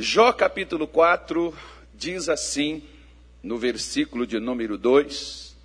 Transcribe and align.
Jó 0.00 0.32
capítulo 0.32 0.86
4 0.86 1.52
diz 1.92 2.28
assim, 2.28 2.84
no 3.42 3.58
versículo 3.58 4.28
de 4.28 4.38
número 4.38 4.78
2, 4.78 5.56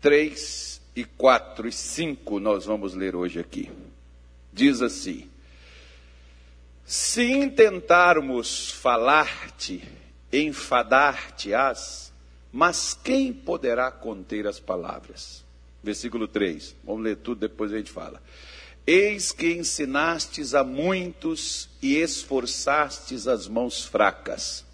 3 0.00 0.80
e 0.96 1.04
4 1.04 1.68
e 1.68 1.72
5 1.72 2.40
nós 2.40 2.64
vamos 2.64 2.94
ler 2.94 3.14
hoje 3.14 3.38
aqui. 3.38 3.70
Diz 4.50 4.80
assim: 4.80 5.28
Se 6.82 7.24
intentarmos 7.24 8.70
falar-te, 8.70 9.86
enfadar-te-ás, 10.32 12.10
mas 12.50 12.98
quem 13.04 13.34
poderá 13.34 13.90
conter 13.90 14.46
as 14.46 14.58
palavras? 14.58 15.44
Versículo 15.82 16.26
3. 16.26 16.74
Vamos 16.82 17.02
ler 17.02 17.16
tudo, 17.16 17.40
depois 17.40 17.70
a 17.70 17.76
gente 17.76 17.90
fala. 17.90 18.22
Eis 18.86 19.32
que 19.32 19.52
ensinastes 19.52 20.54
a 20.54 20.62
muitos 20.62 21.68
e 21.82 21.96
esforçastes 21.96 23.26
as 23.26 23.48
mãos 23.48 23.84
fracas. 23.84 24.64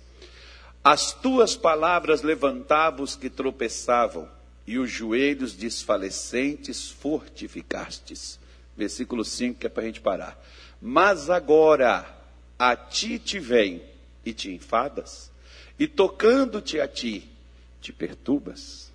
As 0.84 1.12
tuas 1.12 1.57
palavras 1.57 2.23
levantavam 2.23 3.03
os 3.05 3.17
que 3.17 3.30
tropeçavam, 3.30 4.29
e 4.67 4.79
os 4.79 4.91
joelhos 4.91 5.55
desfalecentes 5.55 6.91
fortificastes. 6.91 8.39
Versículo 8.77 9.25
5, 9.25 9.59
que 9.59 9.67
é 9.67 9.70
para 9.70 9.83
a 9.83 9.87
gente 9.87 10.01
parar. 10.01 10.45
Mas 10.81 11.31
agora 11.31 12.06
a 12.59 12.77
ti 12.77 13.19
te 13.19 13.39
vem 13.39 13.83
e 14.25 14.33
te 14.33 14.51
enfadas, 14.51 15.31
e 15.79 15.87
tocando-te 15.87 16.81
a 16.81 16.87
ti, 16.87 17.29
te 17.81 17.92
perturbas. 17.92 18.91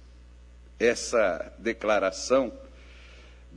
Essa 0.80 1.54
declaração 1.58 2.54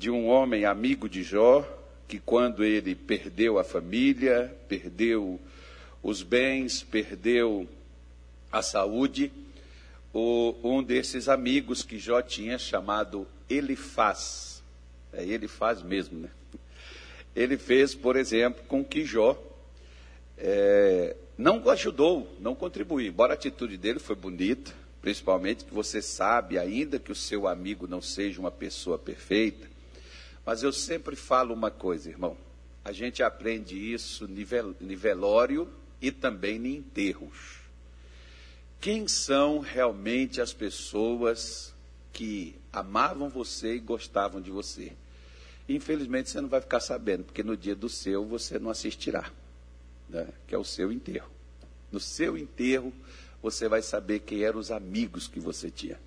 de 0.01 0.11
um 0.11 0.29
homem 0.29 0.65
amigo 0.65 1.11
de 1.11 1.23
Jó, 1.23 1.61
que 2.09 2.19
quando 2.19 2.65
ele 2.65 2.95
perdeu 2.95 3.59
a 3.59 3.65
família, 3.65 4.51
perdeu 4.67 5.39
os 6.03 6.23
bens, 6.23 6.83
perdeu 6.83 7.69
a 8.51 8.63
saúde, 8.63 9.31
o, 10.11 10.55
um 10.65 10.83
desses 10.83 11.29
amigos 11.29 11.83
que 11.83 11.99
Jó 11.99 12.23
tinha 12.23 12.59
chamado 12.59 13.27
Elifaz, 13.47 14.63
é 15.13 15.23
ele 15.23 15.47
faz 15.47 15.83
mesmo, 15.83 16.21
né? 16.21 16.31
Ele 17.37 17.59
fez, 17.59 17.95
por 17.95 18.17
exemplo, 18.17 18.65
com 18.67 18.83
que 18.83 19.05
Jó 19.05 19.39
é, 20.39 21.15
não 21.37 21.69
ajudou, 21.69 22.35
não 22.41 22.55
contribuiu, 22.55 23.07
embora 23.07 23.35
a 23.35 23.37
atitude 23.37 23.77
dele 23.77 23.99
foi 23.99 24.17
bonita, 24.17 24.73
principalmente 25.03 25.67
que 25.67 25.75
você 25.75 26.01
sabe 26.01 26.59
ainda 26.59 26.99
que 26.99 27.13
o 27.13 27.15
seu 27.15 27.47
amigo 27.47 27.87
não 27.87 28.01
seja 28.01 28.41
uma 28.41 28.51
pessoa 28.51 28.99
perfeita, 28.99 29.69
mas 30.51 30.65
eu 30.65 30.73
sempre 30.73 31.15
falo 31.15 31.55
uma 31.55 31.71
coisa, 31.71 32.11
irmão. 32.11 32.37
A 32.85 32.91
gente 32.91 33.23
aprende 33.23 33.77
isso 33.77 34.29
em 34.81 34.97
velório 34.97 35.73
e 36.03 36.11
também 36.11 36.57
em 36.67 36.75
enterros. 36.79 37.61
Quem 38.81 39.07
são 39.07 39.61
realmente 39.61 40.41
as 40.41 40.53
pessoas 40.53 41.73
que 42.13 42.57
amavam 42.73 43.29
você 43.29 43.77
e 43.77 43.79
gostavam 43.79 44.41
de 44.41 44.51
você? 44.51 44.93
Infelizmente 45.69 46.31
você 46.31 46.41
não 46.41 46.49
vai 46.49 46.61
ficar 46.61 46.81
sabendo, 46.81 47.23
porque 47.23 47.45
no 47.45 47.57
dia 47.57 47.77
do 47.77 47.89
seu 47.89 48.27
você 48.27 48.59
não 48.59 48.71
assistirá, 48.71 49.31
né? 50.09 50.27
que 50.49 50.55
é 50.57 50.59
o 50.59 50.65
seu 50.65 50.91
enterro. 50.91 51.31
No 51.93 52.01
seu 52.01 52.37
enterro 52.37 52.93
você 53.41 53.69
vai 53.69 53.83
saber 53.83 54.19
quem 54.19 54.43
eram 54.43 54.59
os 54.59 54.73
amigos 54.73 55.29
que 55.29 55.39
você 55.39 55.71
tinha. 55.71 56.01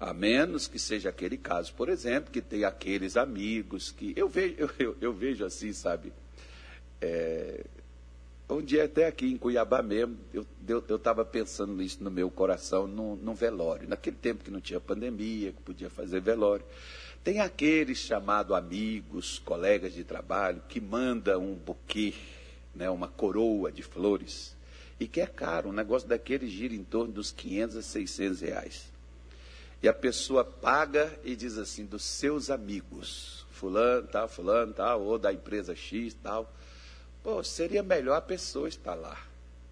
A 0.00 0.14
menos 0.14 0.66
que 0.66 0.78
seja 0.78 1.10
aquele 1.10 1.36
caso, 1.36 1.74
por 1.74 1.90
exemplo, 1.90 2.32
que 2.32 2.40
tem 2.40 2.64
aqueles 2.64 3.18
amigos 3.18 3.92
que. 3.92 4.14
Eu 4.16 4.30
vejo, 4.30 4.56
eu, 4.78 4.96
eu, 4.98 5.12
vejo 5.12 5.44
assim, 5.44 5.74
sabe? 5.74 6.10
É, 7.02 7.66
um 8.48 8.62
dia 8.62 8.84
até 8.84 9.06
aqui 9.06 9.26
em 9.30 9.36
Cuiabá 9.36 9.82
mesmo, 9.82 10.16
eu 10.32 10.96
estava 10.96 11.22
pensando 11.22 11.74
nisso 11.74 12.02
no 12.02 12.10
meu 12.10 12.30
coração, 12.30 12.86
num, 12.86 13.14
num, 13.14 13.34
velório. 13.34 13.86
Naquele 13.86 14.16
tempo 14.16 14.42
que 14.42 14.50
não 14.50 14.60
tinha 14.60 14.80
pandemia, 14.80 15.52
que 15.52 15.60
podia 15.60 15.90
fazer 15.90 16.20
velório. 16.20 16.64
Tem 17.22 17.40
aqueles 17.40 17.98
chamados 17.98 18.56
amigos, 18.56 19.38
colegas 19.40 19.92
de 19.92 20.02
trabalho, 20.02 20.62
que 20.66 20.80
manda 20.80 21.38
um 21.38 21.54
buquê, 21.54 22.14
né, 22.74 22.88
uma 22.88 23.08
coroa 23.08 23.70
de 23.70 23.82
flores, 23.82 24.56
e 24.98 25.06
que 25.06 25.20
é 25.20 25.26
caro. 25.26 25.68
Um 25.68 25.72
negócio 25.72 26.08
daquele 26.08 26.48
gira 26.48 26.74
em 26.74 26.82
torno 26.82 27.12
dos 27.12 27.30
500 27.30 27.76
a 27.76 27.82
600 27.82 28.40
reais. 28.40 28.90
E 29.82 29.88
a 29.88 29.94
pessoa 29.94 30.44
paga 30.44 31.18
e 31.24 31.34
diz 31.34 31.56
assim, 31.56 31.86
dos 31.86 32.04
seus 32.04 32.50
amigos, 32.50 33.46
fulano, 33.50 34.06
tal, 34.08 34.28
fulano, 34.28 34.72
tal, 34.74 35.02
ou 35.02 35.18
da 35.18 35.32
empresa 35.32 35.74
X, 35.74 36.14
tal. 36.22 36.52
Pô, 37.22 37.42
seria 37.42 37.82
melhor 37.82 38.16
a 38.16 38.20
pessoa 38.20 38.68
estar 38.68 38.94
lá. 38.94 39.18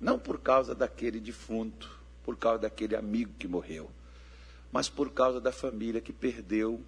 Não 0.01 0.19
por 0.19 0.41
causa 0.41 0.75
daquele 0.75 1.21
defunto, 1.21 1.91
por 2.25 2.37
causa 2.37 2.61
daquele 2.61 2.95
amigo 2.95 3.33
que 3.39 3.49
morreu, 3.49 3.91
mas 4.71 4.89
por 4.89 5.11
causa 5.11 5.41
da 5.41 5.53
família 5.53 6.01
que 6.01 6.13
perdeu, 6.13 6.81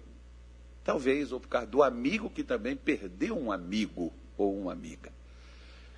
talvez, 0.83 1.31
ou 1.31 1.39
por 1.39 1.47
causa 1.47 1.67
do 1.67 1.83
amigo 1.83 2.29
que 2.29 2.43
também 2.43 2.75
perdeu 2.75 3.37
um 3.37 3.51
amigo 3.51 4.13
ou 4.37 4.57
uma 4.59 4.71
amiga. 4.71 5.11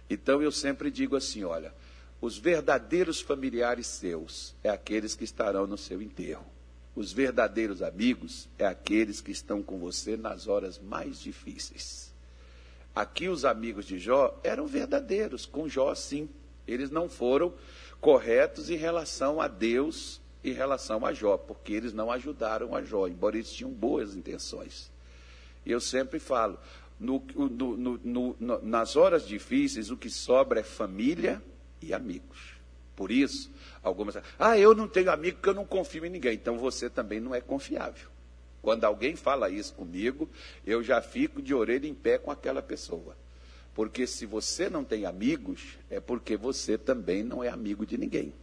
Então 0.09 0.41
eu 0.41 0.51
sempre 0.51 0.89
digo 0.89 1.15
assim: 1.15 1.43
olha, 1.43 1.73
os 2.19 2.37
verdadeiros 2.37 3.21
familiares 3.21 3.87
seus 3.87 4.55
é 4.63 4.69
aqueles 4.69 5.15
que 5.15 5.23
estarão 5.23 5.67
no 5.67 5.77
seu 5.77 6.01
enterro. 6.01 6.52
Os 6.95 7.11
verdadeiros 7.11 7.81
amigos 7.81 8.47
é 8.57 8.65
aqueles 8.65 9.19
que 9.19 9.31
estão 9.31 9.63
com 9.63 9.79
você 9.79 10.15
nas 10.15 10.47
horas 10.47 10.79
mais 10.79 11.19
difíceis. 11.19 12.13
Aqui 12.93 13.27
os 13.27 13.43
amigos 13.43 13.85
de 13.85 13.97
Jó 13.97 14.39
eram 14.43 14.67
verdadeiros, 14.67 15.45
com 15.45 15.67
Jó 15.67 15.95
sim. 15.95 16.29
Eles 16.67 16.91
não 16.91 17.09
foram 17.09 17.53
corretos 17.99 18.69
em 18.69 18.75
relação 18.75 19.41
a 19.41 19.47
Deus, 19.47 20.21
em 20.43 20.53
relação 20.53 21.03
a 21.05 21.11
Jó, 21.11 21.35
porque 21.35 21.73
eles 21.73 21.93
não 21.93 22.11
ajudaram 22.11 22.75
a 22.75 22.83
Jó, 22.83 23.07
embora 23.07 23.37
eles 23.37 23.51
tinham 23.51 23.71
boas 23.71 24.15
intenções. 24.15 24.91
E 25.65 25.71
eu 25.71 25.79
sempre 25.79 26.19
falo, 26.19 26.59
no, 26.99 27.23
no, 27.35 27.97
no, 28.03 28.61
nas 28.61 28.95
horas 28.95 29.27
difíceis, 29.27 29.89
o 29.89 29.97
que 29.97 30.09
sobra 30.09 30.59
é 30.59 30.63
família 30.63 31.41
e 31.81 31.93
amigos. 31.93 32.53
Por 32.95 33.11
isso, 33.11 33.49
algumas. 33.83 34.15
Ah, 34.39 34.57
eu 34.57 34.73
não 34.73 34.87
tenho 34.87 35.11
amigo 35.11 35.37
porque 35.37 35.49
eu 35.49 35.53
não 35.53 35.65
confio 35.65 36.05
em 36.05 36.09
ninguém. 36.09 36.33
Então 36.33 36.57
você 36.57 36.89
também 36.89 37.19
não 37.19 37.35
é 37.35 37.41
confiável. 37.41 38.09
Quando 38.61 38.85
alguém 38.85 39.15
fala 39.15 39.49
isso 39.49 39.73
comigo, 39.73 40.29
eu 40.65 40.81
já 40.81 41.01
fico 41.01 41.41
de 41.41 41.53
orelha 41.53 41.85
em 41.85 41.93
pé 41.93 42.17
com 42.17 42.31
aquela 42.31 42.61
pessoa. 42.61 43.17
Porque 43.75 44.07
se 44.07 44.25
você 44.25 44.69
não 44.69 44.83
tem 44.85 45.05
amigos, 45.05 45.77
é 45.89 45.99
porque 45.99 46.37
você 46.37 46.77
também 46.77 47.23
não 47.23 47.43
é 47.43 47.49
amigo 47.49 47.85
de 47.85 47.97
ninguém. 47.97 48.33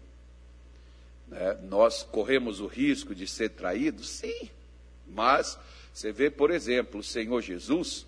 Né? 1.27 1.59
Nós 1.62 2.03
corremos 2.03 2.61
o 2.61 2.67
risco 2.67 3.15
de 3.15 3.27
ser 3.27 3.51
traídos? 3.51 4.11
Sim. 4.11 4.51
Mas 5.07 5.59
você 5.95 6.12
vê, 6.12 6.31
por 6.31 6.51
exemplo, 6.51 7.01
o 7.01 7.05
Senhor 7.05 7.41
Jesus, 7.41 8.07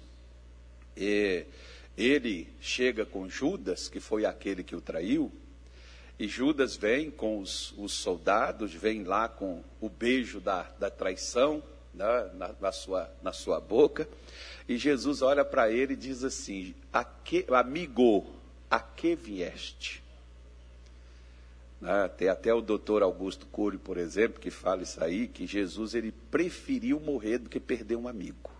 ele 1.97 2.49
chega 2.60 3.06
com 3.06 3.28
Judas, 3.28 3.88
que 3.88 4.00
foi 4.00 4.26
aquele 4.26 4.62
que 4.62 4.76
o 4.76 4.81
traiu, 4.81 5.32
e 6.22 6.28
Judas 6.28 6.77
vem 6.77 7.10
com 7.10 7.41
os, 7.41 7.75
os 7.77 7.94
soldados, 7.94 8.72
vem 8.72 9.03
lá 9.03 9.28
com 9.28 9.60
o 9.81 9.88
beijo 9.88 10.38
da, 10.38 10.62
da 10.78 10.88
traição 10.88 11.60
né, 11.93 12.31
na, 12.34 12.55
na, 12.60 12.71
sua, 12.71 13.12
na 13.21 13.33
sua 13.33 13.59
boca. 13.59 14.09
E 14.69 14.77
Jesus 14.78 15.21
olha 15.21 15.44
para 15.44 15.69
ele 15.69 15.94
e 15.94 15.97
diz 15.97 16.22
assim: 16.22 16.77
a 16.93 17.03
que, 17.03 17.44
Amigo, 17.49 18.25
a 18.71 18.78
que 18.78 19.16
vieste? 19.16 20.00
Né, 21.81 22.06
tem 22.16 22.28
até 22.28 22.55
o 22.55 22.61
doutor 22.61 23.03
Augusto 23.03 23.44
Cury, 23.47 23.77
por 23.77 23.97
exemplo, 23.97 24.41
que 24.41 24.49
fala 24.49 24.84
isso 24.84 25.03
aí, 25.03 25.27
que 25.27 25.44
Jesus 25.44 25.93
ele 25.93 26.12
preferiu 26.31 27.00
morrer 27.00 27.38
do 27.38 27.50
que 27.50 27.59
perder 27.59 27.97
um 27.97 28.06
amigo. 28.06 28.53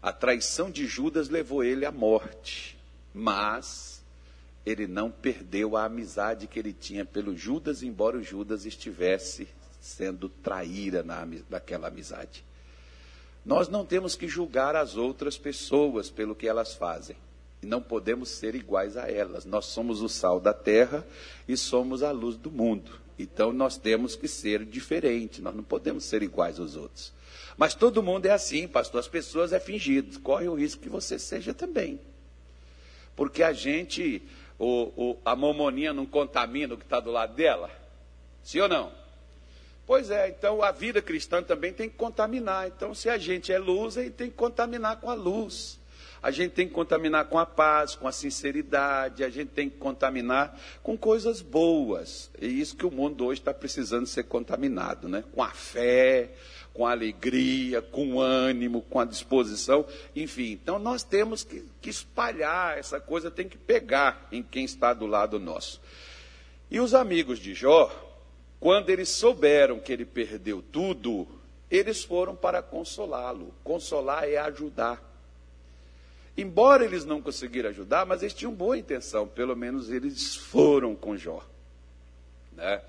A 0.00 0.14
traição 0.14 0.70
de 0.70 0.86
Judas 0.86 1.28
levou 1.28 1.62
ele 1.62 1.84
à 1.84 1.92
morte, 1.92 2.78
mas 3.12 4.02
ele 4.64 4.86
não 4.86 5.10
perdeu 5.10 5.76
a 5.76 5.84
amizade 5.84 6.46
que 6.46 6.58
ele 6.58 6.72
tinha 6.72 7.04
pelo 7.04 7.36
Judas, 7.36 7.82
embora 7.82 8.16
o 8.16 8.22
Judas 8.22 8.64
estivesse 8.64 9.46
sendo 9.80 10.28
traíra 10.28 11.02
na, 11.02 11.28
naquela 11.50 11.88
amizade. 11.88 12.42
Nós 13.44 13.68
não 13.68 13.84
temos 13.84 14.16
que 14.16 14.26
julgar 14.26 14.74
as 14.74 14.96
outras 14.96 15.36
pessoas 15.36 16.08
pelo 16.08 16.34
que 16.34 16.48
elas 16.48 16.74
fazem. 16.74 17.16
E 17.62 17.66
não 17.66 17.82
podemos 17.82 18.30
ser 18.30 18.54
iguais 18.54 18.96
a 18.96 19.10
elas. 19.10 19.44
Nós 19.44 19.66
somos 19.66 20.00
o 20.00 20.08
sal 20.08 20.40
da 20.40 20.54
terra 20.54 21.06
e 21.46 21.56
somos 21.56 22.02
a 22.02 22.10
luz 22.10 22.36
do 22.36 22.50
mundo. 22.50 22.90
Então 23.18 23.52
nós 23.52 23.76
temos 23.76 24.16
que 24.16 24.26
ser 24.26 24.64
diferentes. 24.64 25.40
Nós 25.40 25.54
não 25.54 25.62
podemos 25.62 26.04
ser 26.04 26.22
iguais 26.22 26.58
aos 26.58 26.74
outros. 26.74 27.12
Mas 27.56 27.74
todo 27.74 28.02
mundo 28.02 28.24
é 28.24 28.30
assim, 28.30 28.66
pastor. 28.66 29.00
As 29.00 29.08
pessoas 29.08 29.52
é 29.52 29.60
fingido. 29.60 30.18
Corre 30.20 30.48
o 30.48 30.54
risco 30.54 30.82
que 30.82 30.88
você 30.88 31.18
seja 31.18 31.52
também. 31.52 32.00
Porque 33.14 33.42
a 33.42 33.52
gente 33.52 34.22
o, 34.58 34.92
o, 34.96 35.18
a 35.24 35.34
mamoninha 35.34 35.92
não 35.92 36.06
contamina 36.06 36.74
o 36.74 36.78
que 36.78 36.84
está 36.84 37.00
do 37.00 37.10
lado 37.10 37.34
dela? 37.34 37.70
Sim 38.42 38.60
ou 38.60 38.68
não? 38.68 38.92
Pois 39.86 40.10
é, 40.10 40.28
então 40.28 40.62
a 40.62 40.70
vida 40.70 41.02
cristã 41.02 41.42
também 41.42 41.72
tem 41.72 41.88
que 41.88 41.96
contaminar. 41.96 42.68
Então, 42.68 42.94
se 42.94 43.08
a 43.08 43.18
gente 43.18 43.52
é 43.52 43.58
luz, 43.58 43.98
a 43.98 44.02
gente 44.02 44.14
tem 44.14 44.30
que 44.30 44.36
contaminar 44.36 45.00
com 45.00 45.10
a 45.10 45.14
luz. 45.14 45.78
A 46.22 46.30
gente 46.30 46.52
tem 46.52 46.66
que 46.66 46.72
contaminar 46.72 47.26
com 47.26 47.38
a 47.38 47.44
paz, 47.44 47.94
com 47.94 48.08
a 48.08 48.12
sinceridade, 48.12 49.22
a 49.22 49.28
gente 49.28 49.50
tem 49.50 49.68
que 49.68 49.76
contaminar 49.76 50.58
com 50.82 50.96
coisas 50.96 51.42
boas. 51.42 52.30
É 52.40 52.46
isso 52.46 52.74
que 52.74 52.86
o 52.86 52.90
mundo 52.90 53.26
hoje 53.26 53.42
está 53.42 53.52
precisando 53.52 54.06
ser 54.06 54.24
contaminado, 54.24 55.06
né? 55.06 55.22
Com 55.34 55.42
a 55.42 55.50
fé, 55.50 56.30
com 56.74 56.84
alegria, 56.84 57.80
com 57.80 58.20
ânimo, 58.20 58.82
com 58.82 58.98
a 58.98 59.04
disposição, 59.04 59.86
enfim. 60.14 60.50
Então 60.50 60.78
nós 60.78 61.04
temos 61.04 61.44
que, 61.44 61.64
que 61.80 61.88
espalhar 61.88 62.76
essa 62.76 63.00
coisa, 63.00 63.30
tem 63.30 63.48
que 63.48 63.56
pegar 63.56 64.26
em 64.32 64.42
quem 64.42 64.64
está 64.64 64.92
do 64.92 65.06
lado 65.06 65.38
nosso. 65.38 65.80
E 66.68 66.80
os 66.80 66.92
amigos 66.92 67.38
de 67.38 67.54
Jó, 67.54 67.88
quando 68.58 68.90
eles 68.90 69.08
souberam 69.08 69.78
que 69.78 69.92
ele 69.92 70.04
perdeu 70.04 70.60
tudo, 70.60 71.28
eles 71.70 72.02
foram 72.02 72.34
para 72.34 72.60
consolá-lo. 72.60 73.54
Consolar 73.62 74.28
é 74.28 74.36
ajudar. 74.38 75.00
Embora 76.36 76.84
eles 76.84 77.04
não 77.04 77.22
conseguiram 77.22 77.70
ajudar, 77.70 78.04
mas 78.04 78.22
eles 78.22 78.34
tinham 78.34 78.52
boa 78.52 78.76
intenção, 78.76 79.28
pelo 79.28 79.54
menos 79.54 79.90
eles 79.90 80.34
foram 80.34 80.96
com 80.96 81.16
Jó. 81.16 81.44
Né? 82.52 82.82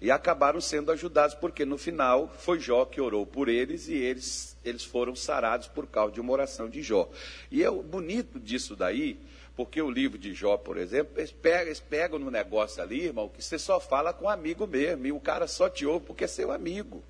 E 0.00 0.10
acabaram 0.10 0.60
sendo 0.60 0.90
ajudados, 0.90 1.34
porque 1.34 1.64
no 1.64 1.76
final 1.76 2.28
foi 2.38 2.58
Jó 2.58 2.86
que 2.86 3.00
orou 3.00 3.26
por 3.26 3.48
eles 3.48 3.86
e 3.86 3.94
eles, 3.94 4.56
eles 4.64 4.82
foram 4.82 5.14
sarados 5.14 5.68
por 5.68 5.86
causa 5.86 6.14
de 6.14 6.20
uma 6.20 6.32
oração 6.32 6.70
de 6.70 6.82
Jó. 6.82 7.08
E 7.50 7.62
é 7.62 7.70
bonito 7.70 8.40
disso 8.40 8.74
daí, 8.74 9.18
porque 9.54 9.82
o 9.82 9.90
livro 9.90 10.16
de 10.16 10.32
Jó, 10.32 10.56
por 10.56 10.78
exemplo, 10.78 11.18
eles 11.18 11.32
pegam, 11.32 11.66
eles 11.66 11.80
pegam 11.80 12.18
no 12.18 12.30
negócio 12.30 12.82
ali, 12.82 13.04
irmão, 13.04 13.28
que 13.28 13.44
você 13.44 13.58
só 13.58 13.78
fala 13.78 14.10
com 14.12 14.24
um 14.24 14.30
amigo 14.30 14.66
mesmo, 14.66 15.06
e 15.06 15.12
o 15.12 15.20
cara 15.20 15.46
só 15.46 15.68
te 15.68 15.84
ouve 15.84 16.06
porque 16.06 16.24
é 16.24 16.28
seu 16.28 16.50
amigo. 16.50 17.04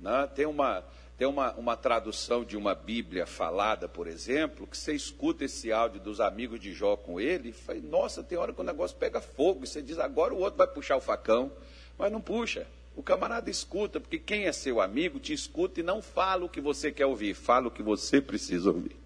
Né? 0.00 0.26
Tem, 0.34 0.46
uma, 0.46 0.82
tem 1.16 1.28
uma, 1.28 1.52
uma 1.52 1.76
tradução 1.76 2.44
de 2.44 2.56
uma 2.56 2.74
Bíblia 2.74 3.24
falada, 3.24 3.88
por 3.88 4.08
exemplo, 4.08 4.66
que 4.66 4.76
você 4.76 4.92
escuta 4.94 5.44
esse 5.44 5.70
áudio 5.70 6.00
dos 6.00 6.20
amigos 6.20 6.58
de 6.58 6.72
Jó 6.72 6.96
com 6.96 7.20
ele, 7.20 7.50
e 7.50 7.52
fala, 7.52 7.78
nossa, 7.80 8.22
tem 8.22 8.36
hora 8.36 8.52
que 8.52 8.60
o 8.60 8.64
negócio 8.64 8.96
pega 8.96 9.20
fogo, 9.20 9.62
e 9.62 9.66
você 9.66 9.80
diz, 9.80 9.98
agora 9.98 10.34
o 10.34 10.40
outro 10.40 10.58
vai 10.58 10.66
puxar 10.66 10.96
o 10.96 11.00
facão. 11.00 11.52
Mas 11.96 12.10
não 12.10 12.20
puxa. 12.20 12.66
O 12.96 13.02
camarada 13.02 13.48
escuta, 13.48 14.00
porque 14.00 14.18
quem 14.18 14.46
é 14.46 14.52
seu 14.52 14.80
amigo 14.80 15.20
te 15.20 15.32
escuta 15.32 15.80
e 15.80 15.82
não 15.82 16.02
fala 16.02 16.44
o 16.44 16.48
que 16.48 16.60
você 16.60 16.90
quer 16.90 17.06
ouvir, 17.06 17.34
fala 17.34 17.68
o 17.68 17.70
que 17.70 17.82
você 17.82 18.20
precisa 18.20 18.70
ouvir. 18.70 18.96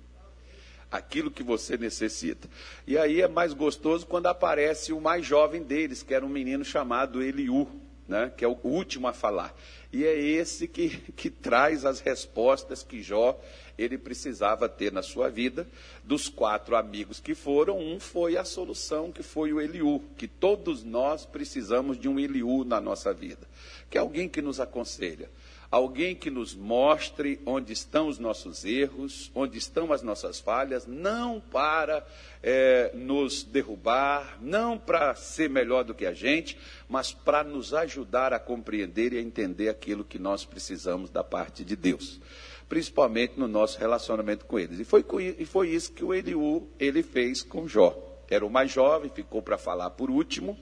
Aquilo 0.91 1.31
que 1.31 1.43
você 1.43 1.77
necessita. 1.77 2.49
E 2.87 2.97
aí 2.97 3.21
é 3.21 3.29
mais 3.29 3.53
gostoso 3.53 4.07
quando 4.07 4.27
aparece 4.27 4.93
o 4.93 5.01
mais 5.01 5.27
jovem 5.27 5.63
deles, 5.63 6.03
que 6.03 6.15
era 6.15 6.25
um 6.25 6.31
menino 6.31 6.65
chamado 6.65 7.23
Eliú, 7.23 7.69
né, 8.09 8.33
que 8.35 8.45
é 8.45 8.49
o 8.49 8.59
último 8.65 9.07
a 9.07 9.13
falar. 9.13 9.55
E 9.93 10.05
é 10.05 10.19
esse 10.19 10.67
que, 10.67 10.97
que 11.15 11.29
traz 11.29 11.85
as 11.85 12.01
respostas 12.01 12.83
que 12.83 13.03
Jó 13.03 13.39
ele 13.79 13.97
precisava 13.97 14.69
ter 14.69 14.91
na 14.91 15.03
sua 15.03 15.31
vida. 15.31 15.67
Dos 16.03 16.29
quatro 16.29 16.75
amigos 16.75 17.21
que 17.21 17.35
foram, 17.35 17.79
um 17.79 18.01
foi 18.01 18.37
a 18.37 18.45
solução, 18.45 19.13
que 19.13 19.23
foi 19.23 19.53
o 19.53 19.61
Eliú, 19.61 20.03
que 20.17 20.27
todos 20.27 20.83
nós 20.83 21.25
precisamos 21.25 21.99
de 21.99 22.09
um 22.09 22.19
Eliú 22.19 22.65
na 22.65 22.81
nossa 22.81 23.13
vida, 23.13 23.47
que 23.89 23.97
é 23.97 24.01
alguém 24.01 24.29
que 24.29 24.43
nos 24.43 24.59
aconselha, 24.59 25.31
alguém 25.71 26.15
que 26.15 26.31
nos 26.31 26.55
mostre 26.55 27.41
onde 27.45 27.73
estão 27.73 28.09
os 28.09 28.19
nossos 28.19 28.65
erros, 28.65 29.31
onde 29.35 29.59
estão 29.59 29.93
as 29.93 30.03
nossas 30.03 30.41
falhas, 30.41 30.87
não 30.87 31.41
para 31.41 32.07
é, 32.43 32.91
nos 32.95 33.43
derrubar, 33.43 34.39
não 34.41 34.79
para 34.79 35.15
ser 35.15 35.51
melhor 35.51 35.85
do 35.85 35.95
que 35.95 36.07
a 36.07 36.13
gente, 36.13 36.59
mas 36.89 37.13
para 37.13 37.45
nos 37.45 37.75
ajudar 37.75 38.33
a 38.33 38.39
compreender 38.39 39.13
e 39.13 39.19
a 39.19 39.23
entender 39.23 39.69
aquilo 39.69 40.05
que 40.05 40.19
nós 40.19 40.45
precisamos 40.45 41.11
da 41.11 41.23
parte 41.23 41.65
de 41.65 41.77
Deus 41.77 42.21
principalmente 42.69 43.39
no 43.39 43.49
nosso 43.49 43.79
relacionamento 43.79 44.45
com 44.45 44.59
eles. 44.59 44.79
E 44.79 44.85
foi, 44.85 45.03
e 45.39 45.45
foi 45.47 45.71
isso 45.71 45.91
que 45.93 46.05
o 46.05 46.13
Eliú 46.13 46.69
ele 46.79 47.03
fez 47.03 47.43
com 47.43 47.67
Jó. 47.67 47.97
Era 48.29 48.45
o 48.45 48.51
mais 48.51 48.71
jovem, 48.71 49.11
ficou 49.11 49.41
para 49.41 49.57
falar 49.57 49.91
por 49.91 50.11
último, 50.11 50.59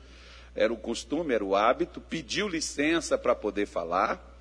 era 0.55 0.73
o 0.73 0.77
costume, 0.77 1.35
era 1.35 1.45
o 1.45 1.57
hábito, 1.57 2.01
pediu 2.01 2.49
licença 2.49 3.19
para 3.19 3.35
poder 3.35 3.67
falar, 3.67 4.36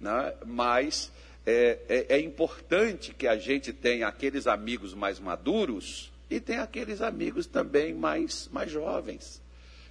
né? 0.00 0.34
mas 0.44 1.12
é, 1.46 1.78
é, 1.88 2.16
é 2.16 2.20
importante 2.20 3.14
que 3.14 3.26
a 3.26 3.36
gente 3.36 3.72
tenha 3.72 4.08
aqueles 4.08 4.46
amigos 4.46 4.94
mais 4.94 5.20
maduros 5.20 6.10
e 6.28 6.40
tenha 6.40 6.62
aqueles 6.62 7.00
amigos 7.00 7.46
também 7.46 7.94
mais, 7.94 8.48
mais 8.52 8.70
jovens 8.70 9.40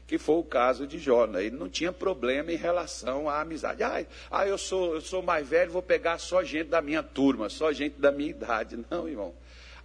que 0.09 0.17
foi 0.17 0.37
o 0.37 0.43
caso 0.43 0.87
de 0.87 0.97
Jó. 0.97 1.27
Né? 1.27 1.45
Ele 1.45 1.55
não 1.55 1.69
tinha 1.69 1.93
problema 1.93 2.51
em 2.51 2.55
relação 2.55 3.29
à 3.29 3.41
amizade. 3.41 3.83
Ah, 3.83 4.03
ah 4.31 4.47
eu, 4.47 4.57
sou, 4.57 4.95
eu 4.95 5.01
sou 5.01 5.21
mais 5.21 5.47
velho, 5.47 5.71
vou 5.71 5.83
pegar 5.83 6.17
só 6.17 6.43
gente 6.43 6.67
da 6.67 6.81
minha 6.81 7.03
turma, 7.03 7.47
só 7.47 7.71
gente 7.71 8.01
da 8.01 8.11
minha 8.11 8.31
idade. 8.31 8.83
Não, 8.89 9.07
irmão. 9.07 9.35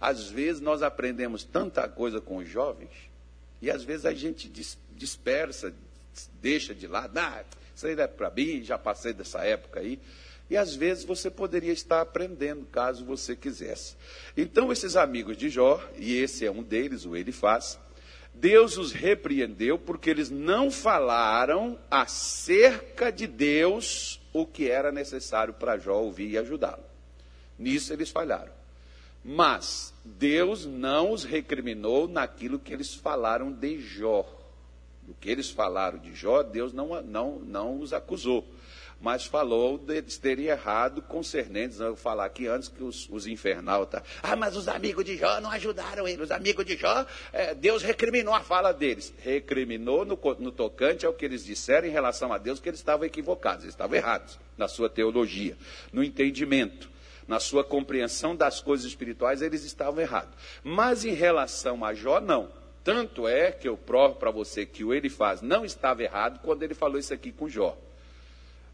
Às 0.01 0.27
vezes 0.27 0.59
nós 0.59 0.81
aprendemos 0.81 1.43
tanta 1.43 1.87
coisa 1.87 2.19
com 2.19 2.37
os 2.37 2.49
jovens, 2.49 2.89
e 3.61 3.69
às 3.69 3.83
vezes 3.83 4.05
a 4.05 4.13
gente 4.13 4.51
dispersa, 4.91 5.71
deixa 6.41 6.73
de 6.73 6.87
lado. 6.87 7.15
Ah, 7.19 7.43
isso 7.75 7.87
aí 7.87 7.93
é 7.99 8.07
para 8.07 8.29
mim, 8.29 8.63
já 8.63 8.77
passei 8.77 9.13
dessa 9.13 9.43
época 9.43 9.81
aí. 9.81 9.99
E 10.49 10.55
às 10.55 10.75
vezes 10.75 11.03
você 11.03 11.29
poderia 11.29 11.73
estar 11.73 12.01
aprendendo, 12.01 12.65
caso 12.67 13.03
você 13.03 13.35
quisesse. 13.35 13.95
Então, 14.37 14.71
esses 14.71 14.95
amigos 14.95 15.35
de 15.35 15.49
Jó, 15.49 15.83
e 15.97 16.15
esse 16.17 16.45
é 16.45 16.51
um 16.51 16.61
deles, 16.61 17.05
o 17.05 17.15
ele 17.15 17.31
faz, 17.31 17.79
Deus 18.33 18.77
os 18.77 18.91
repreendeu 18.91 19.79
porque 19.79 20.09
eles 20.09 20.29
não 20.29 20.69
falaram 20.69 21.79
acerca 21.89 23.11
de 23.11 23.25
Deus 23.25 24.21
o 24.31 24.45
que 24.45 24.69
era 24.69 24.91
necessário 24.91 25.53
para 25.53 25.77
Jó 25.77 26.01
ouvir 26.01 26.31
e 26.31 26.37
ajudá-lo. 26.37 26.83
Nisso 27.57 27.93
eles 27.93 28.09
falharam. 28.09 28.51
Mas 29.23 29.93
Deus 30.03 30.65
não 30.65 31.11
os 31.11 31.23
recriminou 31.23 32.07
naquilo 32.07 32.59
que 32.59 32.71
eles 32.71 32.93
falaram 32.93 33.51
de 33.51 33.79
Jó. 33.79 34.34
O 35.07 35.13
que 35.13 35.29
eles 35.29 35.49
falaram 35.49 35.99
de 35.99 36.13
Jó, 36.13 36.43
Deus 36.43 36.73
não, 36.73 37.01
não, 37.01 37.39
não 37.39 37.79
os 37.79 37.93
acusou 37.93 38.45
mas 38.99 39.25
falou 39.25 39.77
deles 39.77 40.17
terem 40.17 40.45
errado 40.45 41.01
concernentes, 41.01 41.79
eu 41.79 41.87
vou 41.87 41.95
falar 41.95 42.25
aqui 42.25 42.47
antes 42.47 42.69
que 42.69 42.83
os, 42.83 43.07
os 43.09 43.25
ah, 44.23 44.35
mas 44.35 44.55
os 44.55 44.67
amigos 44.67 45.03
de 45.03 45.17
Jó 45.17 45.39
não 45.41 45.51
ajudaram 45.51 46.07
ele, 46.07 46.23
os 46.23 46.31
amigos 46.31 46.65
de 46.65 46.77
Jó, 46.77 47.05
é, 47.33 47.53
Deus 47.53 47.83
recriminou 47.83 48.33
a 48.33 48.41
fala 48.41 48.71
deles, 48.71 49.13
recriminou 49.19 50.05
no, 50.05 50.17
no 50.39 50.51
tocante 50.51 51.05
ao 51.05 51.13
que 51.13 51.25
eles 51.25 51.43
disseram 51.43 51.87
em 51.87 51.91
relação 51.91 52.31
a 52.31 52.37
Deus, 52.37 52.59
que 52.59 52.69
eles 52.69 52.79
estavam 52.79 53.05
equivocados, 53.05 53.63
eles 53.63 53.73
estavam 53.73 53.95
errados 53.95 54.39
na 54.57 54.67
sua 54.67 54.89
teologia, 54.89 55.57
no 55.91 56.03
entendimento 56.03 56.95
na 57.27 57.39
sua 57.39 57.63
compreensão 57.63 58.35
das 58.35 58.59
coisas 58.59 58.85
espirituais, 58.85 59.41
eles 59.41 59.63
estavam 59.63 59.99
errados. 59.99 60.29
Mas 60.63 61.03
em 61.03 61.13
relação 61.13 61.83
a 61.83 61.91
Jó, 61.91 62.21
não. 62.21 62.49
Tanto 62.85 63.27
é 63.27 63.51
que 63.51 63.67
eu 63.67 63.75
provo 63.75 64.17
para 64.17 64.29
você 64.29 64.63
que 64.63 64.83
o 64.83 64.93
ele 64.93 65.09
faz 65.09 65.41
não 65.41 65.65
estava 65.65 66.03
errado 66.03 66.39
quando 66.43 66.61
ele 66.61 66.75
falou 66.75 66.99
isso 66.99 67.11
aqui 67.15 67.31
com 67.31 67.49
Jó. 67.49 67.75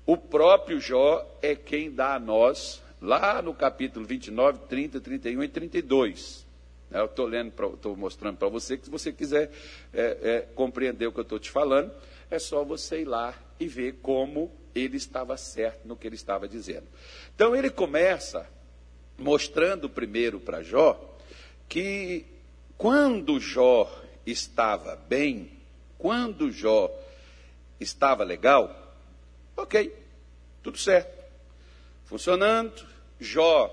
O 0.06 0.18
próprio 0.18 0.82
Jó 0.82 1.26
é 1.42 1.56
quem 1.56 1.90
dá 1.90 2.16
a 2.16 2.20
nós, 2.20 2.84
lá 3.02 3.42
no 3.42 3.54
capítulo 3.54 4.06
29, 4.06 4.60
30, 4.68 5.00
31 5.00 5.44
e 5.44 5.48
32. 5.48 6.46
Eu 6.92 7.06
estou 7.06 7.26
lendo, 7.26 7.54
estou 7.74 7.96
mostrando 7.96 8.36
para 8.36 8.50
você 8.50 8.78
que 8.78 8.84
se 8.84 8.92
você 8.92 9.14
quiser 9.14 9.50
é, 9.94 10.18
é, 10.22 10.48
compreender 10.56 11.08
o 11.08 11.14
que 11.14 11.20
eu 11.20 11.24
estou 11.24 11.40
te 11.40 11.50
falando, 11.50 11.94
é 12.30 12.38
só 12.38 12.66
você 12.66 13.04
ir 13.04 13.06
lá 13.06 13.34
e 13.58 13.66
ver 13.66 14.00
como 14.02 14.52
ele 14.76 14.98
estava 14.98 15.38
certo 15.38 15.88
no 15.88 15.96
que 15.96 16.06
ele 16.06 16.16
estava 16.16 16.50
dizendo. 16.50 16.88
Então 17.34 17.56
ele 17.56 17.70
começa 17.70 18.46
mostrando 19.18 19.90
primeiro 19.90 20.38
para 20.38 20.62
Jó 20.62 21.00
que 21.70 22.26
quando 22.78 23.40
Jó 23.40 24.01
estava 24.26 24.96
bem, 25.08 25.52
quando 25.98 26.52
Jó 26.52 26.90
estava 27.80 28.24
legal, 28.24 28.82
Ok, 29.62 29.94
tudo 30.64 30.78
certo. 30.78 31.22
Funcionando, 32.06 32.86
Jó 33.20 33.72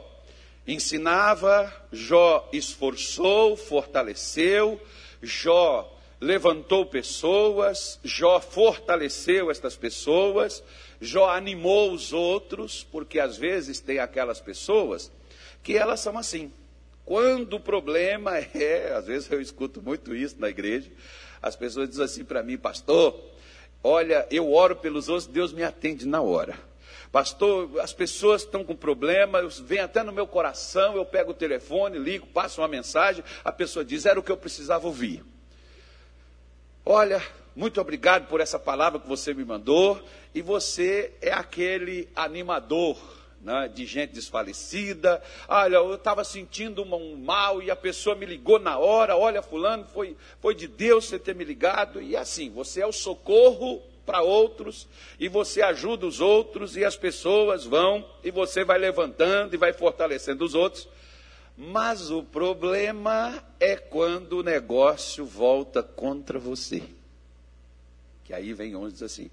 ensinava, 0.67 1.73
Jó 1.91 2.47
esforçou, 2.53 3.57
fortaleceu, 3.57 4.79
Jó 5.23 5.91
levantou 6.21 6.85
pessoas, 6.85 7.99
Jó 8.05 8.39
fortaleceu 8.41 9.51
estas 9.51 9.77
pessoas, 9.77 10.63
Jó 11.01 11.31
animou 11.31 11.93
os 11.93 12.13
outros, 12.13 12.85
porque 12.85 13.19
às 13.19 13.39
vezes 13.39 13.81
tem 13.81 13.99
aquelas 13.99 14.41
pessoas 14.41 15.11
que 15.63 15.77
elas 15.77 16.01
são 16.01 16.19
assim. 16.19 16.53
Quando 17.09 17.55
o 17.55 17.61
problema 17.61 18.37
é, 18.37 18.93
às 18.95 19.07
vezes 19.07 19.31
eu 19.31 19.41
escuto 19.41 19.81
muito 19.81 20.15
isso 20.15 20.37
na 20.39 20.51
igreja, 20.51 20.91
as 21.41 21.57
pessoas 21.57 21.89
dizem 21.89 22.05
assim 22.05 22.25
para 22.25 22.43
mim, 22.43 22.59
pastor, 22.59 23.19
Olha, 23.83 24.27
eu 24.31 24.53
oro 24.53 24.75
pelos 24.77 25.09
outros, 25.09 25.27
Deus 25.27 25.53
me 25.53 25.63
atende 25.63 26.07
na 26.07 26.21
hora. 26.21 26.59
Pastor, 27.13 27.81
as 27.81 27.93
pessoas 27.93 28.43
estão 28.43 28.65
com 28.65 28.75
problema, 28.75 29.41
vem 29.63 29.79
até 29.79 30.03
no 30.03 30.13
meu 30.13 30.27
coração, 30.27 30.97
eu 30.97 31.07
pego 31.07 31.31
o 31.31 31.35
telefone, 31.35 31.99
ligo, 31.99 32.27
passo 32.27 32.61
uma 32.61 32.69
mensagem, 32.69 33.25
a 33.45 33.53
pessoa 33.53 33.85
diz, 33.85 34.05
era 34.05 34.19
o 34.19 34.23
que 34.23 34.33
eu 34.33 34.37
precisava 34.37 34.87
ouvir. 34.87 35.25
Olha, 36.85 37.23
muito 37.55 37.81
obrigado 37.81 38.29
por 38.29 38.41
essa 38.41 38.59
palavra 38.59 39.01
que 39.01 39.09
você 39.09 39.33
me 39.33 39.45
mandou, 39.45 40.03
e 40.35 40.43
você 40.43 41.15
é 41.23 41.33
aquele 41.33 42.09
animador, 42.15 42.99
né, 43.41 43.71
de 43.73 43.87
gente 43.87 44.13
desfalecida. 44.13 45.23
Olha, 45.49 45.77
eu 45.77 45.95
estava 45.95 46.25
sentindo 46.25 46.83
um 46.83 47.17
mal 47.17 47.63
e 47.63 47.71
a 47.71 47.77
pessoa 47.77 48.17
me 48.17 48.27
ligou 48.27 48.59
na 48.59 48.79
hora. 48.79 49.17
Olha, 49.17 49.43
Fulano, 49.43 49.87
foi, 49.87 50.17
foi 50.41 50.55
de 50.55 50.67
Deus 50.67 51.07
você 51.07 51.19
ter 51.19 51.35
me 51.35 51.45
ligado. 51.45 52.03
E 52.03 52.17
assim, 52.17 52.51
você 52.51 52.81
é 52.81 52.87
o 52.87 52.93
socorro 52.93 53.83
para 54.05 54.23
outros 54.23 54.89
e 55.21 55.29
você 55.29 55.61
ajuda 55.61 56.07
os 56.07 56.19
outros 56.19 56.77
e 56.77 56.85
as 56.85 56.97
pessoas 56.97 57.67
vão 57.67 58.09
e 58.25 58.31
você 58.31 58.65
vai 58.65 58.79
levantando 58.79 59.55
e 59.55 59.59
vai 59.59 59.73
fortalecendo 59.73 60.45
os 60.45 60.55
outros. 60.55 60.89
Mas 61.57 62.11
o 62.11 62.23
problema 62.23 63.43
é 63.59 63.77
quando 63.77 64.39
o 64.39 64.43
negócio 64.43 65.27
volta 65.27 65.83
contra 65.83 66.39
você. 66.39 66.83
Que 68.25 68.33
aí 68.33 68.53
vem 68.53 68.77
uns 68.77 68.93
diz 68.93 69.03
assim: 69.03 69.31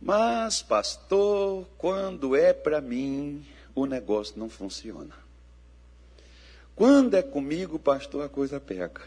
mas, 0.00 0.62
pastor, 0.62 1.66
quando 1.76 2.36
é 2.36 2.52
para 2.52 2.80
mim, 2.80 3.44
o 3.74 3.86
negócio 3.86 4.38
não 4.38 4.48
funciona. 4.48 5.14
Quando 6.74 7.14
é 7.14 7.22
comigo, 7.22 7.78
pastor, 7.78 8.24
a 8.24 8.28
coisa 8.28 8.60
pega. 8.60 9.02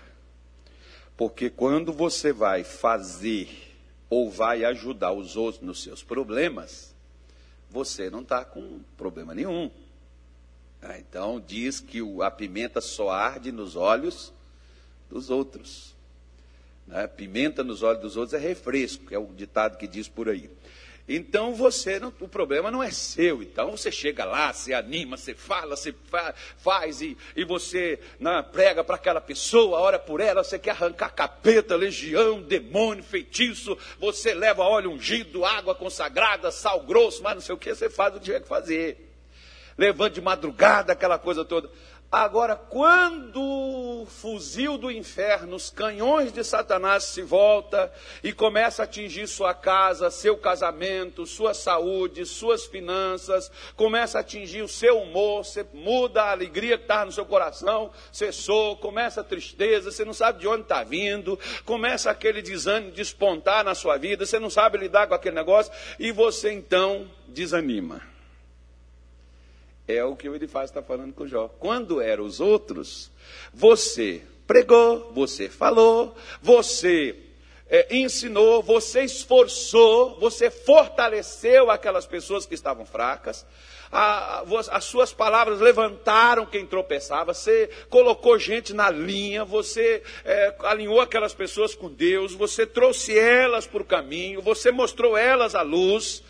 Porque 1.16 1.50
quando 1.50 1.94
você 1.94 2.34
vai 2.34 2.64
fazer 2.64 3.76
ou 4.10 4.30
vai 4.30 4.66
ajudar 4.66 5.14
os 5.14 5.38
outros 5.38 5.64
nos 5.64 5.82
seus 5.82 6.04
problemas, 6.04 6.94
você 7.70 8.10
não 8.10 8.22
está 8.22 8.44
com 8.44 8.82
problema 8.98 9.34
nenhum. 9.34 9.72
Ah, 10.82 10.98
então 10.98 11.40
diz 11.40 11.80
que 11.80 12.00
a 12.22 12.30
pimenta 12.30 12.82
só 12.82 13.10
arde 13.10 13.52
nos 13.52 13.76
olhos 13.76 14.34
dos 15.10 15.30
outros. 15.30 15.96
Né? 16.92 17.08
Pimenta 17.08 17.64
nos 17.64 17.82
olhos 17.82 18.02
dos 18.02 18.18
outros 18.18 18.34
é 18.34 18.46
refresco, 18.46 19.14
é 19.14 19.18
o 19.18 19.28
ditado 19.28 19.78
que 19.78 19.88
diz 19.88 20.08
por 20.08 20.28
aí. 20.30 20.50
Então 21.08 21.54
você 21.56 22.00
não, 22.00 22.14
o 22.20 22.28
problema 22.28 22.70
não 22.70 22.84
é 22.84 22.92
seu. 22.92 23.42
Então 23.42 23.72
você 23.72 23.92
chega 23.92 24.24
lá, 24.24 24.54
você 24.54 24.74
anima, 24.74 25.18
você 25.18 25.34
fala, 25.34 25.76
você 25.76 25.94
fa, 26.06 26.34
faz 26.58 27.02
e, 27.02 27.18
e 27.36 27.44
você 27.44 28.00
né, 28.20 28.46
prega 28.52 28.84
para 28.84 28.96
aquela 28.96 29.20
pessoa, 29.20 29.80
ora 29.80 29.98
por 29.98 30.22
ela, 30.22 30.44
você 30.44 30.60
quer 30.60 30.72
arrancar 30.72 31.10
capeta, 31.10 31.76
legião, 31.76 32.42
demônio, 32.42 33.04
feitiço, 33.04 33.78
você 34.00 34.34
leva 34.34 34.64
óleo 34.64 34.92
ungido, 34.92 35.44
água 35.44 35.74
consagrada, 35.74 36.52
sal 36.52 36.82
grosso, 36.82 37.24
mas 37.24 37.34
não 37.34 37.42
sei 37.42 37.56
o 37.56 37.58
que, 37.58 37.74
você 37.74 37.90
faz 37.90 38.16
o 38.16 38.20
que 38.20 38.26
tiver 38.26 38.42
que 38.42 38.48
fazer. 38.48 39.10
Levante 39.78 40.16
de 40.16 40.22
madrugada, 40.22 40.94
aquela 40.94 41.18
coisa 41.18 41.44
toda. 41.44 41.70
Agora, 42.12 42.58
quando 42.58 43.42
o 43.42 44.06
fuzil 44.06 44.78
do 44.78 44.92
inferno, 44.92 45.56
os 45.56 45.70
canhões 45.70 46.34
de 46.34 46.44
Satanás 46.44 47.06
se 47.06 47.22
volta 47.22 47.90
e 48.22 48.34
começa 48.34 48.82
a 48.82 48.84
atingir 48.84 49.28
sua 49.28 49.54
casa, 49.54 50.12
seu 50.12 50.36
casamento, 50.36 51.26
sua 51.26 51.54
saúde, 51.54 52.26
suas 52.26 52.66
finanças, 52.66 53.50
começa 53.78 54.18
a 54.18 54.22
atingir 54.22 54.62
o 54.62 54.68
seu 54.68 55.00
humor, 55.00 55.46
você 55.46 55.66
muda 55.74 56.24
a 56.24 56.32
alegria 56.32 56.78
que 56.78 56.84
está 56.84 57.06
no 57.06 57.14
seu 57.14 57.26
coração, 57.26 57.92
cessou, 58.12 58.76
começa 58.76 59.22
a 59.22 59.24
tristeza, 59.24 59.90
você 59.90 60.04
não 60.04 60.14
sabe 60.14 60.42
de 60.42 60.48
onde 60.50 60.64
está 60.64 60.84
vindo, 60.84 61.40
começa 61.64 62.12
aquele 62.12 62.42
desânimo 62.42 62.92
despontar 62.92 63.64
na 63.64 63.74
sua 63.74 63.96
vida, 63.96 64.26
você 64.26 64.38
não 64.38 64.50
sabe 64.50 64.78
lidar 64.78 65.08
com 65.08 65.14
aquele 65.14 65.36
negócio 65.36 65.72
e 65.98 66.12
você 66.12 66.52
então 66.52 67.10
desanima. 67.26 68.11
É 69.96 70.04
o 70.04 70.16
que 70.16 70.30
o 70.30 70.36
Elifaz 70.36 70.70
está 70.70 70.82
falando 70.82 71.14
com 71.14 71.28
Jó. 71.28 71.48
Quando 71.48 72.02
eram 72.02 72.26
os 72.26 72.40
outros, 72.40 73.12
você 73.54 74.22
pregou, 74.48 75.12
você 75.14 75.48
falou, 75.48 76.16
você 76.42 77.16
é, 77.70 77.88
ensinou, 77.96 78.62
você 78.62 79.04
esforçou, 79.04 80.20
você 80.20 80.52
fortaleceu 80.52 81.72
aquelas 81.72 82.06
pessoas 82.06 82.46
que 82.46 82.54
estavam 82.54 82.86
fracas. 82.86 83.46
A, 83.90 84.44
as 84.72 84.84
suas 84.84 85.14
palavras 85.14 85.62
levantaram 85.62 86.46
quem 86.46 86.66
tropeçava, 86.66 87.34
você 87.34 87.70
colocou 87.90 88.38
gente 88.38 88.74
na 88.74 88.90
linha, 88.90 89.46
você 89.46 90.04
é, 90.26 90.56
alinhou 90.60 91.00
aquelas 91.00 91.34
pessoas 91.34 91.74
com 91.74 91.90
Deus, 91.90 92.34
você 92.34 92.66
trouxe 92.66 93.18
elas 93.18 93.66
para 93.66 93.82
o 93.82 93.86
caminho, 93.86 94.42
você 94.42 94.70
mostrou 94.70 95.18
elas 95.18 95.56
a 95.56 95.62
luz. 95.62 96.24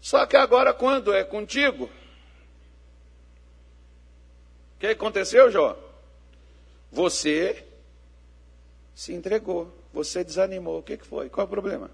Só 0.00 0.26
que 0.26 0.36
agora, 0.36 0.74
quando 0.74 1.12
é 1.12 1.24
contigo, 1.24 1.90
o 4.78 4.80
que 4.80 4.86
aconteceu, 4.86 5.50
Jó? 5.50 5.76
Você 6.92 7.66
se 8.94 9.12
entregou, 9.12 9.76
você 9.92 10.22
desanimou. 10.22 10.78
O 10.78 10.82
que 10.84 10.96
foi? 10.98 11.28
Qual 11.28 11.44
é 11.44 11.48
o 11.48 11.50
problema? 11.50 11.90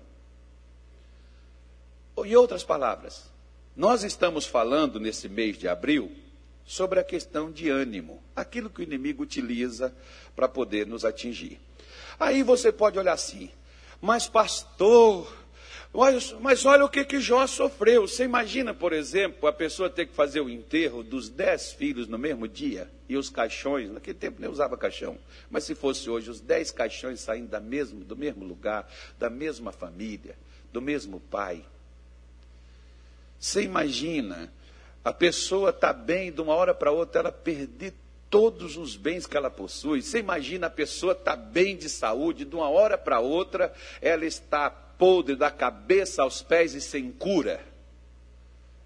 Em 2.18 2.36
outras 2.36 2.62
palavras, 2.62 3.24
nós 3.74 4.04
estamos 4.04 4.44
falando 4.46 5.00
nesse 5.00 5.30
mês 5.30 5.56
de 5.56 5.66
abril 5.66 6.12
sobre 6.66 7.00
a 7.00 7.04
questão 7.04 7.50
de 7.50 7.70
ânimo, 7.70 8.22
aquilo 8.36 8.68
que 8.68 8.80
o 8.80 8.82
inimigo 8.82 9.22
utiliza 9.22 9.94
para 10.36 10.46
poder 10.46 10.86
nos 10.86 11.06
atingir. 11.06 11.58
Aí 12.20 12.42
você 12.42 12.70
pode 12.70 12.98
olhar 12.98 13.14
assim, 13.14 13.50
mas 13.98 14.28
pastor, 14.28 15.34
mas 16.40 16.66
olha 16.66 16.84
o 16.84 16.88
que, 16.88 17.04
que 17.04 17.20
Jó 17.20 17.46
sofreu. 17.46 18.08
Você 18.08 18.24
imagina, 18.24 18.74
por 18.74 18.92
exemplo, 18.92 19.48
a 19.48 19.52
pessoa 19.52 19.88
ter 19.88 20.06
que 20.06 20.12
fazer 20.12 20.40
o 20.40 20.50
enterro 20.50 21.04
dos 21.04 21.28
dez 21.28 21.70
filhos 21.70 22.08
no 22.08 22.18
mesmo 22.18 22.48
dia 22.48 22.90
e 23.08 23.16
os 23.16 23.30
caixões, 23.30 23.92
naquele 23.92 24.18
tempo 24.18 24.40
nem 24.40 24.50
usava 24.50 24.76
caixão, 24.76 25.16
mas 25.48 25.62
se 25.62 25.72
fosse 25.72 26.10
hoje, 26.10 26.30
os 26.30 26.40
dez 26.40 26.72
caixões 26.72 27.20
saindo 27.20 27.48
da 27.48 27.60
mesmo, 27.60 28.02
do 28.02 28.16
mesmo 28.16 28.44
lugar, 28.44 28.90
da 29.20 29.30
mesma 29.30 29.70
família, 29.70 30.36
do 30.72 30.82
mesmo 30.82 31.20
pai. 31.20 31.64
Você 33.38 33.62
imagina, 33.62 34.52
a 35.04 35.12
pessoa 35.12 35.70
está 35.70 35.92
bem, 35.92 36.32
de 36.32 36.40
uma 36.40 36.54
hora 36.54 36.74
para 36.74 36.90
outra, 36.90 37.20
ela 37.20 37.32
perder 37.32 37.94
todos 38.28 38.76
os 38.76 38.96
bens 38.96 39.26
que 39.26 39.36
ela 39.36 39.50
possui. 39.50 40.02
Você 40.02 40.18
imagina 40.18 40.66
a 40.66 40.70
pessoa 40.70 41.12
está 41.12 41.36
bem 41.36 41.76
de 41.76 41.88
saúde, 41.88 42.44
de 42.44 42.56
uma 42.56 42.68
hora 42.68 42.98
para 42.98 43.20
outra, 43.20 43.72
ela 44.02 44.24
está 44.24 44.83
podre 44.98 45.36
da 45.36 45.50
cabeça 45.50 46.22
aos 46.22 46.42
pés 46.42 46.74
e 46.74 46.80
sem 46.80 47.10
cura. 47.10 47.60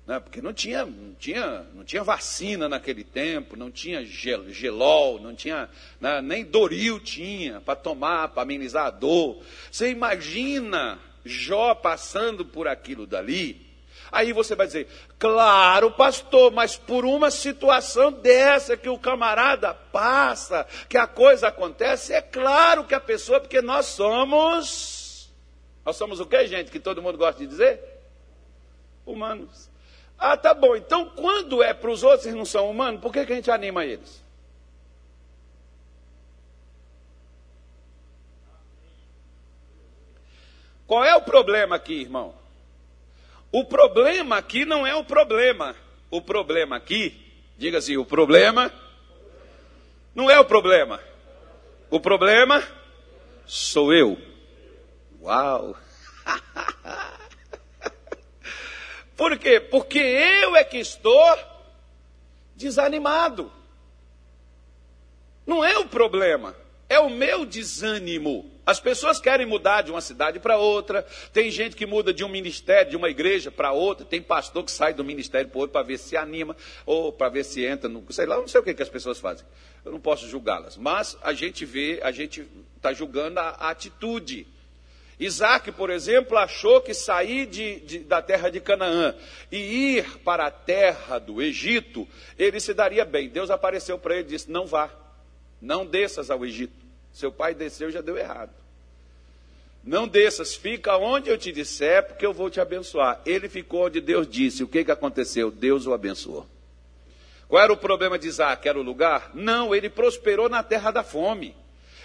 Né? 0.07 0.19
Porque 0.19 0.41
não 0.41 0.55
tinha, 0.55 0.87
não, 0.87 1.15
tinha, 1.19 1.67
não 1.75 1.85
tinha 1.85 2.03
vacina 2.03 2.67
naquele 2.69 3.05
tempo, 3.05 3.57
não 3.57 3.71
tinha 3.71 4.05
gel, 4.05 4.51
gelol, 4.51 5.21
não 5.21 5.35
tinha, 5.35 5.69
né? 6.01 6.23
nem 6.23 6.45
Doril 6.45 6.99
tinha 6.99 7.61
para 7.61 7.77
tomar, 7.77 8.29
para 8.29 8.43
amenizar 8.43 8.87
a 8.87 8.91
dor. 8.91 9.43
Você 9.71 9.91
imagina 9.91 10.99
Jó 11.25 11.75
passando 11.75 12.45
por 12.45 12.67
aquilo 12.67 13.07
dali, 13.07 13.69
Aí 14.11 14.33
você 14.33 14.55
vai 14.55 14.67
dizer, 14.67 14.89
claro, 15.19 15.91
pastor, 15.91 16.51
mas 16.51 16.77
por 16.77 17.05
uma 17.05 17.31
situação 17.31 18.11
dessa 18.11 18.75
que 18.75 18.89
o 18.89 18.99
camarada 18.99 19.75
passa, 19.75 20.67
que 20.89 20.97
a 20.97 21.07
coisa 21.07 21.49
acontece, 21.49 22.15
é 22.15 22.23
claro 22.23 22.85
que 22.85 22.95
a 22.95 23.01
pessoa, 23.01 23.39
porque 23.39 23.61
nós 23.61 23.85
somos 23.85 24.98
nós 25.89 25.97
somos 25.97 26.21
o 26.21 26.27
que, 26.27 26.47
gente, 26.47 26.71
que 26.71 26.79
todo 26.79 27.01
mundo 27.01 27.17
gosta 27.17 27.41
de 27.41 27.47
dizer? 27.47 27.81
Humanos. 29.07 29.71
Ah, 30.19 30.37
tá 30.37 30.53
bom. 30.53 30.77
Então, 30.77 31.09
quando 31.17 31.63
é 31.63 31.73
para 31.73 31.91
os 31.91 32.03
outros 32.03 32.27
e 32.27 32.33
não 32.33 32.45
são 32.45 32.69
humanos, 32.69 33.01
por 33.01 33.11
que, 33.11 33.25
que 33.25 33.33
a 33.33 33.37
gente 33.37 33.51
anima 33.51 33.87
eles? 33.87 34.23
Qual 40.87 41.03
é 41.03 41.17
o 41.17 41.23
problema 41.23 41.77
aqui, 41.77 42.03
irmão? 42.03 42.35
O 43.51 43.65
problema 43.65 44.37
aqui 44.37 44.67
não 44.67 44.87
é 44.87 44.95
o 44.95 45.03
problema. 45.03 45.75
O 46.11 46.21
problema 46.21 46.77
aqui, 46.77 47.19
diga 47.57 47.79
assim, 47.79 47.97
o 47.97 48.05
problema 48.05 48.71
não 50.15 50.31
é 50.31 50.39
o 50.39 50.45
problema. 50.45 51.01
O 51.89 51.99
problema 51.99 52.63
sou 53.47 53.91
eu. 53.95 54.28
Uau! 55.21 55.77
Por 59.17 59.37
quê? 59.37 59.59
Porque 59.59 59.99
eu 59.99 60.55
é 60.55 60.63
que 60.63 60.79
estou 60.79 61.37
desanimado. 62.55 63.51
Não 65.47 65.65
é 65.65 65.79
o 65.79 65.89
problema, 65.89 66.55
é 66.89 67.01
o 67.01 67.09
meu 67.09 67.47
desânimo. 67.47 68.51
As 68.67 68.79
pessoas 68.79 69.19
querem 69.19 69.47
mudar 69.47 69.81
de 69.81 69.91
uma 69.91 70.03
cidade 70.03 70.39
para 70.39 70.59
outra, 70.59 71.03
tem 71.33 71.51
gente 71.51 71.75
que 71.75 71.87
muda 71.87 72.13
de 72.13 72.23
um 72.23 72.29
ministério, 72.29 72.91
de 72.91 72.99
uma 72.99 73.09
igreja 73.09 73.51
para 73.51 73.73
outra, 73.73 74.05
tem 74.05 74.21
pastor 74.21 74.63
que 74.63 74.71
sai 74.71 74.93
do 74.93 75.03
ministério 75.03 75.49
para 75.49 75.59
outro 75.59 75.73
para 75.73 75.87
ver 75.87 75.99
se 75.99 76.19
anima, 76.19 76.55
ou 76.85 77.11
para 77.11 77.31
ver 77.31 77.45
se 77.45 77.65
entra, 77.65 77.89
no, 77.89 78.05
sei 78.13 78.27
lá, 78.27 78.37
não 78.37 78.47
sei 78.47 78.61
o 78.61 78.63
que, 78.63 78.75
que 78.75 78.83
as 78.83 78.91
pessoas 78.91 79.19
fazem. 79.19 79.47
Eu 79.85 79.91
não 79.91 79.99
posso 79.99 80.29
julgá-las, 80.29 80.77
mas 80.77 81.17
a 81.23 81.33
gente 81.33 81.65
vê, 81.65 81.99
a 82.03 82.13
gente 82.13 82.47
está 82.77 82.93
julgando 82.93 83.41
a, 83.41 83.49
a 83.49 83.71
atitude. 83.71 84.47
Isaac, 85.21 85.73
por 85.73 85.91
exemplo, 85.91 86.39
achou 86.39 86.81
que 86.81 86.95
sair 86.95 87.47
de, 87.47 87.81
de, 87.81 87.99
da 88.01 88.23
terra 88.23 88.51
de 88.51 88.61
Canaã 88.61 89.15
e 89.51 89.97
ir 89.97 90.19
para 90.19 90.47
a 90.47 90.51
terra 90.51 91.19
do 91.19 91.43
Egito, 91.43 92.07
ele 92.39 92.61
se 92.61 92.73
daria 92.73 93.05
bem. 93.05 93.29
Deus 93.29 93.51
apareceu 93.51 93.99
para 93.99 94.15
ele 94.15 94.29
e 94.29 94.31
disse: 94.31 94.51
Não 94.51 94.67
vá, 94.67 94.91
não 95.61 95.85
desças 95.85 96.31
ao 96.31 96.45
Egito. 96.47 96.87
Seu 97.13 97.33
pai 97.33 97.55
desceu 97.55 97.89
e 97.89 97.93
já 97.93 98.01
deu 98.01 98.17
errado. 98.17 98.53
Não 99.83 100.07
desças, 100.07 100.55
fica 100.55 100.97
onde 100.97 101.31
eu 101.31 101.39
te 101.39 101.51
disser, 101.51 102.07
porque 102.07 102.27
eu 102.27 102.33
vou 102.33 102.51
te 102.51 102.61
abençoar. 102.61 103.21
Ele 103.25 103.49
ficou 103.49 103.87
onde 103.87 104.01
Deus 104.01 104.29
disse. 104.29 104.63
O 104.63 104.69
que, 104.69 104.85
que 104.85 104.91
aconteceu? 104.91 105.51
Deus 105.51 105.87
o 105.87 105.95
abençoou. 105.95 106.47
Qual 107.49 107.63
era 107.63 107.73
o 107.73 107.77
problema 107.77 108.19
de 108.19 108.29
Isaac? 108.29 108.69
Era 108.69 108.79
o 108.79 108.83
lugar? 108.83 109.31
Não, 109.35 109.75
ele 109.75 109.89
prosperou 109.89 110.49
na 110.49 110.63
terra 110.63 110.91
da 110.91 111.03
fome. 111.03 111.57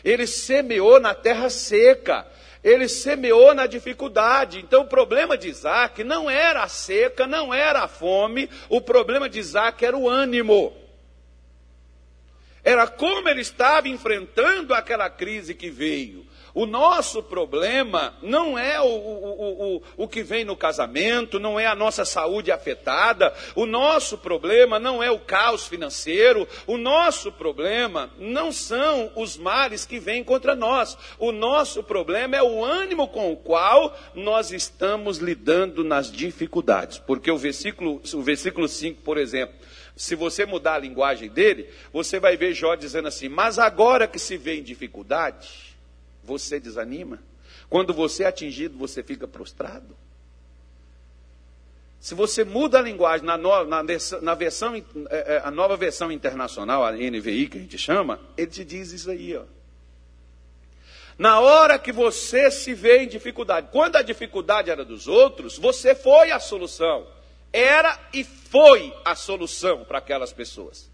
Ele 0.03 0.25
semeou 0.25 1.00
na 1.00 1.13
terra 1.13 1.50
seca. 1.50 2.25
Ele 2.63 2.88
semeou 2.88 3.53
na 3.53 3.67
dificuldade. 3.67 4.60
Então 4.60 4.84
o 4.84 4.88
problema 4.88 5.38
de 5.38 5.50
Isaac 5.50 6.03
não 6.03 6.29
era 6.29 6.63
a 6.63 6.67
seca, 6.67 7.27
não 7.27 7.53
era 7.53 7.84
a 7.84 7.88
fome. 7.88 8.50
O 8.70 8.79
problema 8.79 9.27
de 9.27 9.39
Isaac 9.39 9.84
era 9.84 9.98
o 9.98 10.10
ânimo. 10.10 10.74
Era 12.63 12.88
como 12.88 13.27
ele 13.27 13.41
estava 13.41 13.89
enfrentando 13.89 14.74
aquela 14.74 15.10
crise 15.10 15.53
que 15.53 15.70
veio. 15.70 16.25
O 16.53 16.67
nosso 16.67 17.24
problema 17.24 18.13
não 18.22 18.60
é 18.60 18.79
o, 18.79 18.86
o, 18.86 19.75
o, 19.75 19.81
o 19.98 20.07
que 20.07 20.22
vem 20.22 20.45
no 20.45 20.55
casamento, 20.55 21.39
não 21.39 21.60
é 21.60 21.65
a 21.65 21.74
nossa 21.74 22.05
saúde 22.05 22.51
afetada, 22.51 23.33
o 23.55 23.65
nosso 23.65 24.19
problema 24.19 24.77
não 24.77 25.01
é 25.01 25.10
o 25.10 25.19
caos 25.19 25.67
financeiro, 25.67 26.48
o 26.67 26.77
nosso 26.77 27.31
problema 27.31 28.12
não 28.19 28.51
são 28.51 29.12
os 29.15 29.36
males 29.36 29.83
que 29.83 30.00
vêm 30.00 30.24
contra 30.24 30.55
nós. 30.55 30.95
O 31.17 31.31
nosso 31.31 31.81
problema 31.81 32.38
é 32.38 32.43
o 32.43 32.63
ânimo 32.63 33.07
com 33.07 33.31
o 33.31 33.38
qual 33.38 33.98
nós 34.13 34.51
estamos 34.51 35.17
lidando 35.17 35.83
nas 35.83 36.12
dificuldades. 36.12 37.00
Porque 37.00 37.31
o 37.31 37.38
versículo, 37.38 38.00
o 38.13 38.22
versículo 38.22 38.67
5, 38.67 39.01
por 39.01 39.17
exemplo, 39.17 39.55
se 39.95 40.15
você 40.15 40.45
mudar 40.45 40.75
a 40.75 40.79
linguagem 40.79 41.29
dele, 41.29 41.67
você 41.91 42.19
vai 42.19 42.38
ver 42.38 42.53
Jó 42.53 42.75
dizendo 42.75 43.07
assim: 43.07 43.27
Mas 43.27 43.57
agora 43.57 44.07
que 44.07 44.19
se 44.19 44.38
vê 44.38 44.57
em 44.57 44.63
dificuldade 44.63 45.72
você 46.23 46.59
desanima? 46.59 47.19
Quando 47.69 47.93
você 47.93 48.23
é 48.23 48.27
atingido, 48.27 48.77
você 48.77 49.03
fica 49.03 49.27
prostrado? 49.27 49.95
Se 51.99 52.13
você 52.13 52.43
muda 52.43 52.79
a 52.79 52.81
linguagem 52.81 53.25
na, 53.25 53.37
no, 53.37 53.63
na, 53.63 53.81
na 54.21 54.35
versão, 54.35 54.75
é, 54.75 54.83
é, 55.09 55.41
a 55.43 55.49
nova 55.49 55.77
versão 55.77 56.11
internacional, 56.11 56.83
a 56.83 56.91
NVI 56.91 57.47
que 57.47 57.57
a 57.57 57.61
gente 57.61 57.77
chama, 57.77 58.19
ele 58.35 58.51
te 58.51 58.65
diz 58.65 58.91
isso 58.91 59.09
aí, 59.09 59.35
ó. 59.37 59.43
Na 61.17 61.39
hora 61.39 61.79
que 61.79 61.91
você 61.91 62.49
se 62.51 62.73
vê 62.73 63.03
em 63.03 63.07
dificuldade, 63.07 63.69
quando 63.71 63.95
a 63.95 64.01
dificuldade 64.01 64.69
era 64.69 64.83
dos 64.83 65.07
outros, 65.07 65.57
você 65.57 65.95
foi 65.95 66.31
a 66.31 66.39
solução. 66.39 67.07
Era 67.53 67.97
e 68.11 68.23
foi 68.23 68.93
a 69.05 69.15
solução 69.15 69.85
para 69.85 69.99
aquelas 69.99 70.33
pessoas. 70.33 70.89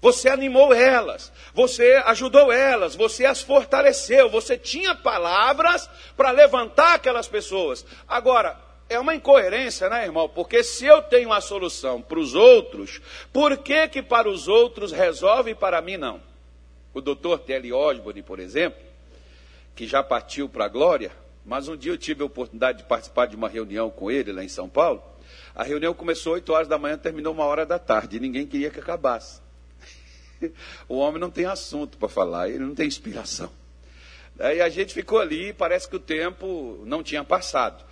Você 0.00 0.30
animou 0.30 0.72
elas, 0.72 1.30
você 1.52 2.02
ajudou 2.06 2.50
elas, 2.50 2.94
você 2.94 3.26
as 3.26 3.42
fortaleceu, 3.42 4.30
você 4.30 4.56
tinha 4.56 4.94
palavras 4.94 5.90
para 6.16 6.30
levantar 6.30 6.94
aquelas 6.94 7.28
pessoas. 7.28 7.84
Agora, 8.08 8.58
é 8.88 8.98
uma 8.98 9.14
incoerência, 9.14 9.90
né, 9.90 10.04
irmão? 10.04 10.26
Porque 10.26 10.64
se 10.64 10.86
eu 10.86 11.02
tenho 11.02 11.30
a 11.32 11.40
solução 11.42 12.00
para 12.00 12.18
os 12.18 12.34
outros, 12.34 13.00
por 13.30 13.58
que 13.58 13.88
que 13.88 14.02
para 14.02 14.28
os 14.28 14.48
outros 14.48 14.90
resolve 14.90 15.50
e 15.50 15.54
para 15.54 15.82
mim 15.82 15.98
não? 15.98 16.22
O 16.94 17.02
doutor 17.02 17.40
Telly 17.40 17.72
Osborne, 17.72 18.22
por 18.22 18.40
exemplo, 18.40 18.80
que 19.76 19.86
já 19.86 20.02
partiu 20.02 20.48
para 20.48 20.64
a 20.64 20.68
glória, 20.68 21.12
mas 21.44 21.68
um 21.68 21.76
dia 21.76 21.92
eu 21.92 21.98
tive 21.98 22.22
a 22.22 22.26
oportunidade 22.26 22.78
de 22.78 22.84
participar 22.84 23.26
de 23.26 23.36
uma 23.36 23.50
reunião 23.50 23.90
com 23.90 24.10
ele 24.10 24.32
lá 24.32 24.42
em 24.42 24.48
São 24.48 24.68
Paulo. 24.68 25.02
A 25.54 25.62
reunião 25.62 25.92
começou 25.92 26.32
8 26.32 26.50
horas 26.52 26.68
da 26.68 26.78
manhã, 26.78 26.96
terminou 26.96 27.34
uma 27.34 27.44
hora 27.44 27.66
da 27.66 27.78
tarde, 27.78 28.16
e 28.16 28.20
ninguém 28.20 28.46
queria 28.46 28.70
que 28.70 28.80
acabasse 28.80 29.49
o 30.88 30.96
homem 30.96 31.20
não 31.20 31.30
tem 31.30 31.46
assunto 31.46 31.98
para 31.98 32.08
falar, 32.08 32.48
ele 32.48 32.58
não 32.58 32.74
tem 32.74 32.86
inspiração. 32.86 33.50
Aí 34.38 34.60
a 34.60 34.68
gente 34.68 34.94
ficou 34.94 35.18
ali, 35.18 35.52
parece 35.52 35.88
que 35.88 35.96
o 35.96 36.00
tempo 36.00 36.82
não 36.86 37.02
tinha 37.02 37.22
passado. 37.22 37.84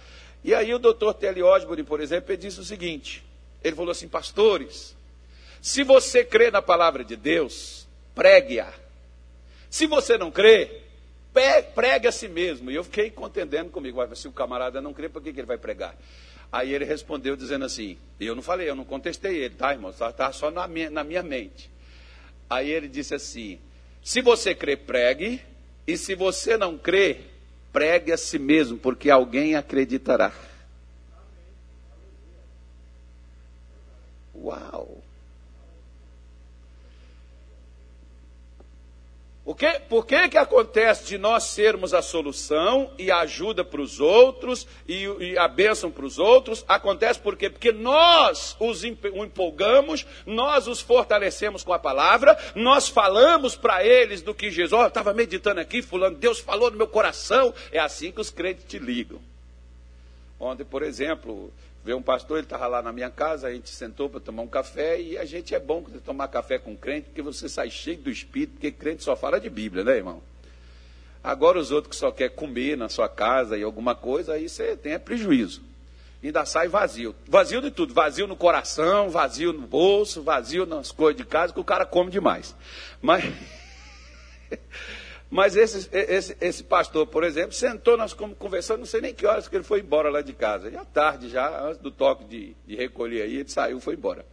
E 0.42 0.54
aí 0.54 0.72
o 0.72 0.78
doutor 0.78 1.14
Telly 1.14 1.42
Osborne, 1.42 1.82
por 1.82 2.00
exemplo, 2.00 2.32
ele 2.32 2.40
disse 2.40 2.60
o 2.60 2.64
seguinte: 2.64 3.24
ele 3.62 3.76
falou 3.76 3.90
assim, 3.90 4.08
pastores, 4.08 4.96
se 5.60 5.82
você 5.82 6.24
crê 6.24 6.50
na 6.50 6.62
palavra 6.62 7.04
de 7.04 7.16
Deus, 7.16 7.86
pregue-a. 8.14 8.72
Se 9.68 9.86
você 9.86 10.16
não 10.16 10.30
crê, 10.30 10.80
pregue 11.74 12.08
a 12.08 12.12
si 12.12 12.28
mesmo. 12.28 12.70
E 12.70 12.74
eu 12.74 12.84
fiquei 12.84 13.10
contendendo 13.10 13.70
comigo, 13.70 14.02
se 14.16 14.28
o 14.28 14.32
camarada 14.32 14.80
não 14.80 14.94
crê, 14.94 15.08
por 15.08 15.22
que, 15.22 15.32
que 15.32 15.40
ele 15.40 15.46
vai 15.46 15.58
pregar? 15.58 15.94
Aí 16.50 16.72
ele 16.72 16.84
respondeu 16.84 17.36
dizendo 17.36 17.66
assim, 17.66 17.98
e 18.18 18.26
eu 18.26 18.34
não 18.34 18.42
falei, 18.42 18.70
eu 18.70 18.74
não 18.74 18.84
contestei 18.84 19.36
ele, 19.36 19.54
tá, 19.54 19.72
irmão? 19.72 19.90
Está 19.90 20.32
só 20.32 20.50
na 20.50 20.66
minha, 20.66 20.88
na 20.88 21.04
minha 21.04 21.22
mente. 21.22 21.70
Aí 22.48 22.70
ele 22.70 22.88
disse 22.88 23.14
assim: 23.14 23.58
se 24.02 24.20
você 24.22 24.54
crê, 24.54 24.76
pregue, 24.76 25.40
e 25.86 25.96
se 25.96 26.14
você 26.14 26.56
não 26.56 26.78
crê, 26.78 27.20
pregue 27.72 28.12
a 28.12 28.16
si 28.16 28.38
mesmo, 28.38 28.78
porque 28.78 29.10
alguém 29.10 29.54
acreditará. 29.54 30.32
Uau! 34.34 35.02
O 39.48 39.54
que, 39.54 39.80
por 39.88 40.04
que, 40.04 40.28
que 40.28 40.36
acontece 40.36 41.06
de 41.06 41.16
nós 41.16 41.44
sermos 41.44 41.94
a 41.94 42.02
solução 42.02 42.90
e 42.98 43.10
a 43.10 43.20
ajuda 43.20 43.64
para 43.64 43.80
os 43.80 43.98
outros 43.98 44.66
e, 44.86 45.04
e, 45.04 45.38
a 45.38 45.48
bênção 45.48 45.90
para 45.90 46.04
os 46.04 46.18
outros? 46.18 46.62
Acontece 46.68 47.18
por 47.18 47.34
quê? 47.34 47.48
Porque 47.48 47.72
nós 47.72 48.54
os 48.60 48.84
empolgamos, 48.84 50.04
nós 50.26 50.68
os 50.68 50.82
fortalecemos 50.82 51.64
com 51.64 51.72
a 51.72 51.78
palavra, 51.78 52.36
nós 52.54 52.90
falamos 52.90 53.56
para 53.56 53.82
eles 53.82 54.20
do 54.20 54.34
que 54.34 54.50
Jesus, 54.50 54.82
oh, 54.82 54.86
estava 54.86 55.14
meditando 55.14 55.60
aqui, 55.60 55.80
fulano, 55.80 56.16
Deus 56.16 56.38
falou 56.38 56.70
no 56.70 56.76
meu 56.76 56.86
coração. 56.86 57.54
É 57.72 57.78
assim 57.78 58.12
que 58.12 58.20
os 58.20 58.28
crentes 58.28 58.66
te 58.68 58.78
ligam. 58.78 59.18
Ontem, 60.38 60.62
por 60.62 60.82
exemplo, 60.82 61.50
Veio 61.84 61.96
um 61.96 62.02
pastor, 62.02 62.38
ele 62.38 62.46
estava 62.46 62.66
lá 62.66 62.82
na 62.82 62.92
minha 62.92 63.10
casa, 63.10 63.48
a 63.48 63.52
gente 63.52 63.70
sentou 63.70 64.08
para 64.08 64.20
tomar 64.20 64.42
um 64.42 64.48
café, 64.48 65.00
e 65.00 65.16
a 65.16 65.24
gente 65.24 65.54
é 65.54 65.58
bom 65.58 65.82
tomar 66.04 66.28
café 66.28 66.58
com 66.58 66.76
crente, 66.76 67.06
porque 67.06 67.22
você 67.22 67.48
sai 67.48 67.70
cheio 67.70 67.98
do 67.98 68.10
espírito, 68.10 68.52
porque 68.52 68.70
crente 68.70 69.02
só 69.02 69.16
fala 69.16 69.40
de 69.40 69.48
Bíblia, 69.48 69.84
né, 69.84 69.96
irmão? 69.96 70.22
Agora 71.22 71.58
os 71.58 71.70
outros 71.70 71.90
que 71.90 71.96
só 71.96 72.10
quer 72.10 72.30
comer 72.30 72.76
na 72.76 72.88
sua 72.88 73.08
casa 73.08 73.56
e 73.56 73.62
alguma 73.62 73.94
coisa, 73.94 74.34
aí 74.34 74.48
você 74.48 74.76
tem 74.76 74.92
é 74.92 74.98
prejuízo. 74.98 75.62
Ainda 76.22 76.44
sai 76.44 76.68
vazio. 76.68 77.14
Vazio 77.26 77.60
de 77.60 77.70
tudo, 77.70 77.94
vazio 77.94 78.26
no 78.26 78.36
coração, 78.36 79.08
vazio 79.08 79.52
no 79.52 79.66
bolso, 79.66 80.22
vazio 80.22 80.66
nas 80.66 80.90
coisas 80.90 81.16
de 81.16 81.24
casa, 81.24 81.52
que 81.52 81.60
o 81.60 81.64
cara 81.64 81.86
come 81.86 82.10
demais. 82.10 82.56
Mas 83.00 83.24
Mas 85.30 85.56
esse, 85.56 85.88
esse, 85.92 86.36
esse 86.40 86.64
pastor, 86.64 87.06
por 87.06 87.22
exemplo, 87.22 87.52
sentou, 87.52 87.96
nós 87.96 88.14
conversando, 88.14 88.78
não 88.78 88.86
sei 88.86 89.02
nem 89.02 89.14
que 89.14 89.26
horas 89.26 89.46
que 89.46 89.54
ele 89.54 89.64
foi 89.64 89.80
embora 89.80 90.08
lá 90.08 90.22
de 90.22 90.32
casa. 90.32 90.70
Já 90.70 90.84
tarde, 90.84 91.28
já, 91.28 91.64
antes 91.64 91.78
do 91.78 91.90
toque 91.90 92.24
de, 92.24 92.56
de 92.66 92.74
recolher 92.74 93.22
aí, 93.22 93.36
ele 93.36 93.48
saiu, 93.48 93.78
foi 93.78 93.94
embora. 93.94 94.24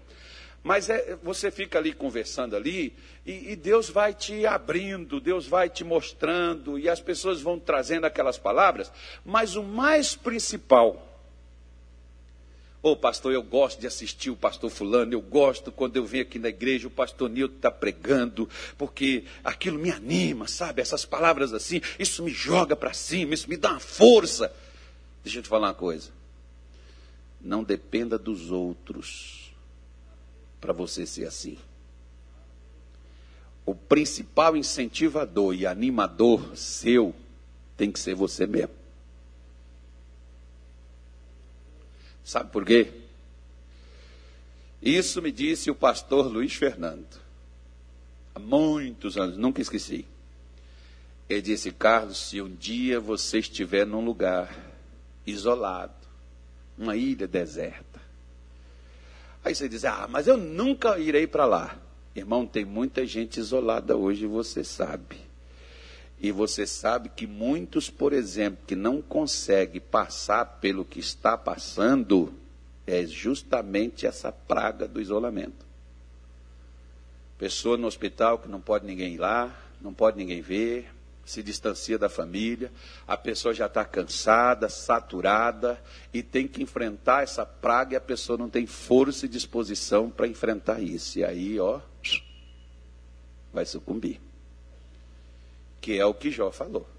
Mas 0.64 0.90
é, 0.90 1.18
você 1.22 1.52
fica 1.52 1.78
ali 1.78 1.94
conversando 1.94 2.56
ali, 2.56 2.96
e, 3.26 3.52
e, 3.52 3.56
Deus 3.56 3.88
vai 3.90 4.14
te 4.14 4.48
abrindo, 4.48 5.20
Deus 5.20 5.46
vai 5.46 5.70
te 5.70 5.84
mostrando, 5.84 6.80
e 6.80 6.90
as 6.90 7.00
pessoas 7.00 7.40
vão 7.40 7.60
trazendo 7.60 8.06
aquelas 8.06 8.38
palavras. 8.38 8.92
Mas 9.24 9.56
o 9.56 9.62
mais 9.62 10.16
principal 10.16 11.15
Ô 12.86 12.92
oh, 12.92 12.96
pastor, 12.96 13.34
eu 13.34 13.42
gosto 13.42 13.80
de 13.80 13.88
assistir 13.88 14.30
o 14.30 14.36
pastor 14.36 14.70
Fulano, 14.70 15.12
eu 15.12 15.20
gosto 15.20 15.72
quando 15.72 15.98
eu 15.98 16.06
venho 16.06 16.22
aqui 16.22 16.38
na 16.38 16.50
igreja, 16.50 16.88
o 16.88 16.92
pastor 16.92 17.28
Nilton 17.28 17.56
está 17.56 17.72
pregando, 17.72 18.48
porque 18.78 19.24
aquilo 19.44 19.80
me 19.80 19.90
anima, 19.90 20.48
sabe? 20.48 20.84
Essas 20.84 21.04
palavras 21.04 21.52
assim, 21.52 21.82
isso 21.98 22.22
me 22.22 22.30
joga 22.30 22.76
para 22.76 22.94
cima, 22.94 23.34
isso 23.34 23.50
me 23.50 23.58
dá 23.58 23.72
uma 23.72 23.80
força. 23.80 24.54
Deixa 25.24 25.40
eu 25.40 25.42
te 25.42 25.50
falar 25.50 25.70
uma 25.70 25.74
coisa. 25.74 26.12
Não 27.42 27.64
dependa 27.64 28.20
dos 28.20 28.52
outros 28.52 29.52
para 30.62 30.72
você 30.72 31.08
ser 31.08 31.26
assim. 31.26 31.58
O 33.66 33.74
principal 33.74 34.56
incentivador 34.56 35.56
e 35.56 35.66
animador 35.66 36.56
seu 36.56 37.16
tem 37.76 37.92
que 37.92 38.00
ser 38.00 38.14
você 38.14 38.46
mesmo. 38.46 38.85
Sabe 42.26 42.52
por 42.52 42.66
quê? 42.66 42.92
Isso 44.82 45.22
me 45.22 45.32
disse 45.32 45.70
o 45.70 45.76
pastor 45.76 46.26
Luiz 46.26 46.56
Fernando. 46.56 47.22
Há 48.34 48.40
muitos 48.40 49.16
anos, 49.16 49.38
nunca 49.38 49.62
esqueci. 49.62 50.06
Ele 51.30 51.42
disse: 51.44 51.72
Carlos, 51.72 52.18
se 52.18 52.42
um 52.42 52.54
dia 52.54 53.00
você 53.00 53.38
estiver 53.38 53.86
num 53.86 54.04
lugar 54.04 54.56
isolado, 55.26 55.94
uma 56.76 56.96
ilha 56.96 57.28
deserta, 57.28 58.02
aí 59.44 59.54
você 59.54 59.70
diz: 59.70 59.86
Ah, 59.86 60.08
mas 60.10 60.28
eu 60.28 60.36
nunca 60.36 60.98
irei 60.98 61.28
para 61.28 61.46
lá. 61.46 61.78
Irmão, 62.16 62.48
tem 62.48 62.66
muita 62.66 63.06
gente 63.06 63.40
isolada 63.40 63.96
hoje, 63.96 64.26
você 64.26 64.64
sabe. 64.64 65.25
E 66.20 66.32
você 66.32 66.66
sabe 66.66 67.10
que 67.10 67.28
muitos, 67.28 67.90
por 67.90 68.14
exemplo, 68.14 68.64
que 68.66 68.76
não 68.76 69.02
conseguem 69.02 69.82
passar 69.82 70.46
pelo 70.60 70.86
que 70.86 71.00
está 71.00 71.38
passando, 71.38 72.34
é 72.88 73.06
justamente 73.06 74.08
essa 74.08 74.32
praga 74.32 74.88
do 74.88 75.02
isolamento. 75.02 75.66
Pessoa 77.38 77.78
no 77.78 77.88
hospital 77.88 78.40
que 78.40 78.48
não 78.48 78.62
pode 78.62 78.86
ninguém 78.86 79.16
ir 79.16 79.18
lá, 79.18 79.54
não 79.82 79.94
pode 79.94 80.18
ninguém 80.18 80.42
ver, 80.42 80.90
se 81.26 81.42
distancia 81.42 81.98
da 81.98 82.08
família, 82.08 82.72
a 83.08 83.18
pessoa 83.18 83.54
já 83.54 83.66
está 83.66 83.84
cansada, 83.84 84.70
saturada 84.70 85.82
e 86.14 86.22
tem 86.22 86.48
que 86.48 86.62
enfrentar 86.62 87.24
essa 87.24 87.46
praga 87.46 87.94
e 87.94 87.98
a 87.98 88.02
pessoa 88.02 88.38
não 88.38 88.50
tem 88.50 88.68
força 88.68 89.26
e 89.26 89.30
disposição 89.30 90.10
para 90.10 90.28
enfrentar 90.28 90.80
isso. 90.82 91.20
E 91.20 91.26
aí, 91.26 91.60
ó, 91.60 91.82
vai 93.52 93.66
sucumbir. 93.66 94.22
Que 95.86 96.00
é 96.00 96.06
o 96.08 96.16
que 96.16 96.32
Jó 96.32 96.50
falou. 96.50 96.90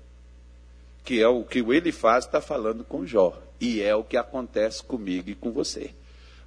Que 1.02 1.20
é 1.20 1.26
o 1.26 1.42
que 1.42 1.58
ele 1.58 1.90
faz, 1.90 2.24
está 2.24 2.40
falando 2.40 2.84
com 2.84 3.04
Jó. 3.04 3.36
E 3.60 3.82
é 3.82 3.92
o 3.96 4.04
que 4.04 4.16
acontece 4.16 4.80
comigo 4.80 5.28
e 5.28 5.34
com 5.34 5.50
você. 5.50 5.90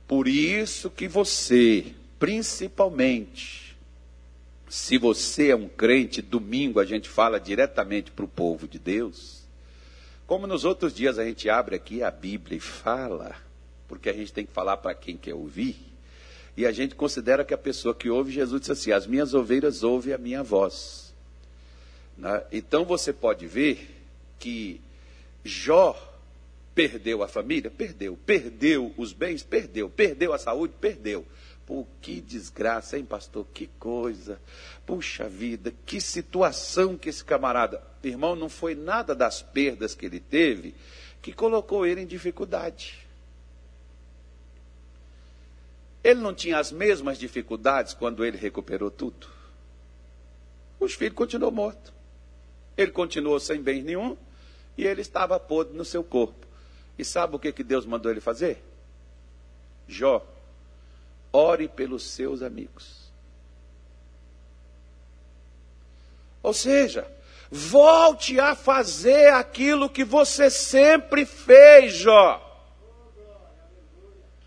Por 0.08 0.26
isso 0.26 0.90
que 0.90 1.06
você, 1.06 1.88
principalmente, 2.18 3.78
se 4.70 4.98
você 4.98 5.50
é 5.50 5.56
um 5.58 5.68
crente, 5.68 6.22
domingo 6.22 6.80
a 6.80 6.86
gente 6.86 7.10
fala 7.10 7.42
diretamente 7.42 8.10
para 8.10 8.24
o 8.24 8.30
povo 8.30 8.70
de 8.70 8.80
Deus. 8.80 9.44
Como 10.26 10.48
nos 10.48 10.64
outros 10.64 10.94
dias 10.94 11.20
a 11.20 11.26
gente 11.26 11.50
abre 11.50 11.76
aqui 11.76 12.02
a 12.02 12.10
Bíblia 12.10 12.56
e 12.56 12.62
fala, 12.62 13.36
porque 13.86 14.10
a 14.10 14.14
gente 14.14 14.32
tem 14.32 14.46
que 14.46 14.54
falar 14.54 14.78
para 14.78 14.96
quem 14.96 15.18
quer 15.18 15.34
ouvir. 15.34 15.76
E 16.56 16.66
a 16.66 16.72
gente 16.72 16.96
considera 16.96 17.44
que 17.44 17.54
a 17.54 17.58
pessoa 17.58 17.94
que 17.94 18.10
ouve 18.10 18.32
Jesus 18.32 18.62
disse 18.62 18.72
assim: 18.72 18.92
As 18.94 19.06
minhas 19.06 19.34
ovelhas 19.34 19.84
ouvem 19.84 20.14
a 20.14 20.18
minha 20.18 20.42
voz. 20.42 21.09
Né? 22.20 22.44
Então 22.52 22.84
você 22.84 23.14
pode 23.14 23.48
ver 23.48 24.04
que 24.38 24.82
Jó 25.44 25.98
perdeu 26.76 27.24
a 27.24 27.28
família? 27.28 27.72
Perdeu. 27.72 28.18
Perdeu 28.26 28.94
os 28.98 29.14
bens? 29.14 29.42
Perdeu. 29.42 29.90
Perdeu 29.90 30.34
a 30.34 30.38
saúde? 30.38 30.74
Perdeu. 30.80 31.26
Pô, 31.66 31.86
que 32.02 32.20
desgraça, 32.20 32.98
hein, 32.98 33.06
pastor? 33.06 33.46
Que 33.54 33.68
coisa. 33.80 34.40
Puxa 34.86 35.30
vida, 35.30 35.74
que 35.86 36.02
situação 36.02 36.98
que 36.98 37.10
esse 37.10 37.24
camarada. 37.24 37.82
Irmão, 38.04 38.36
não 38.36 38.50
foi 38.50 38.76
nada 38.76 39.16
das 39.16 39.42
perdas 39.42 39.96
que 39.96 40.06
ele 40.06 40.20
teve 40.20 40.76
que 41.22 41.32
colocou 41.32 41.86
ele 41.86 42.02
em 42.02 42.08
dificuldade. 42.08 43.08
Ele 46.04 46.22
não 46.22 46.34
tinha 46.34 46.58
as 46.58 46.72
mesmas 46.72 47.18
dificuldades 47.18 47.94
quando 47.94 48.26
ele 48.26 48.38
recuperou 48.38 48.90
tudo. 48.90 49.28
Os 50.80 50.94
filhos 50.94 51.16
continuou 51.16 51.52
morto. 51.52 51.99
Ele 52.80 52.92
continuou 52.92 53.42
sem 53.42 53.62
bem 53.62 53.84
nenhum 53.84 54.16
e 54.78 54.88
ele 54.88 55.02
estava 55.02 55.38
podre 55.38 55.76
no 55.76 55.84
seu 55.84 56.02
corpo. 56.02 56.48
E 56.98 57.04
sabe 57.04 57.36
o 57.36 57.40
que, 57.40 57.52
que 57.52 57.62
Deus 57.62 57.86
mandou 57.86 58.10
ele 58.10 58.22
fazer? 58.22 58.64
Jó, 59.86 60.26
ore 61.34 61.68
pelos 61.68 62.10
seus 62.10 62.42
amigos. 62.42 63.12
Ou 66.42 66.54
seja, 66.54 67.06
volte 67.52 68.40
a 68.40 68.56
fazer 68.56 69.34
aquilo 69.34 69.90
que 69.90 70.06
você 70.06 70.50
sempre 70.50 71.26
fez, 71.26 71.92
Jó. 71.96 72.49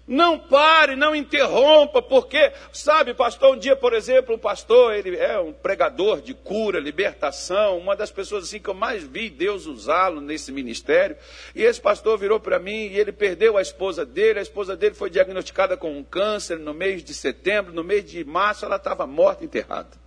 Não 0.07 0.37
pare, 0.37 0.97
não 0.97 1.15
interrompa, 1.15 2.03
porque, 2.03 2.53
sabe, 2.73 3.15
pastor, 3.15 3.55
um 3.55 3.59
dia, 3.59 3.77
por 3.77 3.93
exemplo, 3.93 4.35
um 4.35 4.39
pastor, 4.39 4.95
ele 4.95 5.17
é 5.17 5.39
um 5.39 5.53
pregador 5.53 6.21
de 6.21 6.35
cura, 6.35 6.81
libertação, 6.81 7.79
uma 7.79 7.95
das 7.95 8.11
pessoas 8.11 8.45
assim 8.45 8.59
que 8.59 8.69
eu 8.69 8.75
mais 8.75 9.05
vi 9.05 9.31
Deus 9.31 9.67
usá-lo 9.67 10.21
nesse 10.21 10.51
ministério. 10.51 11.17
E 11.55 11.63
esse 11.63 11.81
pastor 11.81 12.19
virou 12.19 12.41
para 12.41 12.59
mim 12.59 12.89
e 12.89 12.99
ele 12.99 13.13
perdeu 13.13 13.57
a 13.57 13.63
esposa 13.63 14.05
dele, 14.05 14.41
a 14.41 14.43
esposa 14.43 14.77
dele 14.77 14.95
foi 14.95 15.09
diagnosticada 15.09 15.77
com 15.77 15.97
um 15.97 16.03
câncer 16.03 16.59
no 16.59 16.75
mês 16.75 17.05
de 17.05 17.15
setembro, 17.15 17.73
no 17.73 17.85
mês 17.85 18.05
de 18.05 18.25
março 18.25 18.65
ela 18.65 18.77
estava 18.77 19.07
morta, 19.07 19.45
enterrada. 19.45 20.03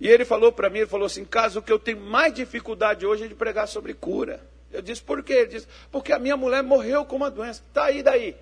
E 0.00 0.08
ele 0.08 0.24
falou 0.24 0.52
para 0.52 0.70
mim, 0.70 0.78
ele 0.78 0.86
falou 0.86 1.06
assim, 1.06 1.24
caso 1.24 1.60
que 1.60 1.72
eu 1.72 1.78
tenho 1.78 2.00
mais 2.00 2.32
dificuldade 2.32 3.04
hoje 3.04 3.24
é 3.24 3.28
de 3.28 3.34
pregar 3.34 3.66
sobre 3.66 3.94
cura. 3.94 4.40
Eu 4.72 4.80
disse, 4.80 5.02
por 5.02 5.22
quê? 5.24 5.32
Ele 5.32 5.46
disse, 5.46 5.66
porque 5.90 6.12
a 6.12 6.18
minha 6.18 6.36
mulher 6.36 6.62
morreu 6.62 7.04
com 7.04 7.16
uma 7.16 7.30
doença. 7.30 7.62
Está 7.66 7.86
aí 7.86 8.02
daí. 8.02 8.36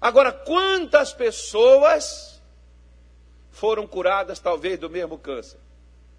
Agora, 0.00 0.32
quantas 0.32 1.12
pessoas 1.12 2.40
foram 3.50 3.86
curadas, 3.86 4.38
talvez, 4.38 4.78
do 4.78 4.90
mesmo 4.90 5.18
câncer 5.18 5.58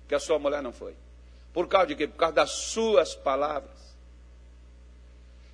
que 0.08 0.16
a 0.16 0.20
sua 0.20 0.40
mulher 0.40 0.62
não 0.62 0.72
foi? 0.72 0.96
Por 1.54 1.68
causa 1.68 1.88
de 1.88 1.96
quê? 1.96 2.08
Por 2.08 2.18
causa 2.18 2.36
das 2.36 2.52
suas 2.52 3.14
palavras. 3.16 3.78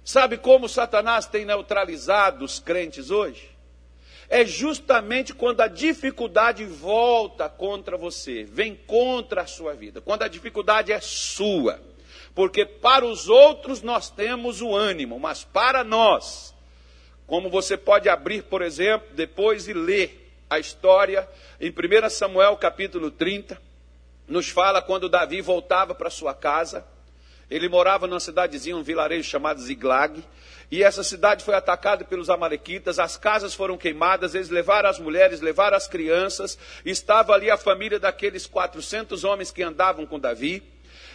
Sabe 0.04 0.38
como 0.38 0.68
Satanás 0.68 1.26
tem 1.26 1.46
neutralizado 1.46 2.44
os 2.44 2.60
crentes 2.60 3.10
hoje? 3.10 3.50
É 4.30 4.46
justamente 4.46 5.34
quando 5.34 5.62
a 5.62 5.68
dificuldade 5.68 6.66
volta 6.66 7.48
contra 7.50 7.98
você, 7.98 8.44
vem 8.44 8.76
contra 8.76 9.42
a 9.42 9.48
sua 9.48 9.74
vida, 9.74 10.02
quando 10.02 10.24
a 10.24 10.28
dificuldade 10.28 10.92
é 10.92 11.00
sua. 11.00 11.80
Porque 12.34 12.66
para 12.66 13.06
os 13.06 13.30
outros 13.30 13.82
nós 13.82 14.10
temos 14.10 14.62
o 14.62 14.76
ânimo, 14.76 15.20
mas 15.20 15.44
para 15.44 15.84
nós 15.84 16.53
como 17.34 17.50
você 17.50 17.76
pode 17.76 18.08
abrir, 18.08 18.43
por 18.43 18.62
exemplo, 18.62 19.08
depois 19.13 19.67
e 19.67 19.74
ler 19.74 20.32
a 20.48 20.60
história 20.60 21.28
em 21.60 21.72
1 21.72 22.08
Samuel 22.12 22.56
capítulo 22.58 23.10
30, 23.10 23.60
nos 24.28 24.50
fala 24.50 24.84
quando 24.84 25.10
Davi 25.10 25.41
voltava 25.41 25.96
para 25.96 26.12
sua 26.12 26.36
casa. 26.36 26.86
Ele 27.50 27.67
morava 27.67 28.06
numa 28.06 28.19
cidadezinha, 28.19 28.78
um 28.78 28.84
vilarejo 28.84 29.28
chamado 29.28 29.60
Ziglag, 29.60 30.24
e 30.69 30.84
essa 30.84 31.04
cidade 31.04 31.43
foi 31.43 31.56
atacada 31.56 32.06
pelos 32.06 32.30
amalequitas, 32.30 33.00
as 33.00 33.17
casas 33.17 33.56
foram 33.56 33.80
queimadas, 33.80 34.36
eles 34.36 34.50
levaram 34.52 34.88
as 34.88 35.00
mulheres, 35.00 35.41
levaram 35.41 35.76
as 35.76 35.88
crianças, 35.88 36.56
estava 36.86 37.34
ali 37.34 37.50
a 37.50 37.58
família 37.58 38.00
daqueles 38.00 38.46
400 38.46 39.24
homens 39.24 39.50
que 39.50 39.63
andavam 39.63 40.06
com 40.06 40.19
Davi 40.19 40.62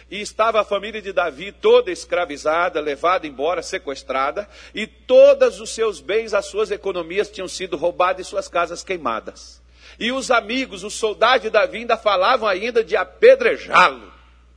e 0.09 0.21
estava 0.21 0.61
a 0.61 0.65
família 0.65 1.01
de 1.01 1.13
Davi 1.13 1.51
toda 1.51 1.91
escravizada, 1.91 2.79
levada 2.79 3.27
embora, 3.27 3.61
sequestrada, 3.61 4.49
e 4.73 4.87
todos 4.87 5.59
os 5.59 5.69
seus 5.69 5.99
bens, 5.99 6.33
as 6.33 6.45
suas 6.45 6.71
economias 6.71 7.29
tinham 7.29 7.47
sido 7.47 7.77
roubadas 7.77 8.25
e 8.25 8.29
suas 8.29 8.47
casas 8.47 8.83
queimadas. 8.83 9.61
E 9.99 10.11
os 10.11 10.31
amigos, 10.31 10.83
os 10.83 10.93
soldados 10.93 11.43
de 11.43 11.49
Davi 11.49 11.79
ainda 11.79 11.97
falavam 11.97 12.47
ainda 12.47 12.83
de 12.83 12.95
apedrejá-lo 12.95 14.11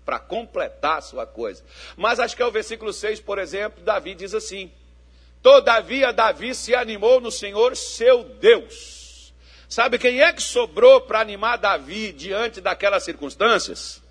para 0.05 0.19
completar 0.19 0.99
a 0.99 1.03
sua 1.03 1.27
coisa. 1.27 1.62
Mas 1.97 2.19
acho 2.19 2.35
que 2.35 2.43
é 2.43 2.47
o 2.47 2.51
versículo 2.51 2.93
6, 2.93 3.21
por 3.21 3.38
exemplo, 3.38 3.83
Davi 3.85 4.15
diz 4.15 4.35
assim: 4.35 4.71
Todavia 5.43 6.12
Davi 6.12 6.55
se 6.55 6.75
animou 6.75 7.21
no 7.21 7.31
Senhor 7.31 7.77
seu 7.77 8.25
Deus. 8.25 9.33
Sabe 9.69 9.99
quem 9.99 10.21
é 10.21 10.33
que 10.33 10.43
sobrou 10.43 11.01
para 11.01 11.21
animar 11.21 11.57
Davi 11.57 12.12
diante 12.12 12.61
daquelas 12.61 13.05
circunstâncias? 13.05 14.03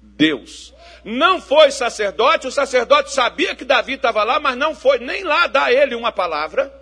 Deus 0.00 0.75
não 1.06 1.40
foi 1.40 1.70
sacerdote, 1.70 2.48
o 2.48 2.50
sacerdote 2.50 3.12
sabia 3.12 3.54
que 3.54 3.64
Davi 3.64 3.92
estava 3.92 4.24
lá, 4.24 4.40
mas 4.40 4.56
não 4.56 4.74
foi 4.74 4.98
nem 4.98 5.22
lá 5.22 5.46
dar 5.46 5.72
ele 5.72 5.94
uma 5.94 6.10
palavra. 6.10 6.72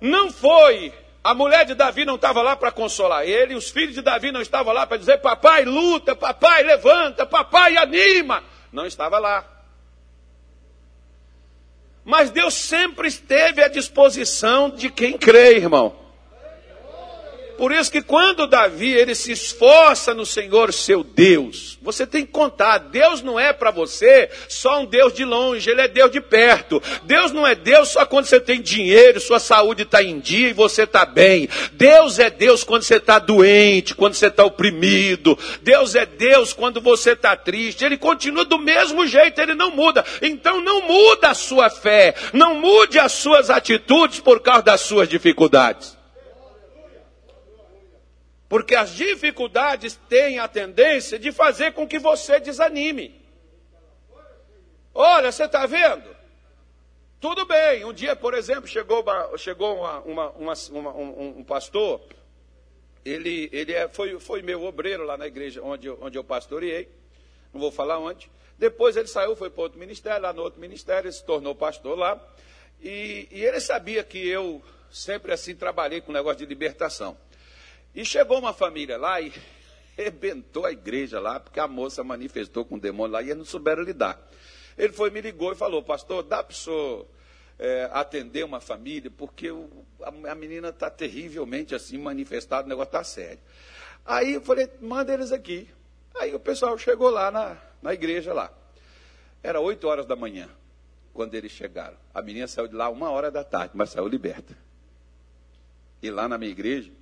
Não 0.00 0.30
foi, 0.30 0.94
a 1.24 1.34
mulher 1.34 1.66
de 1.66 1.74
Davi 1.74 2.04
não 2.04 2.14
estava 2.14 2.40
lá 2.40 2.54
para 2.54 2.70
consolar 2.70 3.26
ele, 3.26 3.56
os 3.56 3.68
filhos 3.68 3.96
de 3.96 4.00
Davi 4.00 4.30
não 4.30 4.40
estavam 4.40 4.72
lá 4.72 4.86
para 4.86 4.96
dizer: 4.96 5.18
papai 5.18 5.64
luta, 5.64 6.14
papai 6.14 6.62
levanta, 6.62 7.26
papai 7.26 7.76
anima. 7.76 8.44
Não 8.72 8.86
estava 8.86 9.18
lá. 9.18 9.44
Mas 12.04 12.30
Deus 12.30 12.54
sempre 12.54 13.08
esteve 13.08 13.60
à 13.60 13.66
disposição 13.66 14.70
de 14.70 14.88
quem 14.88 15.18
crê, 15.18 15.56
irmão. 15.56 16.07
Por 17.58 17.72
isso 17.72 17.90
que 17.90 18.00
quando 18.00 18.46
Davi 18.46 18.92
ele 18.92 19.16
se 19.16 19.32
esforça 19.32 20.14
no 20.14 20.24
Senhor 20.24 20.72
seu 20.72 21.02
Deus, 21.02 21.76
você 21.82 22.06
tem 22.06 22.24
que 22.24 22.30
contar, 22.30 22.78
Deus 22.78 23.20
não 23.20 23.38
é 23.38 23.52
para 23.52 23.72
você 23.72 24.30
só 24.48 24.80
um 24.80 24.86
Deus 24.86 25.12
de 25.12 25.24
longe, 25.24 25.68
ele 25.68 25.80
é 25.80 25.88
Deus 25.88 26.12
de 26.12 26.20
perto. 26.20 26.80
Deus 27.02 27.32
não 27.32 27.44
é 27.44 27.56
Deus 27.56 27.88
só 27.88 28.06
quando 28.06 28.26
você 28.26 28.38
tem 28.38 28.62
dinheiro, 28.62 29.20
sua 29.20 29.40
saúde 29.40 29.82
está 29.82 30.00
em 30.00 30.20
dia 30.20 30.50
e 30.50 30.52
você 30.52 30.84
está 30.84 31.04
bem. 31.04 31.48
Deus 31.72 32.20
é 32.20 32.30
Deus 32.30 32.62
quando 32.62 32.84
você 32.84 32.94
está 32.96 33.18
doente, 33.18 33.92
quando 33.92 34.14
você 34.14 34.28
está 34.28 34.44
oprimido. 34.44 35.36
Deus 35.60 35.96
é 35.96 36.06
Deus 36.06 36.52
quando 36.52 36.80
você 36.80 37.10
está 37.10 37.34
triste. 37.34 37.84
Ele 37.84 37.96
continua 37.98 38.44
do 38.44 38.58
mesmo 38.58 39.04
jeito, 39.04 39.40
ele 39.40 39.56
não 39.56 39.72
muda. 39.72 40.04
Então 40.22 40.60
não 40.60 40.82
muda 40.82 41.30
a 41.30 41.34
sua 41.34 41.68
fé, 41.68 42.14
não 42.32 42.54
mude 42.54 43.00
as 43.00 43.10
suas 43.10 43.50
atitudes 43.50 44.20
por 44.20 44.38
causa 44.38 44.62
das 44.62 44.80
suas 44.82 45.08
dificuldades. 45.08 45.97
Porque 48.48 48.74
as 48.74 48.90
dificuldades 48.90 49.96
têm 50.08 50.38
a 50.38 50.48
tendência 50.48 51.18
de 51.18 51.30
fazer 51.30 51.72
com 51.72 51.86
que 51.86 51.98
você 51.98 52.40
desanime. 52.40 53.20
Olha, 54.94 55.30
você 55.30 55.44
está 55.44 55.66
vendo? 55.66 56.16
Tudo 57.20 57.44
bem. 57.44 57.84
Um 57.84 57.92
dia, 57.92 58.16
por 58.16 58.32
exemplo, 58.32 58.66
chegou, 58.66 59.04
chegou 59.36 59.78
uma, 59.78 60.00
uma, 60.00 60.30
uma, 60.30 60.96
um, 60.96 61.38
um, 61.38 61.44
pastor. 61.44 62.00
Ele, 63.04 63.50
ele 63.52 63.72
é, 63.72 63.88
foi, 63.88 64.18
foi 64.18 64.40
meu 64.40 64.64
obreiro 64.64 65.04
lá 65.04 65.16
na 65.16 65.26
igreja 65.26 65.62
onde, 65.62 65.90
onde 65.90 66.16
eu 66.16 66.24
pastoreei. 66.24 66.88
Não 67.52 67.60
vou 67.60 67.70
falar 67.70 67.98
onde. 67.98 68.30
Depois 68.56 68.96
ele 68.96 69.08
saiu, 69.08 69.36
foi 69.36 69.50
para 69.50 69.62
outro 69.62 69.78
ministério. 69.78 70.22
Lá 70.22 70.32
no 70.32 70.42
outro 70.42 70.60
ministério, 70.60 71.06
ele 71.06 71.12
se 71.12 71.24
tornou 71.24 71.54
pastor 71.54 71.98
lá. 71.98 72.18
E, 72.80 73.28
e 73.30 73.44
ele 73.44 73.60
sabia 73.60 74.02
que 74.02 74.26
eu 74.26 74.62
sempre 74.90 75.32
assim 75.32 75.54
trabalhei 75.54 76.00
com 76.00 76.12
negócio 76.12 76.38
de 76.38 76.46
libertação. 76.46 77.16
E 77.98 78.04
chegou 78.04 78.38
uma 78.38 78.52
família 78.52 78.96
lá 78.96 79.20
e 79.20 79.32
arrebentou 79.98 80.64
a 80.64 80.70
igreja 80.70 81.18
lá, 81.18 81.40
porque 81.40 81.58
a 81.58 81.66
moça 81.66 82.04
manifestou 82.04 82.64
com 82.64 82.76
o 82.76 82.80
demônio 82.80 83.14
lá 83.14 83.22
e 83.22 83.24
eles 83.24 83.38
não 83.38 83.44
souberam 83.44 83.82
lidar. 83.82 84.24
Ele 84.78 84.92
foi, 84.92 85.10
me 85.10 85.20
ligou 85.20 85.50
e 85.50 85.56
falou, 85.56 85.82
pastor, 85.82 86.22
dá 86.22 86.40
para 86.40 86.52
o 86.52 86.56
senhor 86.56 87.08
é, 87.58 87.90
atender 87.92 88.44
uma 88.44 88.60
família, 88.60 89.10
porque 89.10 89.50
o, 89.50 89.84
a, 90.00 90.30
a, 90.30 90.34
menina 90.36 90.68
está 90.68 90.88
terrivelmente 90.88 91.74
assim 91.74 91.98
manifestada, 91.98 92.66
o 92.66 92.68
negócio 92.68 92.86
está 92.86 93.02
sério. 93.02 93.40
Aí 94.06 94.34
eu 94.34 94.42
falei, 94.42 94.70
manda 94.80 95.12
eles 95.12 95.32
aqui. 95.32 95.68
Aí 96.20 96.32
o 96.32 96.38
pessoal 96.38 96.78
chegou 96.78 97.10
lá 97.10 97.32
na, 97.32 97.56
na 97.82 97.92
igreja 97.92 98.32
lá. 98.32 98.52
Era 99.42 99.58
8 99.58 99.84
horas 99.88 100.06
da 100.06 100.14
manhã, 100.14 100.48
quando 101.12 101.34
eles 101.34 101.50
chegaram. 101.50 101.96
A 102.14 102.22
menina 102.22 102.46
saiu 102.46 102.68
de 102.68 102.76
lá 102.76 102.88
uma 102.90 103.10
hora 103.10 103.28
da 103.28 103.42
tarde, 103.42 103.72
mas 103.74 103.90
saiu 103.90 104.06
liberta. 104.06 104.56
E 106.00 106.12
lá 106.12 106.28
na 106.28 106.38
minha 106.38 106.52
igreja, 106.52 106.92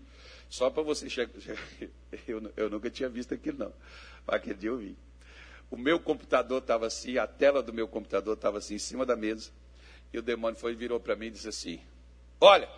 só 0.48 0.70
para 0.70 0.82
você 0.82 1.08
chegar. 1.08 1.32
Eu, 2.26 2.52
eu 2.56 2.70
nunca 2.70 2.88
tinha 2.88 3.08
visto 3.08 3.34
aquilo, 3.34 3.58
não. 3.58 3.72
Aquele 4.26 4.54
dia 4.54 4.70
eu 4.70 4.78
vi. 4.78 4.96
O 5.70 5.76
meu 5.76 6.00
computador 6.00 6.58
estava 6.58 6.86
assim, 6.86 7.18
a 7.18 7.26
tela 7.26 7.62
do 7.62 7.72
meu 7.72 7.86
computador 7.86 8.34
estava 8.34 8.58
assim 8.58 8.76
em 8.76 8.78
cima 8.78 9.04
da 9.04 9.14
mesa. 9.14 9.50
E 10.12 10.18
o 10.18 10.22
demônio 10.22 10.58
foi 10.58 10.74
virou 10.74 10.98
para 10.98 11.14
mim 11.14 11.26
e 11.26 11.30
disse 11.30 11.48
assim: 11.48 11.80
Olha, 12.40 12.68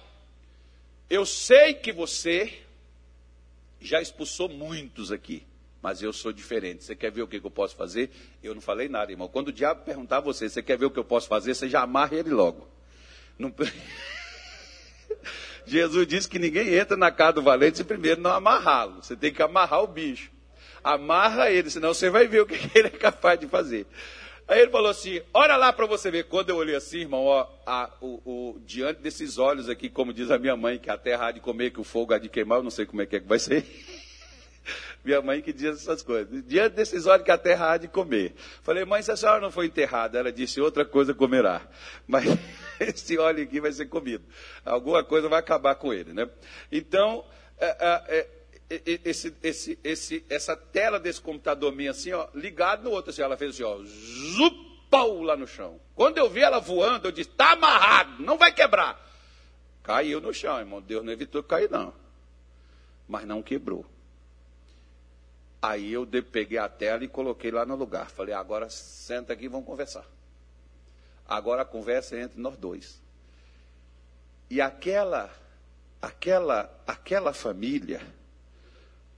eu 1.08 1.24
sei 1.24 1.74
que 1.74 1.92
você 1.92 2.62
já 3.80 4.00
expulsou 4.00 4.48
muitos 4.48 5.12
aqui, 5.12 5.46
mas 5.80 6.02
eu 6.02 6.12
sou 6.12 6.32
diferente. 6.32 6.84
Você 6.84 6.96
quer 6.96 7.12
ver 7.12 7.22
o 7.22 7.28
que, 7.28 7.36
eu 7.36 7.50
posso 7.50 7.76
fazer? 7.76 8.10
Eu 8.42 8.54
não 8.54 8.60
falei 8.60 8.88
nada, 8.88 9.12
irmão. 9.12 9.28
Quando 9.28 9.48
o 9.48 9.52
diabo 9.52 9.84
perguntar 9.84 10.18
a 10.18 10.20
você, 10.20 10.48
você 10.48 10.62
quer 10.62 10.76
ver 10.76 10.86
o 10.86 10.90
que 10.90 10.98
eu 10.98 11.04
posso 11.04 11.28
fazer? 11.28 11.54
Você 11.54 11.68
já 11.68 11.82
amarra 11.82 12.16
ele 12.16 12.30
logo. 12.30 12.66
Não... 13.38 13.54
Jesus 15.66 16.06
disse 16.06 16.28
que 16.28 16.38
ninguém 16.38 16.74
entra 16.74 16.96
na 16.96 17.10
casa 17.10 17.34
do 17.34 17.42
valente 17.42 17.78
se 17.78 17.84
primeiro 17.84 18.20
não 18.20 18.32
amarrá-lo. 18.32 19.02
Você 19.02 19.16
tem 19.16 19.32
que 19.32 19.42
amarrar 19.42 19.82
o 19.82 19.86
bicho. 19.86 20.30
Amarra 20.82 21.50
ele, 21.50 21.70
senão 21.70 21.92
você 21.92 22.08
vai 22.08 22.26
ver 22.26 22.42
o 22.42 22.46
que 22.46 22.54
ele 22.78 22.88
é 22.88 22.90
capaz 22.90 23.38
de 23.38 23.46
fazer. 23.46 23.86
Aí 24.48 24.62
ele 24.62 24.70
falou 24.70 24.90
assim: 24.90 25.20
olha 25.34 25.56
lá 25.56 25.72
para 25.72 25.84
você 25.86 26.10
ver. 26.10 26.24
Quando 26.24 26.48
eu 26.48 26.56
olhei 26.56 26.74
assim, 26.74 27.00
irmão, 27.00 27.24
ó, 27.26 27.46
a, 27.66 27.90
o, 28.00 28.20
o, 28.24 28.60
diante 28.64 29.02
desses 29.02 29.36
olhos 29.36 29.68
aqui, 29.68 29.90
como 29.90 30.12
diz 30.12 30.30
a 30.30 30.38
minha 30.38 30.56
mãe, 30.56 30.78
que 30.78 30.90
a 30.90 30.96
terra 30.96 31.26
há 31.26 31.30
de 31.32 31.40
comer, 31.40 31.70
que 31.70 31.80
o 31.80 31.84
fogo 31.84 32.14
há 32.14 32.18
de 32.18 32.30
queimar, 32.30 32.58
eu 32.58 32.62
não 32.62 32.70
sei 32.70 32.86
como 32.86 33.02
é 33.02 33.06
que, 33.06 33.16
é 33.16 33.20
que 33.20 33.28
vai 33.28 33.38
ser. 33.38 33.64
minha 35.08 35.22
mãe 35.22 35.40
que 35.40 35.52
diz 35.52 35.80
essas 35.80 36.02
coisas. 36.02 36.44
Diante 36.44 36.76
desses 36.76 37.06
olhos 37.06 37.24
que 37.24 37.30
a 37.30 37.38
terra 37.38 37.72
há 37.72 37.76
de 37.78 37.88
comer. 37.88 38.34
Falei, 38.62 38.84
mãe, 38.84 39.00
se 39.00 39.10
a 39.10 39.16
senhora 39.16 39.40
não 39.40 39.50
foi 39.50 39.66
enterrada, 39.66 40.18
ela 40.18 40.30
disse, 40.30 40.60
outra 40.60 40.84
coisa 40.84 41.14
comerá. 41.14 41.66
Mas 42.06 42.24
esse 42.78 43.16
óleo 43.16 43.42
aqui 43.42 43.58
vai 43.58 43.72
ser 43.72 43.86
comido. 43.86 44.24
Alguma 44.64 45.02
coisa 45.02 45.28
vai 45.28 45.38
acabar 45.38 45.74
com 45.76 45.94
ele, 45.94 46.12
né? 46.12 46.28
Então, 46.70 47.24
é, 47.58 47.76
é, 47.80 48.28
é 48.70 49.00
esse, 49.02 49.34
esse, 49.42 49.78
esse, 49.82 50.24
essa 50.28 50.54
tela 50.54 51.00
desse 51.00 51.22
computador 51.22 51.72
minha 51.74 51.92
assim, 51.92 52.12
ó, 52.12 52.28
ligado 52.34 52.84
no 52.84 52.90
outro, 52.90 53.10
assim, 53.10 53.22
ela 53.22 53.38
fez 53.38 53.54
assim, 53.54 53.62
ó, 53.62 53.78
zupau 53.82 55.22
lá 55.22 55.38
no 55.38 55.46
chão. 55.46 55.80
Quando 55.94 56.18
eu 56.18 56.28
vi 56.28 56.40
ela 56.40 56.58
voando, 56.58 57.08
eu 57.08 57.12
disse, 57.12 57.30
está 57.30 57.52
amarrado, 57.52 58.22
não 58.22 58.36
vai 58.36 58.52
quebrar. 58.52 59.02
Caiu 59.82 60.20
no 60.20 60.34
chão, 60.34 60.58
irmão. 60.58 60.82
Deus 60.82 61.02
não 61.02 61.10
evitou 61.10 61.42
cair, 61.42 61.70
não. 61.70 61.94
Mas 63.08 63.24
não 63.24 63.42
quebrou. 63.42 63.86
Aí 65.60 65.92
eu 65.92 66.06
peguei 66.30 66.58
a 66.58 66.68
tela 66.68 67.04
e 67.04 67.08
coloquei 67.08 67.50
lá 67.50 67.66
no 67.66 67.74
lugar. 67.74 68.10
Falei, 68.10 68.34
agora 68.34 68.70
senta 68.70 69.32
aqui 69.32 69.46
e 69.46 69.48
vamos 69.48 69.66
conversar. 69.66 70.06
Agora 71.26 71.62
a 71.62 71.64
conversa 71.64 72.16
é 72.16 72.22
entre 72.22 72.40
nós 72.40 72.56
dois. 72.56 73.02
E 74.48 74.60
aquela, 74.60 75.30
aquela, 76.00 76.82
aquela 76.86 77.32
família 77.32 78.00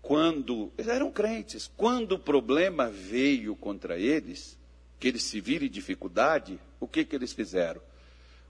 quando 0.03 0.72
eles 0.79 0.90
eram 0.90 1.11
crentes, 1.12 1.70
quando 1.76 2.12
o 2.12 2.18
problema 2.18 2.88
veio 2.88 3.55
contra 3.55 3.98
eles, 3.98 4.59
que 4.98 5.09
eles 5.09 5.22
se 5.22 5.40
viram 5.40 5.66
em 5.66 5.70
dificuldade, 5.70 6.59
o 6.79 6.88
que, 6.88 7.05
que 7.05 7.14
eles 7.14 7.33
fizeram? 7.33 7.81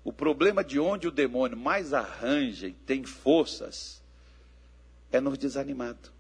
O 0.03 0.13
problema 0.13 0.65
de 0.65 0.79
onde 0.79 1.07
o 1.07 1.11
demônio 1.11 1.57
mais 1.57 1.93
arranja 1.93 2.67
e 2.67 2.73
tem 2.73 3.05
forças 3.05 4.03
é 5.13 5.21
nos 5.21 5.37
desanimado. 5.37 6.11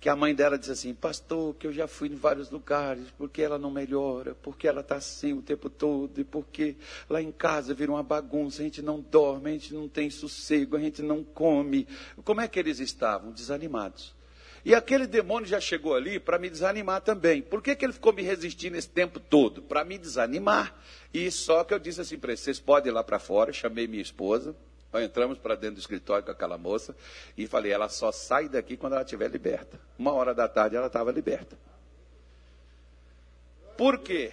Que 0.00 0.08
a 0.08 0.14
mãe 0.14 0.34
dela 0.34 0.56
disse 0.56 0.70
assim, 0.70 0.94
pastor, 0.94 1.54
que 1.56 1.66
eu 1.66 1.72
já 1.72 1.88
fui 1.88 2.08
em 2.08 2.14
vários 2.14 2.50
lugares, 2.50 3.04
porque 3.16 3.42
ela 3.42 3.58
não 3.58 3.70
melhora, 3.70 4.34
porque 4.36 4.68
ela 4.68 4.80
está 4.80 4.96
assim 4.96 5.32
o 5.32 5.42
tempo 5.42 5.68
todo, 5.68 6.20
e 6.20 6.24
porque 6.24 6.76
lá 7.10 7.20
em 7.20 7.32
casa 7.32 7.74
vira 7.74 7.90
uma 7.90 8.02
bagunça, 8.02 8.62
a 8.62 8.64
gente 8.64 8.80
não 8.80 9.00
dorme, 9.00 9.50
a 9.50 9.52
gente 9.54 9.74
não 9.74 9.88
tem 9.88 10.08
sossego, 10.08 10.76
a 10.76 10.80
gente 10.80 11.02
não 11.02 11.24
come. 11.24 11.86
Como 12.24 12.40
é 12.40 12.46
que 12.46 12.60
eles 12.60 12.78
estavam? 12.78 13.32
Desanimados. 13.32 14.16
E 14.64 14.74
aquele 14.74 15.06
demônio 15.06 15.48
já 15.48 15.60
chegou 15.60 15.94
ali 15.94 16.20
para 16.20 16.38
me 16.38 16.50
desanimar 16.50 17.00
também. 17.00 17.42
Por 17.42 17.62
que, 17.62 17.74
que 17.74 17.84
ele 17.84 17.92
ficou 17.92 18.12
me 18.12 18.22
resistindo 18.22 18.76
esse 18.76 18.88
tempo 18.88 19.18
todo? 19.18 19.62
Para 19.62 19.84
me 19.84 19.98
desanimar. 19.98 20.74
E 21.12 21.30
só 21.30 21.64
que 21.64 21.72
eu 21.72 21.78
disse 21.78 22.00
assim 22.00 22.18
para 22.18 22.36
vocês 22.36 22.60
podem 22.60 22.92
ir 22.92 22.94
lá 22.94 23.02
para 23.02 23.18
fora, 23.18 23.52
chamei 23.52 23.86
minha 23.86 24.02
esposa, 24.02 24.54
entramos 24.94 25.38
para 25.38 25.54
dentro 25.54 25.76
do 25.76 25.80
escritório 25.80 26.24
com 26.24 26.30
aquela 26.30 26.56
moça 26.56 26.96
e 27.36 27.46
falei, 27.46 27.72
ela 27.72 27.88
só 27.88 28.10
sai 28.10 28.48
daqui 28.48 28.76
quando 28.76 28.94
ela 28.94 29.02
estiver 29.02 29.30
liberta. 29.30 29.78
Uma 29.98 30.12
hora 30.12 30.34
da 30.34 30.48
tarde 30.48 30.76
ela 30.76 30.86
estava 30.86 31.12
liberta. 31.12 31.58
Por 33.76 33.98
quê? 33.98 34.32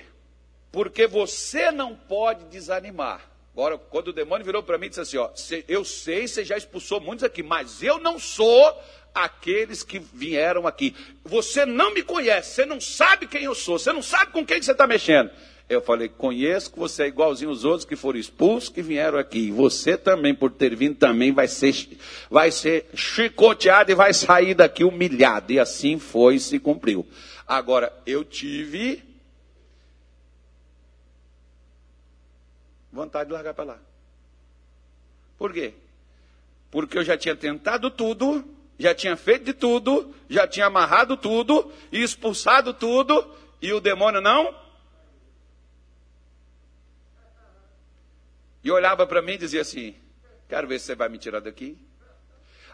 Porque 0.72 1.08
você 1.08 1.72
não 1.72 1.96
pode 1.96 2.46
desanimar. 2.46 3.30
Agora, 3.54 3.78
quando 3.78 4.10
o 4.10 4.14
demônio 4.14 4.46
virou 4.46 4.64
para 4.64 4.78
mim 4.78 4.88
e 4.88 4.90
disse 4.90 5.02
assim: 5.02 5.18
ó, 5.18 5.30
eu 5.68 5.86
sei, 5.86 6.28
você 6.28 6.44
já 6.44 6.58
expulsou 6.58 7.00
muitos 7.00 7.24
aqui, 7.24 7.42
mas 7.42 7.82
eu 7.82 8.00
não 8.00 8.20
sou 8.20 8.82
aqueles 9.14 9.82
que 9.82 9.98
vieram 9.98 10.68
aqui. 10.68 10.94
Você 11.24 11.66
não 11.66 11.94
me 11.94 12.04
conhece, 12.04 12.56
você 12.56 12.66
não 12.66 12.82
sabe 12.82 13.28
quem 13.28 13.44
eu 13.44 13.56
sou, 13.56 13.80
você 13.80 13.94
não 13.94 14.02
sabe 14.02 14.34
com 14.34 14.46
quem 14.46 14.62
você 14.62 14.74
está 14.74 14.86
mexendo. 14.86 15.32
Eu 15.68 15.82
falei, 15.82 16.08
conheço 16.08 16.72
que 16.72 16.78
você 16.78 17.04
é 17.04 17.08
igualzinho 17.08 17.50
os 17.50 17.66
outros 17.66 17.86
que 17.86 17.96
foram 17.96 18.20
expulsos, 18.20 18.70
que 18.70 18.84
vieram 18.84 19.18
aqui. 19.18 19.48
E 19.48 19.52
você 19.52 19.98
também, 19.98 20.36
por 20.36 20.52
ter 20.52 20.76
vindo, 20.76 20.96
também 20.96 21.32
vai 21.32 21.48
ser, 21.48 21.98
vai 22.30 22.52
ser 22.52 22.88
chicoteado 22.94 23.92
e 23.92 23.96
vai 23.96 24.14
sair 24.14 24.54
daqui 24.54 24.84
humilhado. 24.84 25.52
E 25.52 25.60
assim 25.60 25.98
foi 25.98 26.36
e 26.36 26.40
se 26.40 26.60
cumpriu. 26.60 27.08
Agora, 27.48 27.92
eu 28.06 28.24
tive 28.24 29.04
vontade 32.92 33.30
de 33.30 33.34
largar 33.34 33.56
para 33.56 33.66
lá. 33.66 33.80
Por 35.38 35.52
quê? 35.52 35.74
Porque 36.70 36.98
eu 36.98 37.04
já 37.04 37.18
tinha 37.18 37.36
tentado 37.36 37.90
tudo, 37.90 38.46
já 38.78 38.94
tinha 38.94 39.18
feito 39.18 39.46
de 39.46 39.54
tudo, 39.54 40.14
já 40.30 40.48
tinha 40.48 40.68
amarrado 40.68 41.18
tudo 41.18 41.72
expulsado 41.92 42.74
tudo, 42.74 43.26
e 43.62 43.74
o 43.74 43.80
demônio 43.80 44.22
não 44.22 44.65
E 48.66 48.72
olhava 48.72 49.06
para 49.06 49.22
mim 49.22 49.34
e 49.34 49.38
dizia 49.38 49.62
assim: 49.62 49.94
Quero 50.50 50.68
ver 50.68 50.80
se 50.80 50.88
você 50.88 50.96
vai 50.96 51.08
me 51.08 51.20
tirar 51.20 51.40
daqui. 51.40 51.78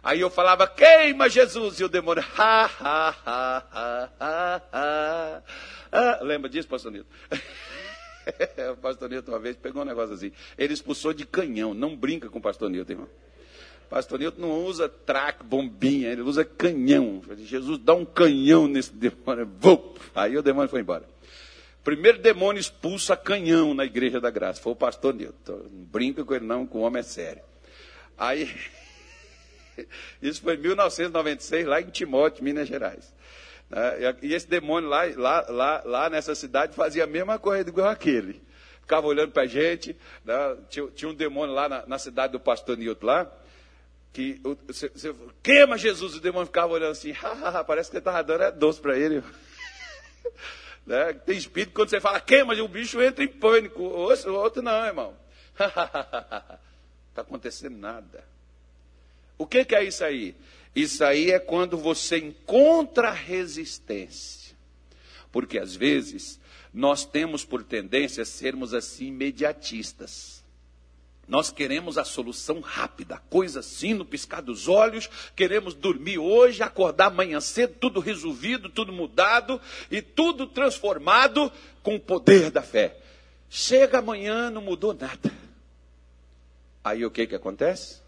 Aí 0.01 0.21
eu 0.21 0.29
falava: 0.29 0.65
Queima 0.65 1.27
Jesus! 1.27 1.81
E 1.81 1.83
o 1.83 1.89
demônio, 1.89 2.23
ha, 2.37 2.63
ha, 2.63 3.15
ha, 3.25 3.67
ha, 3.73 4.09
ha, 4.17 4.61
ha. 4.71 5.43
Ah, 5.91 6.19
lembra 6.21 6.49
disso, 6.49 6.69
pastor 6.69 6.93
Nilton? 6.93 7.09
o 8.71 8.77
pastor 8.77 9.09
Nilton 9.09 9.33
uma 9.33 9.39
vez 9.39 9.57
pegou 9.57 9.81
um 9.81 9.85
negócio 9.85 10.15
assim. 10.15 10.31
Ele 10.57 10.73
expulsou 10.73 11.11
de 11.11 11.25
canhão. 11.25 11.73
Não 11.73 11.93
brinca 11.93 12.29
com 12.29 12.39
o 12.39 12.41
pastor 12.41 12.69
Nilton, 12.69 12.93
irmão. 12.93 13.09
Pastor 13.89 14.17
Nilton 14.17 14.39
não 14.39 14.63
usa 14.63 14.87
traque, 14.87 15.43
bombinha, 15.43 16.09
ele 16.09 16.21
usa 16.21 16.45
canhão. 16.45 17.21
Jesus 17.39 17.77
dá 17.77 17.93
um 17.93 18.05
canhão 18.05 18.65
nesse 18.65 18.93
demônio. 18.93 19.49
Aí 20.15 20.37
o 20.37 20.41
demônio 20.41 20.69
foi 20.69 20.79
embora. 20.79 21.10
Primeiro 21.83 22.19
demônio 22.19 22.59
expulso 22.59 23.11
a 23.11 23.17
canhão 23.17 23.73
na 23.73 23.85
igreja 23.85 24.21
da 24.21 24.29
graça. 24.29 24.61
Foi 24.61 24.73
o 24.73 24.75
pastor 24.75 25.13
Nilton. 25.13 25.63
Não 25.71 25.83
brinca 25.85 26.23
com 26.23 26.35
ele 26.35 26.45
não, 26.45 26.67
com 26.67 26.79
o 26.79 26.81
homem 26.81 26.99
é 26.99 27.03
sério. 27.03 27.41
Aí, 28.17 28.53
isso 30.21 30.41
foi 30.41 30.55
em 30.55 30.59
1996, 30.59 31.65
lá 31.65 31.81
em 31.81 31.89
Timóteo, 31.89 32.43
Minas 32.43 32.67
Gerais. 32.67 33.11
Né? 33.67 34.15
E 34.21 34.33
esse 34.33 34.47
demônio 34.47 34.89
lá, 34.89 35.05
lá, 35.15 35.45
lá, 35.49 35.81
lá 35.83 36.09
nessa 36.09 36.35
cidade 36.35 36.75
fazia 36.75 37.05
a 37.05 37.07
mesma 37.07 37.39
coisa 37.39 37.67
igual 37.67 37.87
aquele. 37.87 38.39
Ficava 38.81 39.07
olhando 39.07 39.31
para 39.31 39.43
a 39.43 39.47
gente. 39.47 39.97
Né? 40.23 40.57
Tinha, 40.69 40.87
tinha, 40.87 41.09
um 41.09 41.15
demônio 41.15 41.55
lá 41.55 41.67
na, 41.67 41.87
na, 41.87 41.97
cidade 41.97 42.33
do 42.33 42.39
pastor 42.39 42.77
Nilton 42.77 43.05
lá. 43.07 43.31
Que 44.13 44.41
você, 44.67 44.91
queima 45.41 45.77
Jesus, 45.77 46.15
o 46.15 46.19
demônio 46.19 46.45
ficava 46.45 46.73
olhando 46.73 46.91
assim, 46.91 47.15
parece 47.65 47.89
que 47.89 47.95
ele 47.95 48.01
estava 48.01 48.21
dando 48.21 48.43
é 48.43 48.51
doce 48.51 48.79
para 48.79 48.97
ele. 48.97 49.23
Né? 50.85 51.13
Tem 51.13 51.37
espírito, 51.37 51.73
quando 51.73 51.89
você 51.89 51.99
fala 51.99 52.19
queima, 52.19 52.53
o 52.55 52.67
bicho 52.67 53.01
entra 53.01 53.23
em 53.23 53.27
pânico. 53.27 53.81
O 53.81 54.33
outro 54.33 54.61
não, 54.61 54.85
irmão. 54.85 55.15
Está 55.53 56.59
acontecendo 57.21 57.77
nada. 57.77 58.23
O 59.37 59.45
que, 59.45 59.65
que 59.65 59.75
é 59.75 59.83
isso 59.83 60.03
aí? 60.03 60.35
Isso 60.75 61.03
aí 61.03 61.31
é 61.31 61.39
quando 61.39 61.77
você 61.77 62.17
encontra 62.17 63.11
resistência. 63.11 64.55
Porque 65.31 65.57
às 65.57 65.75
vezes 65.75 66.39
nós 66.73 67.05
temos 67.05 67.43
por 67.43 67.63
tendência 67.63 68.23
sermos 68.25 68.73
assim 68.73 69.07
imediatistas. 69.07 70.40
Nós 71.31 71.49
queremos 71.49 71.97
a 71.97 72.03
solução 72.03 72.59
rápida, 72.59 73.17
coisa 73.29 73.61
assim 73.61 73.93
no 73.93 74.03
piscar 74.03 74.41
dos 74.41 74.67
olhos. 74.67 75.09
Queremos 75.33 75.73
dormir 75.73 76.17
hoje, 76.17 76.61
acordar 76.61 77.05
amanhã 77.05 77.39
cedo, 77.39 77.73
tudo 77.79 78.01
resolvido, 78.01 78.67
tudo 78.67 78.91
mudado 78.91 79.57
e 79.89 80.01
tudo 80.01 80.45
transformado 80.45 81.49
com 81.81 81.95
o 81.95 81.99
poder 82.01 82.51
da 82.51 82.61
fé. 82.61 82.97
Chega 83.49 83.99
amanhã, 83.99 84.49
não 84.49 84.61
mudou 84.61 84.93
nada. 84.93 85.31
Aí 86.83 87.05
o 87.05 87.09
que, 87.09 87.25
que 87.25 87.35
acontece? 87.35 88.01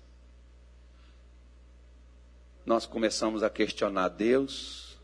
Nós 2.65 2.85
começamos 2.85 3.41
a 3.41 3.49
questionar 3.49 4.09
Deus, 4.09 4.97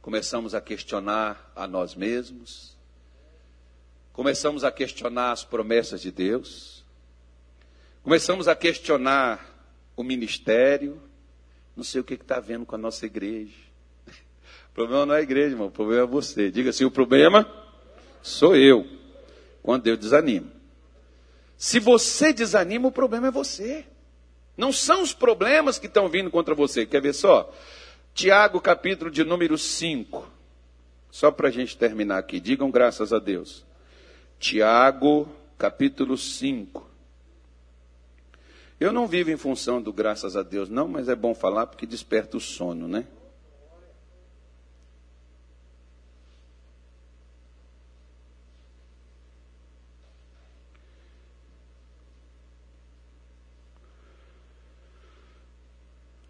começamos 0.00 0.54
a 0.54 0.60
questionar 0.60 1.52
a 1.56 1.66
nós 1.66 1.96
mesmos, 1.96 2.76
começamos 4.12 4.62
a 4.62 4.70
questionar 4.70 5.32
as 5.32 5.42
promessas 5.42 6.00
de 6.00 6.12
Deus 6.12 6.79
Começamos 8.02 8.48
a 8.48 8.56
questionar 8.56 9.44
o 9.94 10.02
ministério. 10.02 11.00
Não 11.76 11.84
sei 11.84 12.00
o 12.00 12.04
que 12.04 12.14
está 12.14 12.40
vendo 12.40 12.64
com 12.64 12.74
a 12.74 12.78
nossa 12.78 13.04
igreja. 13.04 13.52
O 14.70 14.72
problema 14.72 15.04
não 15.04 15.14
é 15.14 15.18
a 15.18 15.22
igreja, 15.22 15.50
irmão. 15.50 15.66
O 15.66 15.70
problema 15.70 16.04
é 16.04 16.06
você. 16.06 16.50
Diga 16.50 16.70
assim: 16.70 16.84
o 16.84 16.90
problema 16.90 17.46
sou 18.22 18.56
eu. 18.56 18.86
Quando 19.62 19.86
eu 19.86 19.96
desanimo. 19.96 20.50
Se 21.58 21.78
você 21.78 22.32
desanima, 22.32 22.88
o 22.88 22.92
problema 22.92 23.28
é 23.28 23.30
você. 23.30 23.84
Não 24.56 24.72
são 24.72 25.02
os 25.02 25.12
problemas 25.12 25.78
que 25.78 25.86
estão 25.86 26.08
vindo 26.08 26.30
contra 26.30 26.54
você. 26.54 26.86
Quer 26.86 27.02
ver 27.02 27.12
só? 27.12 27.52
Tiago, 28.14 28.60
capítulo 28.60 29.10
de 29.10 29.24
número 29.24 29.58
5. 29.58 30.26
Só 31.10 31.30
para 31.30 31.48
a 31.48 31.50
gente 31.50 31.76
terminar 31.76 32.18
aqui. 32.18 32.40
Digam 32.40 32.70
graças 32.70 33.12
a 33.12 33.18
Deus. 33.18 33.64
Tiago, 34.38 35.28
capítulo 35.58 36.16
5. 36.16 36.89
Eu 38.80 38.92
não 38.92 39.06
vivo 39.06 39.30
em 39.30 39.36
função 39.36 39.80
do 39.80 39.92
graças 39.92 40.34
a 40.36 40.42
Deus, 40.42 40.70
não, 40.70 40.88
mas 40.88 41.06
é 41.06 41.14
bom 41.14 41.34
falar 41.34 41.66
porque 41.66 41.84
desperta 41.84 42.38
o 42.38 42.40
sono, 42.40 42.88
né? 42.88 43.06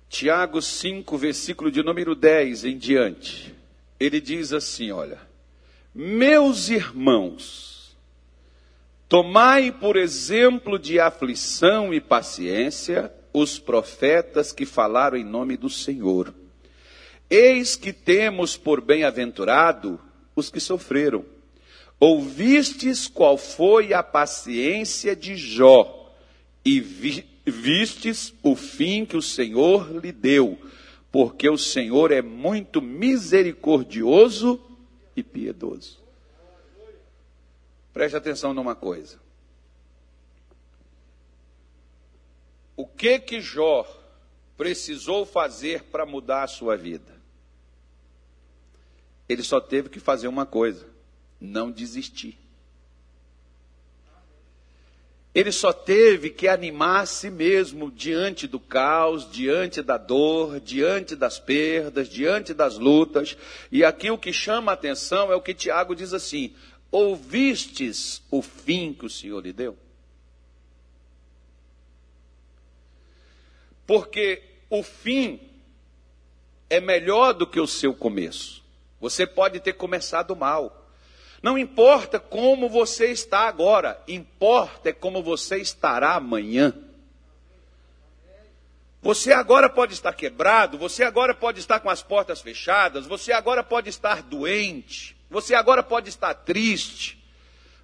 Tiago 0.09 0.61
5, 0.61 1.17
versículo 1.17 1.71
de 1.71 1.85
número 1.85 2.17
10 2.17 2.65
em 2.65 2.77
diante. 2.77 3.55
Ele 3.99 4.21
diz 4.21 4.53
assim: 4.53 4.91
Olha, 4.91 5.19
meus 5.95 6.69
irmãos, 6.69 7.80
Tomai 9.11 9.73
por 9.73 9.97
exemplo 9.97 10.79
de 10.79 11.01
aflição 11.01 11.93
e 11.93 12.01
paciência 12.01 13.13
os 13.33 13.59
profetas 13.59 14.53
que 14.53 14.65
falaram 14.65 15.17
em 15.17 15.25
nome 15.25 15.57
do 15.57 15.69
Senhor. 15.69 16.33
Eis 17.29 17.75
que 17.75 17.93
temos 17.93 18.57
por 18.57 18.81
bem-aventurado 18.81 19.99
os 20.37 20.49
que 20.49 20.61
sofreram. 20.61 21.25
Ouvistes 21.99 23.09
qual 23.09 23.37
foi 23.37 23.93
a 23.93 24.01
paciência 24.01 25.17
de 25.17 25.35
Jó, 25.35 26.15
e 26.65 26.79
vi, 26.79 27.27
vistes 27.45 28.33
o 28.45 28.55
fim 28.55 29.05
que 29.05 29.17
o 29.17 29.23
Senhor 29.23 29.91
lhe 30.01 30.13
deu, 30.13 30.57
porque 31.11 31.51
o 31.51 31.59
Senhor 31.59 32.13
é 32.13 32.23
muito 32.23 32.81
misericordioso 32.81 34.61
e 35.17 35.23
piedoso. 35.25 35.99
Preste 38.01 38.17
atenção 38.17 38.55
numa 38.55 38.75
coisa. 38.75 39.21
O 42.75 42.87
que 42.87 43.19
que 43.19 43.43
Jó 43.43 43.87
precisou 44.57 45.27
fazer 45.27 45.83
para 45.83 46.07
mudar 46.07 46.45
a 46.45 46.47
sua 46.47 46.79
vida? 46.79 47.21
Ele 49.29 49.43
só 49.43 49.61
teve 49.61 49.91
que 49.91 50.01
fazer 50.01 50.29
uma 50.29 50.47
coisa: 50.47 50.89
não 51.39 51.71
desistir. 51.71 52.39
Ele 55.35 55.53
só 55.53 55.71
teve 55.71 56.31
que 56.31 56.49
animar 56.49 57.03
a 57.03 57.07
si 57.07 57.31
mesmo 57.31 57.91
diante 57.91 58.49
do 58.49 58.59
caos, 58.59 59.31
diante 59.31 59.83
da 59.83 59.99
dor, 59.99 60.59
diante 60.59 61.15
das 61.15 61.39
perdas, 61.39 62.09
diante 62.09 62.55
das 62.55 62.79
lutas. 62.79 63.37
E 63.71 63.85
aqui 63.85 64.11
o 64.11 64.17
que 64.17 64.33
chama 64.33 64.73
a 64.73 64.75
atenção 64.75 65.31
é 65.31 65.37
o 65.37 65.43
que 65.43 65.53
Tiago 65.53 65.95
diz 65.95 66.15
assim: 66.15 66.55
Ouvistes 66.91 68.23
o 68.31 68.43
fim 68.43 68.93
que 68.93 69.07
o 69.07 69.11
Senhor 69.11 69.41
lhe 69.41 69.53
deu? 69.53 69.79
Porque 73.87 74.43
o 74.69 74.83
fim 74.83 75.41
é 76.69 76.81
melhor 76.81 77.33
do 77.33 77.47
que 77.47 77.61
o 77.61 77.67
seu 77.67 77.93
começo. 77.93 78.63
Você 79.01 79.27
pode 79.27 79.61
ter 79.61 79.73
começado 79.73 80.37
mal. 80.37 80.89
Não 81.43 81.59
importa 81.59 82.21
como 82.21 82.69
você 82.69 83.07
está 83.11 83.49
agora, 83.49 84.03
importa 84.07 84.91
é 84.91 84.93
como 84.93 85.23
você 85.23 85.57
estará 85.57 86.15
amanhã. 86.15 86.75
Você 89.03 89.33
agora 89.33 89.71
pode 89.71 89.95
estar 89.95 90.13
quebrado, 90.13 90.77
você 90.77 91.03
agora 91.03 91.35
pode 91.35 91.59
estar 91.59 91.81
com 91.81 91.89
as 91.89 92.03
portas 92.03 92.43
fechadas, 92.43 93.07
você 93.07 93.33
agora 93.33 93.65
pode 93.65 93.89
estar 93.89 94.23
doente, 94.23 95.17
você 95.31 95.55
agora 95.55 95.83
pode 95.83 96.09
estar 96.09 96.35
triste, 96.35 97.23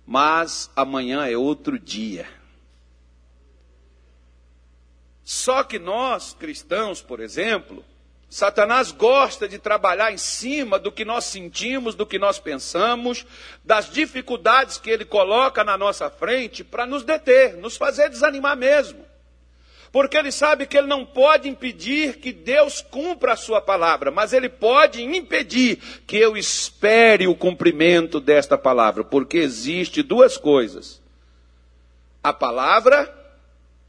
mas 0.04 0.68
amanhã 0.74 1.26
é 1.26 1.36
outro 1.36 1.78
dia. 1.78 2.28
Só 5.22 5.62
que 5.62 5.78
nós, 5.78 6.34
cristãos, 6.34 7.00
por 7.00 7.20
exemplo, 7.20 7.84
Satanás 8.28 8.90
gosta 8.90 9.48
de 9.48 9.58
trabalhar 9.58 10.12
em 10.12 10.16
cima 10.16 10.78
do 10.78 10.90
que 10.90 11.04
nós 11.04 11.24
sentimos, 11.24 11.94
do 11.94 12.04
que 12.04 12.18
nós 12.18 12.38
pensamos, 12.38 13.24
das 13.64 13.88
dificuldades 13.90 14.78
que 14.78 14.90
ele 14.90 15.04
coloca 15.04 15.62
na 15.62 15.78
nossa 15.78 16.10
frente 16.10 16.64
para 16.64 16.84
nos 16.84 17.04
deter, 17.04 17.56
nos 17.56 17.76
fazer 17.76 18.10
desanimar 18.10 18.56
mesmo 18.56 19.06
porque 19.96 20.18
ele 20.18 20.30
sabe 20.30 20.66
que 20.66 20.76
ele 20.76 20.86
não 20.86 21.06
pode 21.06 21.48
impedir 21.48 22.18
que 22.18 22.30
Deus 22.30 22.82
cumpra 22.82 23.32
a 23.32 23.36
sua 23.36 23.62
palavra, 23.62 24.10
mas 24.10 24.34
ele 24.34 24.50
pode 24.50 25.02
impedir 25.02 25.78
que 26.06 26.18
eu 26.18 26.36
espere 26.36 27.26
o 27.26 27.34
cumprimento 27.34 28.20
desta 28.20 28.58
palavra, 28.58 29.02
porque 29.02 29.38
existe 29.38 30.02
duas 30.02 30.36
coisas: 30.36 31.00
a 32.22 32.30
palavra 32.30 33.10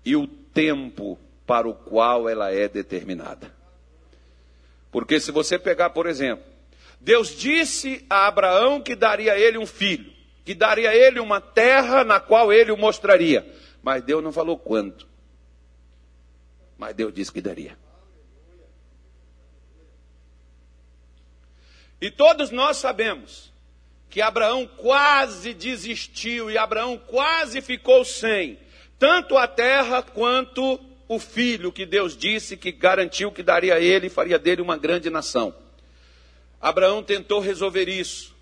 e 0.05 0.15
o 0.15 0.25
tempo 0.25 1.19
para 1.45 1.67
o 1.67 1.73
qual 1.73 2.29
ela 2.29 2.53
é 2.53 2.69
determinada. 2.69 3.53
Porque 4.89 5.19
se 5.19 5.29
você 5.29 5.59
pegar, 5.59 5.89
por 5.89 6.05
exemplo, 6.07 6.45
Deus 7.01 7.35
disse 7.35 8.05
a 8.09 8.27
Abraão 8.27 8.79
que 8.79 8.95
daria 8.95 9.33
a 9.33 9.37
ele 9.37 9.57
um 9.57 9.67
filho, 9.67 10.09
que 10.45 10.55
daria 10.55 10.91
a 10.91 10.95
ele 10.95 11.19
uma 11.19 11.41
terra 11.41 12.05
na 12.05 12.17
qual 12.17 12.53
ele 12.53 12.71
o 12.71 12.77
mostraria, 12.77 13.45
mas 13.83 14.01
Deus 14.03 14.23
não 14.23 14.31
falou 14.31 14.57
quanto. 14.57 15.05
Mas 16.77 16.95
Deus 16.95 17.13
disse 17.13 17.31
que 17.31 17.41
daria. 17.41 17.77
E 21.99 22.11
todos 22.11 22.51
nós 22.51 22.77
sabemos 22.77 23.51
que 24.09 24.21
Abraão 24.21 24.67
quase 24.67 25.53
desistiu 25.53 26.49
e 26.51 26.57
Abraão 26.57 26.97
quase 26.97 27.61
ficou 27.61 28.05
sem 28.05 28.59
tanto 28.99 29.37
a 29.37 29.47
terra 29.47 30.01
quanto 30.01 30.79
o 31.07 31.19
filho 31.19 31.71
que 31.71 31.85
Deus 31.85 32.17
disse 32.17 32.57
que 32.57 32.71
garantiu 32.71 33.31
que 33.31 33.43
daria 33.43 33.75
a 33.75 33.79
ele 33.79 34.07
e 34.07 34.09
faria 34.09 34.37
dele 34.39 34.61
uma 34.61 34.77
grande 34.77 35.09
nação. 35.09 35.55
Abraão 36.59 37.03
tentou 37.03 37.39
resolver 37.39 37.87
isso 37.87 38.35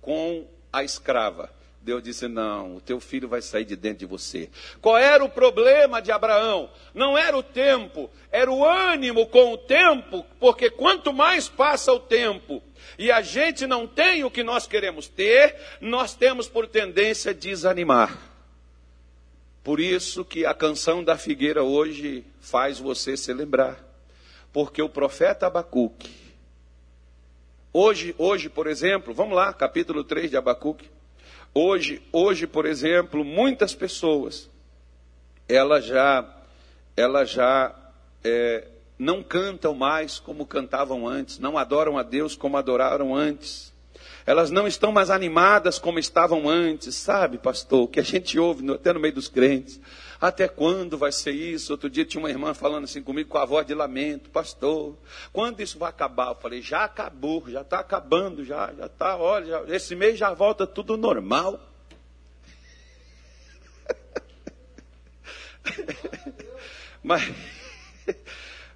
com 0.00 0.46
a 0.72 0.82
escrava. 0.82 1.50
Deus 1.84 2.02
disse: 2.02 2.26
Não, 2.26 2.76
o 2.76 2.80
teu 2.80 2.98
filho 2.98 3.28
vai 3.28 3.42
sair 3.42 3.66
de 3.66 3.76
dentro 3.76 3.98
de 3.98 4.06
você. 4.06 4.48
Qual 4.80 4.96
era 4.96 5.22
o 5.22 5.28
problema 5.28 6.00
de 6.00 6.10
Abraão? 6.10 6.70
Não 6.94 7.16
era 7.16 7.36
o 7.36 7.42
tempo, 7.42 8.10
era 8.32 8.50
o 8.50 8.64
ânimo 8.64 9.26
com 9.26 9.52
o 9.52 9.58
tempo, 9.58 10.24
porque 10.40 10.70
quanto 10.70 11.12
mais 11.12 11.46
passa 11.46 11.92
o 11.92 12.00
tempo 12.00 12.62
e 12.98 13.12
a 13.12 13.20
gente 13.20 13.66
não 13.66 13.86
tem 13.86 14.24
o 14.24 14.30
que 14.30 14.42
nós 14.42 14.66
queremos 14.66 15.08
ter, 15.08 15.56
nós 15.78 16.14
temos 16.14 16.48
por 16.48 16.66
tendência 16.66 17.34
desanimar. 17.34 18.18
Por 19.62 19.78
isso 19.78 20.24
que 20.24 20.46
a 20.46 20.54
canção 20.54 21.04
da 21.04 21.18
figueira 21.18 21.62
hoje 21.62 22.24
faz 22.40 22.78
você 22.78 23.14
se 23.14 23.32
lembrar. 23.32 23.78
Porque 24.52 24.80
o 24.80 24.88
profeta 24.88 25.48
Abacuque, 25.48 26.10
hoje, 27.72 28.14
hoje, 28.16 28.48
por 28.48 28.66
exemplo, 28.66 29.12
vamos 29.12 29.34
lá, 29.34 29.52
capítulo 29.52 30.02
3 30.02 30.30
de 30.30 30.36
Abacuque. 30.36 30.93
Hoje, 31.54 32.02
hoje, 32.10 32.46
por 32.46 32.66
exemplo, 32.66 33.24
muitas 33.24 33.74
pessoas, 33.74 34.50
elas 35.48 35.84
já, 35.84 36.28
elas 36.96 37.30
já 37.30 37.74
é, 38.24 38.68
não 38.98 39.22
cantam 39.22 39.74
mais 39.74 40.18
como 40.18 40.46
cantavam 40.46 41.06
antes, 41.06 41.38
não 41.38 41.58
adoram 41.58 41.98
a 41.98 42.02
Deus 42.02 42.34
como 42.34 42.56
adoraram 42.56 43.14
antes. 43.14 43.73
Elas 44.26 44.50
não 44.50 44.66
estão 44.66 44.90
mais 44.90 45.10
animadas 45.10 45.78
como 45.78 45.98
estavam 45.98 46.48
antes, 46.48 46.94
sabe, 46.94 47.36
pastor? 47.36 47.88
Que 47.88 48.00
a 48.00 48.02
gente 48.02 48.38
ouve 48.38 48.70
até 48.72 48.90
no 48.92 49.00
meio 49.00 49.14
dos 49.14 49.28
crentes. 49.28 49.78
Até 50.18 50.48
quando 50.48 50.96
vai 50.96 51.12
ser 51.12 51.32
isso? 51.32 51.72
Outro 51.72 51.90
dia 51.90 52.06
tinha 52.06 52.18
uma 52.18 52.30
irmã 52.30 52.54
falando 52.54 52.84
assim 52.84 53.02
comigo 53.02 53.28
com 53.28 53.36
a 53.36 53.44
voz 53.44 53.66
de 53.66 53.74
lamento, 53.74 54.30
pastor, 54.30 54.96
quando 55.30 55.60
isso 55.60 55.78
vai 55.78 55.90
acabar? 55.90 56.30
Eu 56.30 56.36
falei, 56.36 56.62
já 56.62 56.84
acabou, 56.84 57.44
já 57.48 57.60
está 57.60 57.80
acabando, 57.80 58.42
já, 58.42 58.72
já 58.72 58.86
está, 58.86 59.18
olha, 59.18 59.46
já, 59.46 59.62
esse 59.68 59.94
mês 59.94 60.18
já 60.18 60.32
volta 60.32 60.66
tudo 60.66 60.96
normal. 60.96 61.60
mas, 67.04 67.30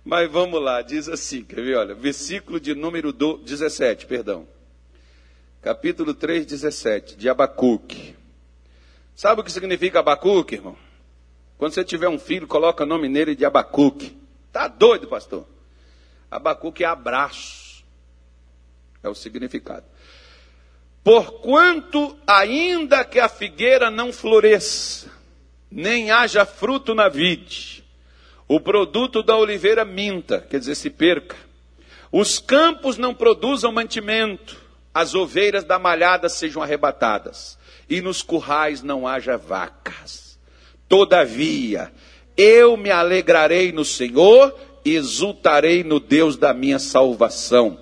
mas 0.04 0.30
vamos 0.30 0.60
lá, 0.60 0.82
diz 0.82 1.08
assim, 1.08 1.42
quer 1.42 1.62
ver? 1.62 1.76
Olha, 1.78 1.94
versículo 1.94 2.60
de 2.60 2.74
número 2.74 3.10
17, 3.10 4.04
perdão. 4.04 4.57
Capítulo 5.60 6.14
3, 6.14 6.46
17, 6.46 7.16
de 7.16 7.28
Abacuque. 7.28 8.14
Sabe 9.16 9.40
o 9.40 9.44
que 9.44 9.50
significa 9.50 9.98
Abacuque, 9.98 10.54
irmão? 10.54 10.76
Quando 11.58 11.74
você 11.74 11.84
tiver 11.84 12.08
um 12.08 12.18
filho, 12.18 12.46
coloca 12.46 12.84
o 12.84 12.86
nome 12.86 13.08
nele 13.08 13.34
de 13.34 13.44
Abacuque. 13.44 14.16
Tá 14.52 14.68
doido, 14.68 15.08
pastor? 15.08 15.44
Abacuque 16.30 16.84
é 16.84 16.86
abraço. 16.86 17.82
É 19.02 19.08
o 19.08 19.14
significado. 19.14 19.84
Porquanto 21.02 22.16
ainda 22.24 23.04
que 23.04 23.18
a 23.18 23.28
figueira 23.28 23.90
não 23.90 24.12
floresça, 24.12 25.10
nem 25.68 26.12
haja 26.12 26.46
fruto 26.46 26.94
na 26.94 27.08
vide, 27.08 27.84
o 28.46 28.60
produto 28.60 29.24
da 29.24 29.36
oliveira 29.36 29.84
minta, 29.84 30.40
quer 30.40 30.60
dizer, 30.60 30.76
se 30.76 30.88
perca. 30.88 31.36
Os 32.12 32.38
campos 32.38 32.96
não 32.96 33.12
produzam 33.12 33.72
mantimento, 33.72 34.67
as 34.94 35.14
ovelhas 35.14 35.64
da 35.64 35.78
malhada 35.78 36.28
sejam 36.28 36.62
arrebatadas, 36.62 37.58
e 37.88 38.00
nos 38.00 38.22
currais 38.22 38.82
não 38.82 39.06
haja 39.06 39.36
vacas. 39.36 40.38
Todavia, 40.88 41.92
eu 42.36 42.76
me 42.76 42.90
alegrarei 42.90 43.72
no 43.72 43.84
Senhor, 43.84 44.54
exultarei 44.84 45.84
no 45.84 46.00
Deus 46.00 46.36
da 46.36 46.54
minha 46.54 46.78
salvação. 46.78 47.78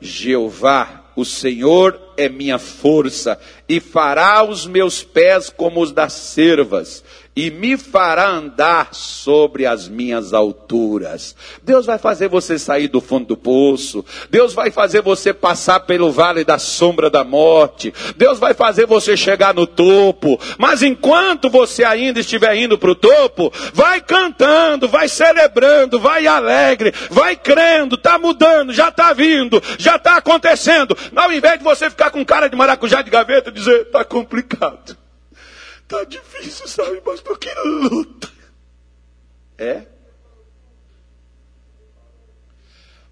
Jeová, 0.00 1.12
o 1.14 1.24
Senhor 1.24 1.98
é 2.16 2.28
minha 2.28 2.58
força, 2.58 3.38
e 3.68 3.80
fará 3.80 4.42
os 4.42 4.66
meus 4.66 5.02
pés 5.02 5.50
como 5.50 5.80
os 5.80 5.92
das 5.92 6.12
cervas, 6.12 7.04
e 7.34 7.50
me 7.50 7.78
fará 7.78 8.28
andar 8.28 8.88
sobre 8.92 9.64
as 9.64 9.88
minhas 9.88 10.34
alturas. 10.34 11.34
Deus 11.62 11.86
vai 11.86 11.98
fazer 11.98 12.28
você 12.28 12.58
sair 12.58 12.88
do 12.88 13.00
fundo 13.00 13.26
do 13.28 13.36
poço. 13.36 14.04
Deus 14.28 14.52
vai 14.52 14.70
fazer 14.70 15.00
você 15.00 15.32
passar 15.32 15.80
pelo 15.80 16.12
vale 16.12 16.44
da 16.44 16.58
sombra 16.58 17.08
da 17.08 17.24
morte. 17.24 17.92
Deus 18.16 18.38
vai 18.38 18.52
fazer 18.52 18.86
você 18.86 19.16
chegar 19.16 19.54
no 19.54 19.66
topo. 19.66 20.38
Mas 20.58 20.82
enquanto 20.82 21.48
você 21.48 21.84
ainda 21.84 22.20
estiver 22.20 22.54
indo 22.56 22.76
para 22.76 22.90
o 22.90 22.94
topo, 22.94 23.50
vai 23.72 24.00
cantando, 24.00 24.86
vai 24.86 25.08
celebrando, 25.08 25.98
vai 25.98 26.26
alegre, 26.26 26.92
vai 27.10 27.34
crendo, 27.34 27.94
está 27.94 28.18
mudando, 28.18 28.74
já 28.74 28.88
está 28.88 29.14
vindo, 29.14 29.62
já 29.78 29.96
está 29.96 30.16
acontecendo. 30.18 30.96
Ao 31.16 31.32
invés 31.32 31.58
de 31.58 31.64
você 31.64 31.88
ficar 31.88 32.10
com 32.10 32.24
cara 32.24 32.48
de 32.48 32.56
maracujá 32.56 33.00
de 33.00 33.10
gaveta 33.10 33.48
e 33.48 33.54
dizer, 33.54 33.82
está 33.82 34.04
complicado. 34.04 35.02
Tá 35.92 36.04
difícil, 36.04 36.66
sabe, 36.66 37.02
pastor? 37.02 37.38
Que 37.38 37.52
luta. 37.54 38.32
É? 39.58 39.84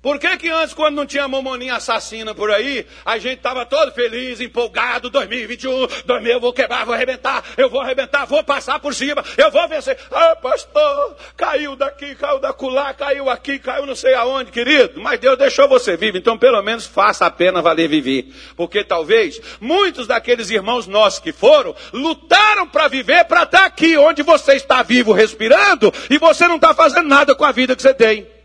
Por 0.02 0.18
que, 0.18 0.34
que 0.38 0.48
antes, 0.48 0.72
quando 0.72 0.96
não 0.96 1.04
tinha 1.04 1.28
mamoninha 1.28 1.74
assassina 1.76 2.34
por 2.34 2.50
aí, 2.50 2.86
a 3.04 3.18
gente 3.18 3.36
estava 3.36 3.66
todo 3.66 3.92
feliz, 3.92 4.40
empolgado, 4.40 5.10
2021, 5.10 5.86
2000, 6.06 6.32
eu 6.32 6.40
vou 6.40 6.54
quebrar, 6.54 6.86
vou 6.86 6.94
arrebentar, 6.94 7.44
eu 7.58 7.68
vou 7.68 7.82
arrebentar, 7.82 8.24
vou 8.24 8.42
passar 8.42 8.80
por 8.80 8.94
cima, 8.94 9.22
eu 9.36 9.50
vou 9.50 9.68
vencer. 9.68 9.98
Ah, 10.10 10.36
pastor, 10.36 11.16
caiu 11.36 11.76
daqui, 11.76 12.14
caiu 12.14 12.38
da 12.38 12.54
lá, 12.62 12.94
caiu 12.94 13.28
aqui, 13.28 13.58
caiu 13.58 13.84
não 13.84 13.94
sei 13.94 14.14
aonde, 14.14 14.50
querido. 14.50 14.98
Mas 15.02 15.20
Deus 15.20 15.36
deixou 15.36 15.68
você 15.68 15.98
vivo, 15.98 16.16
então 16.16 16.38
pelo 16.38 16.62
menos 16.62 16.86
faça 16.86 17.26
a 17.26 17.30
pena 17.30 17.60
valer 17.60 17.86
viver. 17.86 18.32
Porque 18.56 18.82
talvez 18.82 19.38
muitos 19.60 20.06
daqueles 20.06 20.48
irmãos 20.48 20.86
nossos 20.86 21.18
que 21.18 21.32
foram, 21.32 21.76
lutaram 21.92 22.66
para 22.66 22.88
viver, 22.88 23.24
para 23.26 23.42
estar 23.42 23.66
aqui, 23.66 23.98
onde 23.98 24.22
você 24.22 24.54
está 24.54 24.82
vivo, 24.82 25.12
respirando, 25.12 25.92
e 26.08 26.16
você 26.16 26.48
não 26.48 26.56
está 26.56 26.72
fazendo 26.74 27.06
nada 27.06 27.34
com 27.34 27.44
a 27.44 27.52
vida 27.52 27.76
que 27.76 27.82
você 27.82 27.92
tem. 27.92 28.39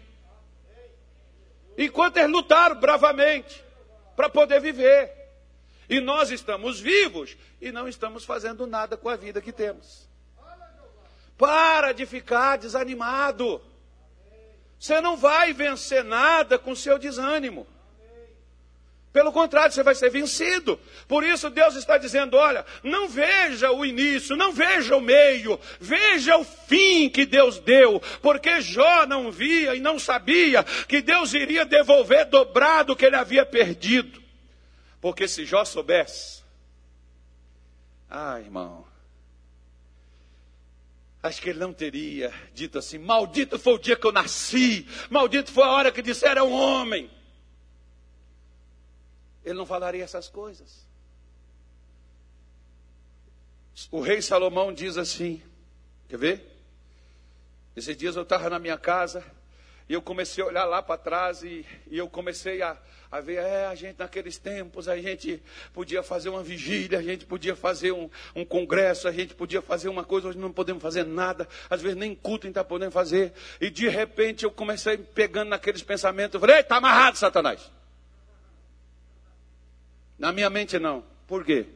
Enquanto 1.77 2.17
eles 2.17 2.31
lutaram 2.31 2.79
bravamente 2.79 3.63
para 4.15 4.29
poder 4.29 4.61
viver. 4.61 5.11
E 5.89 5.99
nós 5.99 6.31
estamos 6.31 6.79
vivos 6.79 7.37
e 7.61 7.71
não 7.71 7.87
estamos 7.87 8.25
fazendo 8.25 8.65
nada 8.65 8.97
com 8.97 9.09
a 9.09 9.15
vida 9.15 9.41
que 9.41 9.51
temos. 9.51 10.09
Para 11.37 11.91
de 11.91 12.05
ficar 12.05 12.57
desanimado. 12.57 13.61
Você 14.79 14.99
não 15.01 15.15
vai 15.17 15.53
vencer 15.53 16.03
nada 16.03 16.57
com 16.57 16.75
seu 16.75 16.97
desânimo. 16.97 17.67
Pelo 19.15 19.31
contrário, 19.31 19.71
você 19.71 19.81
vai 19.81 19.95
ser 19.95 20.09
vencido. 20.09 20.77
Por 21.07 21.23
isso 21.23 21.49
Deus 21.49 21.77
está 21.77 21.97
dizendo: 21.97 22.35
olha, 22.35 22.65
não 22.83 23.07
veja 23.07 23.71
o 23.71 23.85
início, 23.85 24.35
não 24.35 24.51
veja 24.51 24.97
o 24.97 24.99
meio, 24.99 25.57
veja 25.79 26.35
o 26.35 26.43
fim 26.43 27.09
que 27.09 27.25
Deus 27.25 27.57
deu, 27.57 28.01
porque 28.21 28.59
Jó 28.59 29.05
não 29.05 29.31
via 29.31 29.73
e 29.73 29.79
não 29.79 29.97
sabia 29.97 30.65
que 30.65 31.01
Deus 31.01 31.33
iria 31.33 31.65
devolver 31.65 32.25
dobrado 32.25 32.91
o 32.91 32.95
que 32.97 33.05
ele 33.05 33.15
havia 33.15 33.45
perdido. 33.45 34.21
Porque 34.99 35.29
se 35.29 35.45
Jó 35.45 35.63
soubesse, 35.63 36.43
ah, 38.09 38.37
irmão, 38.37 38.85
acho 41.23 41.41
que 41.41 41.51
ele 41.51 41.59
não 41.59 41.71
teria 41.71 42.33
dito 42.53 42.77
assim: 42.79 42.97
maldito 42.97 43.57
foi 43.57 43.75
o 43.75 43.79
dia 43.79 43.95
que 43.95 44.05
eu 44.05 44.11
nasci, 44.11 44.85
maldito 45.09 45.53
foi 45.53 45.63
a 45.63 45.71
hora 45.71 45.89
que 45.89 46.01
disseram 46.01 46.51
homem 46.51 47.09
ele 49.45 49.53
não 49.53 49.65
falaria 49.65 50.03
essas 50.03 50.27
coisas. 50.27 50.85
O 53.91 54.01
rei 54.01 54.21
Salomão 54.21 54.73
diz 54.73 54.97
assim: 54.97 55.41
quer 56.09 56.17
ver? 56.17 56.55
Esses 57.75 57.95
dias 57.95 58.15
eu 58.15 58.23
estava 58.23 58.49
na 58.49 58.57
minha 58.57 58.77
casa 58.77 59.23
e 59.87 59.93
eu 59.93 60.01
comecei 60.01 60.43
a 60.43 60.47
olhar 60.47 60.65
lá 60.65 60.81
para 60.81 60.97
trás 60.97 61.43
e, 61.43 61.65
e, 61.91 61.97
eu 61.97 62.09
comecei 62.09 62.61
a, 62.61 62.75
a 63.11 63.19
ver, 63.19 63.35
é, 63.35 63.67
a 63.67 63.75
gente 63.75 63.99
naqueles 63.99 64.37
tempos, 64.37 64.87
a 64.87 64.97
gente 64.97 65.43
podia 65.73 66.01
fazer 66.01 66.29
uma 66.29 66.41
vigília, 66.41 66.97
a 66.97 67.03
gente 67.03 67.25
podia 67.25 67.55
fazer 67.55 67.91
um, 67.91 68.09
um 68.33 68.43
congresso, 68.43 69.07
a 69.07 69.11
gente 69.11 69.35
podia 69.35 69.61
fazer 69.61 69.89
uma 69.89 70.03
coisa, 70.03 70.29
hoje 70.29 70.39
não 70.39 70.51
podemos 70.51 70.81
fazer 70.81 71.05
nada, 71.05 71.47
às 71.69 71.81
vezes 71.81 71.97
nem 71.97 72.15
culto 72.15 72.45
a 72.45 72.47
gente 72.47 72.53
está 72.53 72.63
podendo 72.63 72.91
fazer. 72.91 73.33
E 73.61 73.69
de 73.69 73.87
repente 73.89 74.45
eu 74.45 74.51
comecei 74.51 74.97
pegando 74.97 75.49
naqueles 75.49 75.83
pensamentos, 75.83 76.33
eu 76.33 76.39
falei, 76.39 76.61
está 76.61 76.77
amarrado, 76.77 77.17
Satanás. 77.17 77.74
Na 80.17 80.31
minha 80.31 80.49
mente 80.49 80.79
não. 80.79 81.03
Por 81.27 81.43
quê? 81.43 81.67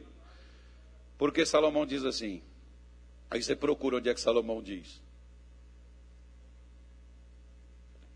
Porque 1.18 1.44
Salomão 1.44 1.84
diz 1.84 2.04
assim. 2.04 2.42
Aí 3.30 3.42
você 3.42 3.54
procura 3.54 3.96
onde 3.96 4.08
é 4.08 4.14
que 4.14 4.20
Salomão 4.20 4.62
diz. 4.62 5.00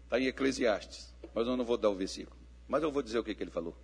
Está 0.04 0.18
em 0.18 0.26
Eclesiastes. 0.26 1.14
Mas 1.34 1.46
eu 1.46 1.56
não 1.56 1.64
vou 1.64 1.76
dar 1.76 1.90
o 1.90 1.94
versículo. 1.94 2.36
Mas 2.66 2.82
eu 2.82 2.90
vou 2.90 3.02
dizer 3.02 3.18
o 3.18 3.24
que, 3.24 3.34
que 3.34 3.42
ele 3.42 3.50
falou. 3.50 3.76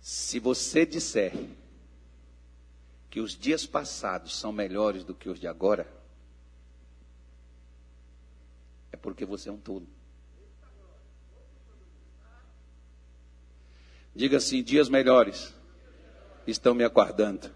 Se 0.00 0.38
você 0.38 0.86
disser 0.86 1.32
que 3.10 3.20
os 3.20 3.36
dias 3.36 3.66
passados 3.66 4.36
são 4.36 4.52
melhores 4.52 5.02
do 5.02 5.14
que 5.14 5.28
os 5.28 5.40
de 5.40 5.48
agora, 5.48 5.90
é 8.92 8.96
porque 8.96 9.24
você 9.24 9.48
é 9.48 9.52
um 9.52 9.58
tolo. 9.58 9.88
Diga 14.16 14.38
assim: 14.38 14.62
dias 14.62 14.88
melhores 14.88 15.54
estão 16.46 16.74
me 16.74 16.82
aguardando. 16.82 17.50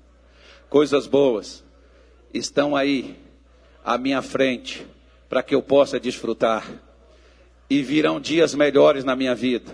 Coisas 0.68 1.06
boas 1.06 1.64
estão 2.34 2.76
aí 2.76 3.18
à 3.82 3.96
minha 3.96 4.20
frente 4.20 4.86
para 5.26 5.42
que 5.42 5.54
eu 5.54 5.62
possa 5.62 5.98
desfrutar. 5.98 6.70
E 7.68 7.82
virão 7.82 8.20
dias 8.20 8.54
melhores 8.54 9.04
na 9.04 9.16
minha 9.16 9.34
vida. 9.34 9.72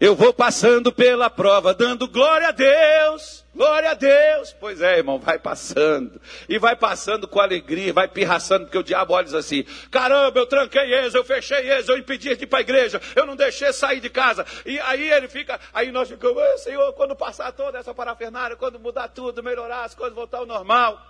Eu 0.00 0.14
vou 0.14 0.32
passando 0.32 0.92
pela 0.92 1.28
prova, 1.28 1.74
dando 1.74 2.06
glória 2.06 2.48
a 2.48 2.52
Deus, 2.52 3.44
glória 3.52 3.90
a 3.90 3.94
Deus. 3.94 4.54
Pois 4.60 4.80
é, 4.80 4.98
irmão, 4.98 5.18
vai 5.18 5.40
passando. 5.40 6.20
E 6.48 6.56
vai 6.56 6.76
passando 6.76 7.26
com 7.26 7.40
alegria, 7.40 7.92
vai 7.92 8.06
pirraçando, 8.06 8.66
porque 8.66 8.78
o 8.78 8.82
diabo 8.84 9.14
olha 9.14 9.36
assim: 9.36 9.64
caramba, 9.90 10.38
eu 10.38 10.46
tranquei 10.46 10.94
eles, 10.94 11.14
eu 11.14 11.24
fechei 11.24 11.68
eles, 11.68 11.88
eu 11.88 11.98
impedi 11.98 12.36
de 12.36 12.44
ir 12.44 12.46
para 12.46 12.60
a 12.60 12.62
igreja, 12.62 13.02
eu 13.16 13.26
não 13.26 13.34
deixei 13.34 13.72
sair 13.72 13.98
de 13.98 14.08
casa. 14.08 14.46
E 14.64 14.78
aí 14.78 15.10
ele 15.10 15.26
fica, 15.26 15.58
aí 15.74 15.90
nós 15.90 16.08
ficamos, 16.08 16.42
Senhor, 16.62 16.92
quando 16.92 17.16
passar 17.16 17.50
toda 17.50 17.78
essa 17.78 17.92
parafernália, 17.92 18.54
quando 18.54 18.78
mudar 18.78 19.08
tudo, 19.08 19.42
melhorar 19.42 19.82
as 19.82 19.96
coisas, 19.96 20.14
voltar 20.14 20.38
ao 20.38 20.46
normal. 20.46 21.04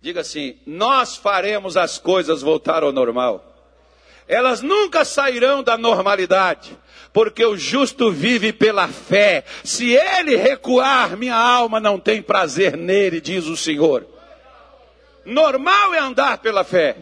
Diga 0.00 0.22
assim: 0.22 0.58
nós 0.66 1.14
faremos 1.14 1.76
as 1.76 1.98
coisas 1.98 2.40
voltar 2.40 2.82
ao 2.82 2.90
normal. 2.90 3.52
Elas 4.26 4.62
nunca 4.62 5.04
sairão 5.04 5.62
da 5.62 5.76
normalidade 5.76 6.76
porque 7.16 7.46
o 7.46 7.56
justo 7.56 8.12
vive 8.12 8.52
pela 8.52 8.88
fé. 8.88 9.42
Se 9.64 9.94
ele 9.94 10.36
recuar, 10.36 11.16
minha 11.16 11.34
alma 11.34 11.80
não 11.80 11.98
tem 11.98 12.20
prazer 12.20 12.76
nele, 12.76 13.22
diz 13.22 13.46
o 13.46 13.56
Senhor. 13.56 14.06
Normal 15.24 15.94
é 15.94 15.98
andar 15.98 16.36
pela 16.36 16.62
fé. 16.62 16.94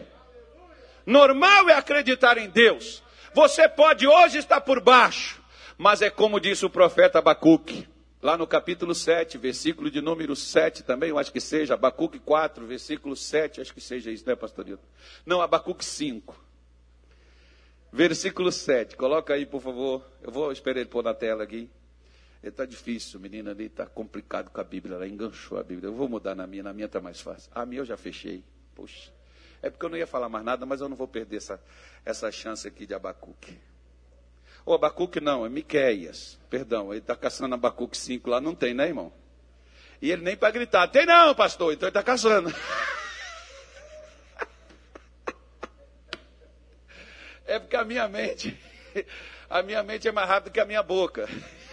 Normal 1.05 1.67
é 1.67 1.73
acreditar 1.73 2.37
em 2.37 2.47
Deus. 2.47 3.03
Você 3.33 3.67
pode 3.67 4.07
hoje 4.07 4.37
estar 4.37 4.61
por 4.61 4.79
baixo, 4.79 5.41
mas 5.77 6.01
é 6.01 6.09
como 6.09 6.39
disse 6.39 6.65
o 6.65 6.69
profeta 6.69 7.19
Abacuque, 7.19 7.85
lá 8.21 8.37
no 8.37 8.47
capítulo 8.47 8.95
7, 8.95 9.37
versículo 9.37 9.91
de 9.91 9.99
número 9.99 10.33
7 10.33 10.81
também, 10.83 11.09
eu 11.09 11.19
acho 11.19 11.33
que 11.33 11.41
seja, 11.41 11.73
Abacuque 11.73 12.19
4, 12.19 12.65
versículo 12.65 13.17
7, 13.17 13.59
acho 13.59 13.73
que 13.73 13.81
seja 13.81 14.09
isso, 14.11 14.25
né, 14.25 14.33
pastor 14.33 14.63
Nilton? 14.63 14.87
Não, 15.25 15.41
Abacuque 15.41 15.83
5. 15.83 16.44
Versículo 17.95 18.51
7, 18.51 18.97
coloca 18.97 19.33
aí, 19.33 19.45
por 19.45 19.61
favor. 19.61 20.05
Eu 20.21 20.29
vou 20.29 20.51
esperar 20.51 20.81
ele 20.81 20.89
pôr 20.89 21.01
na 21.01 21.13
tela 21.13 21.43
aqui. 21.43 21.69
Está 22.43 22.65
difícil, 22.65 23.21
menina 23.21 23.51
ali 23.51 23.67
está 23.67 23.85
complicado 23.85 24.49
com 24.49 24.59
a 24.59 24.65
Bíblia, 24.65 24.95
ela 24.95 25.07
enganchou 25.07 25.57
a 25.57 25.63
Bíblia. 25.63 25.87
Eu 25.87 25.93
vou 25.93 26.09
mudar 26.09 26.35
na 26.35 26.45
minha, 26.45 26.61
na 26.61 26.73
minha 26.73 26.87
está 26.87 26.99
mais 26.99 27.21
fácil. 27.21 27.49
A 27.55 27.65
minha 27.65 27.79
eu 27.79 27.85
já 27.85 27.95
fechei. 27.95 28.43
Puxa. 28.75 29.13
É 29.61 29.69
porque 29.69 29.85
eu 29.85 29.89
não 29.89 29.97
ia 29.97 30.05
falar 30.05 30.27
mais 30.27 30.43
nada, 30.43 30.65
mas 30.65 30.81
eu 30.81 30.89
não 30.89 30.95
vou 30.97 31.07
perder 31.07 31.37
essa, 31.37 31.57
essa 32.03 32.29
chance 32.33 32.67
aqui 32.67 32.85
de 32.85 32.93
Abacuque. 32.93 33.57
Ou 34.65 34.75
Abacuque 34.75 35.21
não, 35.21 35.45
é 35.45 35.49
Miqueias. 35.49 36.37
Perdão, 36.49 36.91
ele 36.91 36.99
está 36.99 37.15
caçando 37.15 37.55
Abacuque 37.55 37.95
5 37.95 38.29
lá, 38.29 38.41
não 38.41 38.53
tem, 38.53 38.73
né, 38.73 38.87
irmão? 38.87 39.13
E 40.01 40.11
ele 40.11 40.21
nem 40.21 40.35
para 40.35 40.51
gritar, 40.51 40.89
tem 40.89 41.05
não, 41.05 41.33
pastor, 41.33 41.71
então 41.71 41.87
ele 41.87 41.91
está 41.91 42.03
caçando. 42.03 42.53
É 47.45 47.59
porque 47.59 47.75
a 47.75 47.83
minha 47.83 48.07
mente, 48.07 48.57
a 49.49 49.61
minha 49.61 49.83
mente 49.83 50.07
é 50.07 50.11
mais 50.11 50.27
rápida 50.27 50.51
que 50.51 50.59
a 50.59 50.65
minha 50.65 50.83
boca. 50.83 51.27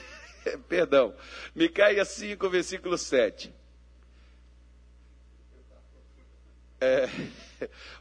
Perdão. 0.68 1.14
Micaia 1.54 2.04
5, 2.04 2.48
versículo 2.48 2.98
7. 2.98 3.52
É, 6.80 7.08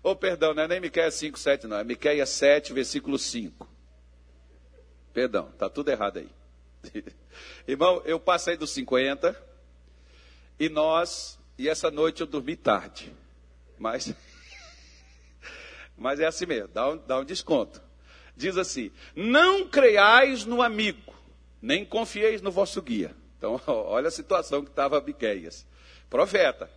oh, 0.01 0.15
perdão, 0.15 0.55
não 0.55 0.63
é 0.63 0.67
nem 0.67 0.79
Micaia 0.79 1.11
5, 1.11 1.37
7, 1.37 1.67
não. 1.67 1.77
É 1.77 1.83
Micaia 1.83 2.25
7, 2.25 2.73
versículo 2.73 3.19
5. 3.19 3.69
Perdão, 5.13 5.49
está 5.49 5.69
tudo 5.69 5.89
errado 5.91 6.17
aí. 6.17 6.29
Irmão, 7.67 8.01
eu 8.05 8.19
passei 8.19 8.57
dos 8.57 8.71
50 8.71 9.39
e 10.59 10.67
nós, 10.67 11.39
e 11.57 11.69
essa 11.69 11.91
noite 11.91 12.21
eu 12.21 12.27
dormi 12.27 12.55
tarde. 12.55 13.13
Mas, 13.77 14.15
mas 15.97 16.19
é 16.19 16.25
assim 16.25 16.45
mesmo, 16.45 16.69
dá 16.69 16.89
um, 16.89 16.97
dá 16.97 17.19
um 17.19 17.25
desconto. 17.25 17.81
Diz 18.35 18.57
assim: 18.57 18.91
Não 19.15 19.67
creiais 19.67 20.45
no 20.45 20.61
amigo 20.61 21.11
nem 21.61 21.85
confieis 21.85 22.41
no 22.41 22.51
vosso 22.51 22.81
guia. 22.81 23.15
Então, 23.37 23.61
olha 23.67 24.07
a 24.07 24.11
situação 24.11 24.63
que 24.63 24.71
estava 24.71 24.99
Miqueias. 24.99 25.65
Profeta. 26.09 26.69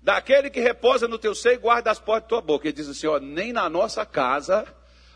Daquele 0.00 0.50
que 0.50 0.60
repousa 0.60 1.06
no 1.06 1.18
teu 1.18 1.34
seio, 1.34 1.60
guarda 1.60 1.90
as 1.90 1.98
portas 1.98 2.24
da 2.24 2.28
tua 2.28 2.40
boca. 2.40 2.66
Ele 2.66 2.72
diz 2.72 2.88
assim, 2.88 3.06
ó, 3.06 3.20
nem 3.20 3.52
na 3.52 3.68
nossa 3.68 4.04
casa, 4.04 4.66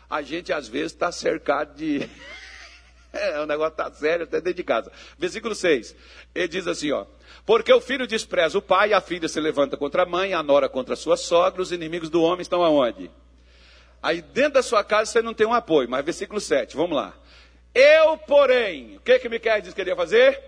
a 0.09 0.21
gente 0.21 0.53
às 0.53 0.67
vezes 0.67 0.93
está 0.93 1.11
cercado 1.11 1.75
de... 1.75 2.09
é, 3.11 3.41
o 3.41 3.45
negócio 3.45 3.71
está 3.71 3.91
sério 3.91 4.23
até 4.23 4.37
dentro 4.39 4.57
de 4.57 4.63
casa. 4.63 4.89
Versículo 5.17 5.53
6. 5.53 5.93
Ele 6.33 6.47
diz 6.47 6.67
assim, 6.67 6.91
ó. 6.91 7.05
Porque 7.45 7.73
o 7.73 7.81
filho 7.81 8.07
despreza 8.07 8.57
o 8.57 8.61
pai, 8.61 8.93
a 8.93 9.01
filha 9.01 9.27
se 9.27 9.39
levanta 9.41 9.75
contra 9.75 10.03
a 10.03 10.05
mãe, 10.05 10.33
a 10.33 10.41
nora 10.41 10.69
contra 10.69 10.95
sua 10.95 11.17
sogra, 11.17 11.61
os 11.61 11.73
inimigos 11.73 12.09
do 12.09 12.21
homem 12.21 12.41
estão 12.41 12.63
aonde? 12.63 13.11
Aí 14.01 14.21
dentro 14.21 14.53
da 14.53 14.63
sua 14.63 14.83
casa 14.83 15.11
você 15.11 15.21
não 15.21 15.33
tem 15.33 15.47
um 15.47 15.53
apoio, 15.53 15.89
mas 15.89 16.05
versículo 16.05 16.39
7, 16.39 16.75
vamos 16.75 16.95
lá. 16.95 17.13
Eu, 17.73 18.17
porém, 18.17 18.97
o 18.97 19.01
que 19.01 19.19
que 19.19 19.29
Miquel 19.29 19.61
disse 19.61 19.75
que 19.75 19.81
ele 19.81 19.91
ia 19.91 19.95
fazer? 19.95 20.41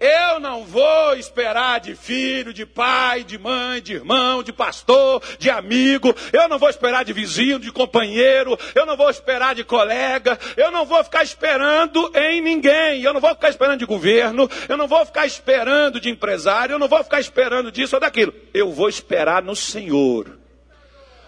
Eu 0.00 0.40
não 0.40 0.64
vou 0.64 1.14
esperar 1.14 1.78
de 1.78 1.94
filho, 1.94 2.52
de 2.52 2.66
pai, 2.66 3.22
de 3.22 3.38
mãe, 3.38 3.80
de 3.80 3.94
irmão, 3.94 4.42
de 4.42 4.52
pastor, 4.52 5.22
de 5.38 5.48
amigo. 5.48 6.14
Eu 6.32 6.48
não 6.48 6.58
vou 6.58 6.68
esperar 6.68 7.04
de 7.04 7.12
vizinho, 7.12 7.60
de 7.60 7.70
companheiro. 7.70 8.58
Eu 8.74 8.84
não 8.84 8.96
vou 8.96 9.08
esperar 9.08 9.54
de 9.54 9.62
colega. 9.62 10.38
Eu 10.56 10.72
não 10.72 10.84
vou 10.84 11.02
ficar 11.04 11.22
esperando 11.22 12.10
em 12.14 12.40
ninguém. 12.40 13.02
Eu 13.02 13.14
não 13.14 13.20
vou 13.20 13.30
ficar 13.30 13.50
esperando 13.50 13.78
de 13.78 13.86
governo. 13.86 14.50
Eu 14.68 14.76
não 14.76 14.88
vou 14.88 15.06
ficar 15.06 15.26
esperando 15.26 16.00
de 16.00 16.10
empresário. 16.10 16.74
Eu 16.74 16.78
não 16.78 16.88
vou 16.88 17.02
ficar 17.04 17.20
esperando 17.20 17.70
disso 17.70 17.94
ou 17.94 18.00
daquilo. 18.00 18.34
Eu 18.52 18.72
vou 18.72 18.88
esperar 18.88 19.42
no 19.42 19.54
Senhor. 19.54 20.43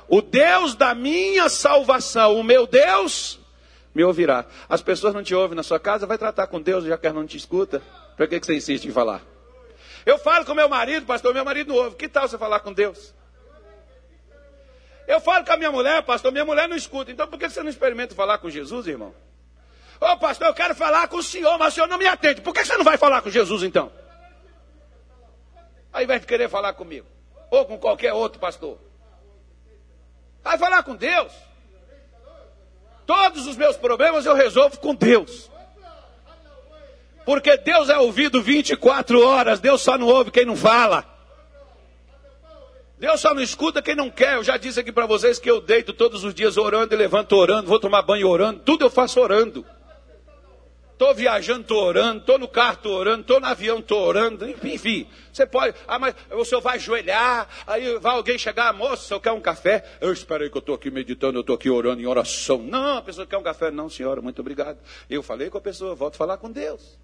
O 0.08 0.22
Deus 0.22 0.74
da 0.74 0.94
minha 0.94 1.48
salvação, 1.48 2.38
o 2.38 2.44
meu 2.44 2.66
Deus 2.66 3.40
me 3.94 4.04
ouvirá. 4.04 4.44
As 4.68 4.82
pessoas 4.82 5.14
não 5.14 5.22
te 5.22 5.34
ouvem 5.34 5.56
na 5.56 5.62
sua 5.62 5.80
casa, 5.80 6.06
vai 6.06 6.18
tratar 6.18 6.46
com 6.46 6.60
Deus, 6.60 6.84
já 6.84 6.96
que 6.96 7.10
não 7.10 7.26
te 7.26 7.36
escuta. 7.36 7.82
Para 8.16 8.26
que, 8.26 8.38
que 8.38 8.46
você 8.46 8.54
insiste 8.54 8.84
em 8.86 8.92
falar? 8.92 9.22
Eu 10.04 10.18
falo 10.18 10.44
com 10.44 10.54
meu 10.54 10.68
marido, 10.68 11.04
pastor, 11.06 11.34
meu 11.34 11.44
marido 11.44 11.68
não 11.68 11.76
ouve. 11.76 11.96
Que 11.96 12.08
tal 12.08 12.28
você 12.28 12.38
falar 12.38 12.60
com 12.60 12.72
Deus? 12.72 13.14
Eu 15.08 15.20
falo 15.20 15.44
com 15.44 15.52
a 15.52 15.56
minha 15.56 15.72
mulher, 15.72 16.02
pastor, 16.02 16.30
minha 16.30 16.44
mulher 16.44 16.68
não 16.68 16.76
escuta. 16.76 17.10
Então 17.10 17.26
por 17.26 17.38
que 17.38 17.48
você 17.48 17.62
não 17.62 17.70
experimenta 17.70 18.14
falar 18.14 18.38
com 18.38 18.48
Jesus, 18.48 18.86
irmão? 18.86 19.14
Ô 20.00 20.06
oh, 20.12 20.16
pastor, 20.18 20.48
eu 20.48 20.54
quero 20.54 20.74
falar 20.74 21.08
com 21.08 21.16
o 21.16 21.22
senhor, 21.22 21.58
mas 21.58 21.72
o 21.72 21.74
senhor 21.74 21.88
não 21.88 21.98
me 21.98 22.06
atende. 22.06 22.40
Por 22.40 22.52
que 22.52 22.64
você 22.64 22.76
não 22.76 22.84
vai 22.84 22.98
falar 22.98 23.22
com 23.22 23.30
Jesus 23.30 23.62
então? 23.62 23.90
Aí 25.92 26.06
vai 26.06 26.20
querer 26.20 26.48
falar 26.48 26.74
comigo. 26.74 27.06
Ou 27.50 27.64
com 27.64 27.78
qualquer 27.78 28.12
outro 28.12 28.38
pastor. 28.38 28.78
Vai 30.46 30.56
falar 30.58 30.84
com 30.84 30.94
Deus. 30.94 31.32
Todos 33.04 33.48
os 33.48 33.56
meus 33.56 33.76
problemas 33.76 34.24
eu 34.24 34.32
resolvo 34.32 34.78
com 34.78 34.94
Deus. 34.94 35.50
Porque 37.24 37.56
Deus 37.56 37.88
é 37.88 37.98
ouvido 37.98 38.40
24 38.40 39.26
horas, 39.26 39.58
Deus 39.58 39.82
só 39.82 39.98
não 39.98 40.06
ouve 40.06 40.30
quem 40.30 40.44
não 40.46 40.54
fala. 40.54 41.04
Deus 42.96 43.20
só 43.20 43.34
não 43.34 43.42
escuta 43.42 43.82
quem 43.82 43.96
não 43.96 44.08
quer. 44.08 44.36
Eu 44.36 44.44
já 44.44 44.56
disse 44.56 44.78
aqui 44.78 44.92
para 44.92 45.04
vocês 45.04 45.40
que 45.40 45.50
eu 45.50 45.60
deito 45.60 45.92
todos 45.92 46.22
os 46.22 46.32
dias 46.32 46.56
orando 46.56 46.94
e 46.94 46.96
levanto 46.96 47.32
orando, 47.34 47.66
vou 47.66 47.80
tomar 47.80 48.02
banho 48.02 48.28
orando, 48.28 48.60
tudo 48.60 48.84
eu 48.84 48.90
faço 48.90 49.18
orando. 49.20 49.66
Estou 50.96 51.14
viajando, 51.14 51.60
estou 51.60 51.84
orando, 51.84 52.20
estou 52.20 52.38
no 52.38 52.48
carro, 52.48 52.76
estou 52.76 52.92
orando, 52.94 53.20
estou 53.20 53.38
no 53.38 53.46
avião, 53.46 53.80
estou 53.80 54.00
orando, 54.00 54.48
enfim. 54.66 55.06
Você 55.30 55.44
pode, 55.44 55.76
ah, 55.86 55.98
mas 55.98 56.14
o 56.30 56.42
senhor 56.42 56.62
vai 56.62 56.76
ajoelhar, 56.76 57.46
aí 57.66 57.98
vai 57.98 58.14
alguém 58.14 58.38
chegar, 58.38 58.72
moço, 58.72 59.04
o 59.04 59.06
senhor 59.08 59.20
quer 59.20 59.32
um 59.32 59.40
café? 59.40 59.84
Eu 60.00 60.10
esperei 60.10 60.48
que 60.48 60.56
eu 60.56 60.60
estou 60.60 60.74
aqui 60.74 60.90
meditando, 60.90 61.36
eu 61.36 61.42
estou 61.42 61.54
aqui 61.54 61.68
orando 61.68 62.00
em 62.00 62.06
oração. 62.06 62.56
Não, 62.56 62.96
a 62.96 63.02
pessoa 63.02 63.26
quer 63.26 63.36
um 63.36 63.42
café, 63.42 63.70
não, 63.70 63.90
senhora, 63.90 64.22
muito 64.22 64.40
obrigado. 64.40 64.78
Eu 65.10 65.22
falei 65.22 65.50
com 65.50 65.58
a 65.58 65.60
pessoa, 65.60 65.94
volto 65.94 66.14
a 66.14 66.16
falar 66.16 66.38
com 66.38 66.50
Deus. 66.50 66.98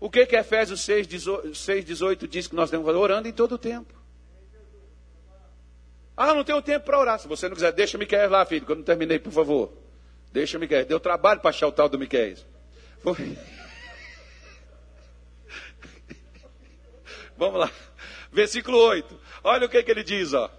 O 0.00 0.08
que 0.08 0.24
que 0.24 0.34
Efésios 0.34 0.80
6, 0.80 1.06
18 1.06 2.26
diz 2.26 2.46
que 2.46 2.56
nós 2.56 2.70
temos? 2.70 2.88
Orando 2.88 3.28
em 3.28 3.32
todo 3.32 3.56
o 3.56 3.58
tempo. 3.58 3.92
Ah, 6.16 6.32
não 6.32 6.42
tenho 6.42 6.62
tempo 6.62 6.86
para 6.86 6.98
orar. 6.98 7.18
Se 7.18 7.28
você 7.28 7.50
não 7.50 7.54
quiser, 7.54 7.72
deixa-me 7.72 8.06
querer 8.06 8.28
lá, 8.28 8.46
filho, 8.46 8.64
que 8.64 8.72
eu 8.72 8.76
não 8.76 8.82
terminei, 8.82 9.18
por 9.18 9.30
favor. 9.30 9.83
Deixa 10.34 10.58
o 10.58 10.60
Miquel. 10.60 10.84
Deu 10.84 10.98
trabalho 10.98 11.38
para 11.38 11.50
achar 11.50 11.68
o 11.68 11.72
tal 11.72 11.88
do 11.88 11.96
Miquel. 11.96 12.34
Vamos 17.36 17.60
lá. 17.60 17.70
Versículo 18.32 18.76
8. 18.76 19.20
Olha 19.44 19.66
o 19.66 19.68
que, 19.68 19.80
que 19.80 19.90
ele 19.92 20.02
diz, 20.02 20.34
ó. 20.34 20.50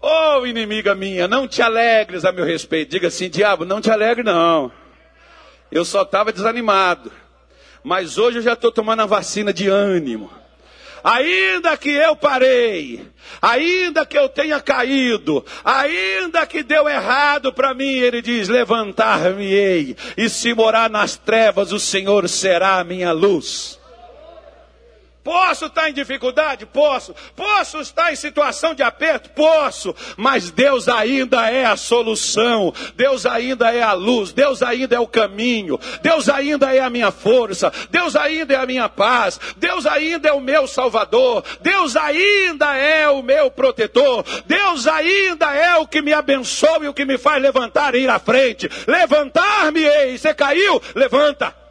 Ô 0.00 0.38
oh, 0.38 0.46
inimiga 0.46 0.94
minha, 0.94 1.26
não 1.26 1.48
te 1.48 1.60
alegres 1.60 2.24
a 2.24 2.30
meu 2.30 2.44
respeito. 2.44 2.90
Diga 2.90 3.08
assim, 3.08 3.28
diabo, 3.28 3.64
não 3.64 3.80
te 3.80 3.90
alegre 3.90 4.22
não. 4.22 4.70
Eu 5.72 5.84
só 5.84 6.02
estava 6.02 6.32
desanimado. 6.32 7.10
Mas 7.82 8.18
hoje 8.18 8.38
eu 8.38 8.42
já 8.42 8.52
estou 8.52 8.70
tomando 8.70 9.02
a 9.02 9.06
vacina 9.06 9.52
de 9.52 9.66
ânimo. 9.66 10.30
Ainda 11.06 11.76
que 11.76 11.90
eu 11.90 12.16
parei, 12.16 13.00
ainda 13.40 14.04
que 14.04 14.18
eu 14.18 14.28
tenha 14.28 14.60
caído, 14.60 15.46
ainda 15.64 16.44
que 16.44 16.64
deu 16.64 16.88
errado 16.88 17.52
para 17.52 17.72
mim, 17.72 17.92
ele 17.92 18.20
diz: 18.20 18.48
levantar-me-ei, 18.48 19.96
e 20.16 20.28
se 20.28 20.52
morar 20.52 20.90
nas 20.90 21.16
trevas, 21.16 21.70
o 21.70 21.78
Senhor 21.78 22.28
será 22.28 22.80
a 22.80 22.84
minha 22.84 23.12
luz. 23.12 23.78
Posso 25.26 25.66
estar 25.66 25.90
em 25.90 25.92
dificuldade? 25.92 26.64
Posso. 26.66 27.12
Posso 27.34 27.80
estar 27.80 28.12
em 28.12 28.16
situação 28.16 28.76
de 28.76 28.84
aperto? 28.84 29.28
Posso. 29.30 29.92
Mas 30.16 30.52
Deus 30.52 30.88
ainda 30.88 31.50
é 31.50 31.64
a 31.64 31.76
solução. 31.76 32.72
Deus 32.94 33.26
ainda 33.26 33.74
é 33.74 33.82
a 33.82 33.92
luz. 33.92 34.32
Deus 34.32 34.62
ainda 34.62 34.94
é 34.94 35.00
o 35.00 35.06
caminho. 35.08 35.80
Deus 36.00 36.28
ainda 36.28 36.72
é 36.72 36.78
a 36.78 36.88
minha 36.88 37.10
força. 37.10 37.72
Deus 37.90 38.14
ainda 38.14 38.54
é 38.54 38.56
a 38.56 38.66
minha 38.66 38.88
paz. 38.88 39.40
Deus 39.56 39.84
ainda 39.84 40.28
é 40.28 40.32
o 40.32 40.40
meu 40.40 40.68
salvador. 40.68 41.42
Deus 41.60 41.96
ainda 41.96 42.76
é 42.76 43.10
o 43.10 43.20
meu 43.20 43.50
protetor. 43.50 44.24
Deus 44.46 44.86
ainda 44.86 45.52
é 45.52 45.74
o 45.74 45.88
que 45.88 46.00
me 46.00 46.12
abençoa 46.12 46.84
e 46.84 46.88
o 46.88 46.94
que 46.94 47.04
me 47.04 47.18
faz 47.18 47.42
levantar 47.42 47.96
e 47.96 48.02
ir 48.02 48.08
à 48.08 48.20
frente. 48.20 48.70
Levantar-me, 48.86 49.82
ei. 49.82 50.16
Você 50.16 50.32
caiu? 50.32 50.80
Levanta. 50.94 51.65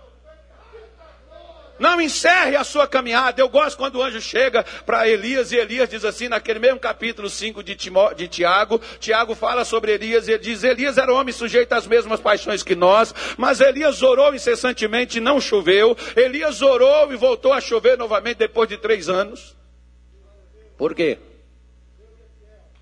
Não 1.77 1.99
encerre 1.99 2.55
a 2.55 2.63
sua 2.63 2.87
caminhada. 2.87 3.41
Eu 3.41 3.49
gosto 3.49 3.77
quando 3.77 3.95
o 3.95 4.03
anjo 4.03 4.21
chega 4.21 4.63
para 4.85 5.07
Elias 5.07 5.51
e 5.51 5.57
Elias 5.57 5.89
diz 5.89 6.05
assim, 6.05 6.29
naquele 6.29 6.59
mesmo 6.59 6.79
capítulo 6.79 7.29
5 7.29 7.61
de, 7.61 7.75
Timó, 7.75 8.13
de 8.13 8.27
Tiago, 8.27 8.79
Tiago 8.99 9.35
fala 9.35 9.65
sobre 9.65 9.93
Elias 9.93 10.27
e 10.27 10.31
ele 10.31 10.43
diz: 10.43 10.63
Elias 10.63 10.97
era 10.97 11.13
homem 11.13 11.33
sujeito 11.33 11.73
às 11.73 11.85
mesmas 11.85 12.19
paixões 12.19 12.63
que 12.63 12.75
nós, 12.75 13.13
mas 13.37 13.59
Elias 13.59 14.01
orou 14.01 14.33
incessantemente 14.33 15.17
e 15.17 15.21
não 15.21 15.41
choveu. 15.41 15.97
Elias 16.15 16.61
orou 16.61 17.11
e 17.11 17.15
voltou 17.15 17.51
a 17.51 17.59
chover 17.59 17.97
novamente 17.97 18.37
depois 18.37 18.69
de 18.69 18.77
três 18.77 19.09
anos. 19.09 19.55
Por 20.77 20.95
quê? 20.95 21.17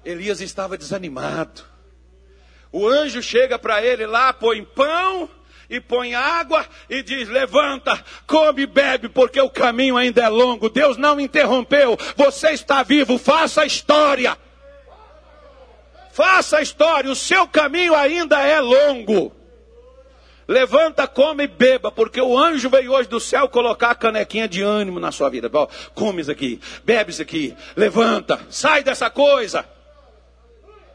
Elias 0.05 0.41
estava 0.41 0.77
desanimado. 0.77 1.63
O 2.71 2.87
anjo 2.87 3.21
chega 3.21 3.57
para 3.57 3.83
ele 3.83 4.05
lá, 4.05 4.33
põe 4.33 4.63
pão 4.63 5.29
e 5.69 5.79
põe 5.79 6.13
água 6.13 6.65
e 6.89 7.01
diz: 7.01 7.29
Levanta, 7.29 8.03
come 8.27 8.63
e 8.63 8.67
bebe, 8.67 9.09
porque 9.09 9.39
o 9.39 9.49
caminho 9.49 9.97
ainda 9.97 10.21
é 10.21 10.29
longo. 10.29 10.69
Deus 10.69 10.97
não 10.97 11.19
interrompeu. 11.19 11.97
Você 12.15 12.51
está 12.51 12.83
vivo, 12.83 13.17
faça 13.17 13.61
a 13.61 13.65
história. 13.65 14.37
Faça 16.11 16.57
a 16.57 16.61
história, 16.61 17.09
o 17.09 17.15
seu 17.15 17.47
caminho 17.47 17.95
ainda 17.95 18.39
é 18.39 18.59
longo. 18.59 19.33
Levanta, 20.47 21.07
come 21.07 21.45
e 21.45 21.47
beba, 21.47 21.91
porque 21.91 22.21
o 22.21 22.37
anjo 22.37 22.69
veio 22.69 22.91
hoje 22.91 23.09
do 23.09 23.19
céu 23.19 23.47
colocar 23.47 23.91
a 23.91 23.95
canequinha 23.95 24.47
de 24.47 24.61
ânimo 24.61 24.99
na 24.99 25.11
sua 25.11 25.29
vida. 25.29 25.49
Come 25.95 26.21
isso 26.21 26.31
aqui, 26.31 26.59
bebe 26.83 27.11
isso 27.11 27.21
aqui, 27.21 27.55
levanta, 27.75 28.39
sai 28.49 28.83
dessa 28.83 29.09
coisa. 29.09 29.65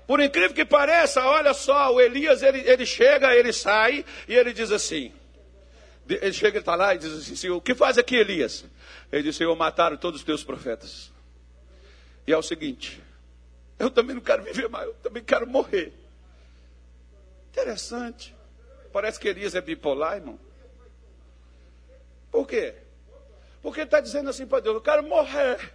Por 0.09 0.21
incrível 0.21 0.55
que 0.55 0.65
pareça, 0.65 1.23
olha 1.23 1.53
só, 1.53 1.93
o 1.93 2.01
Elias, 2.01 2.43
ele, 2.43 2.61
ele 2.61 2.87
chega, 2.87 3.37
ele 3.37 3.53
sai 3.53 4.07
e 4.27 4.35
ele 4.35 4.55
diz 4.55 4.73
assim. 4.73 5.13
Ele 6.09 6.33
chega, 6.33 6.57
ele 6.57 6.61
está 6.61 6.75
lá 6.75 6.95
e 6.95 6.99
diz 6.99 7.31
assim, 7.31 7.51
o 7.51 7.61
que 7.61 7.75
faz 7.75 7.99
aqui 7.99 8.17
Elias? 8.17 8.65
Ele 9.13 9.25
diz, 9.25 9.37
Senhor, 9.37 9.55
mataram 9.55 9.99
todos 9.99 10.21
os 10.21 10.25
teus 10.25 10.43
profetas. 10.43 11.13
E 12.27 12.33
é 12.33 12.39
o 12.39 12.43
seguinte, 12.43 13.03
eu 13.79 13.91
também 13.91 14.15
não 14.15 14.23
quero 14.23 14.43
viver 14.43 14.67
mais, 14.71 14.87
eu 14.87 14.95
também 14.95 15.23
quero 15.23 15.47
morrer. 15.47 15.93
Interessante. 17.51 18.35
Parece 18.91 19.21
que 19.21 19.29
Elias 19.29 19.55
é 19.55 19.61
bipolar, 19.61 20.17
irmão. 20.17 20.41
Por 22.31 22.47
quê? 22.49 22.77
Porque 23.61 23.81
ele 23.81 23.89
está 23.89 24.01
dizendo 24.01 24.31
assim 24.31 24.47
para 24.47 24.61
Deus, 24.61 24.77
eu 24.77 24.81
quero 24.81 25.03
morrer. 25.03 25.75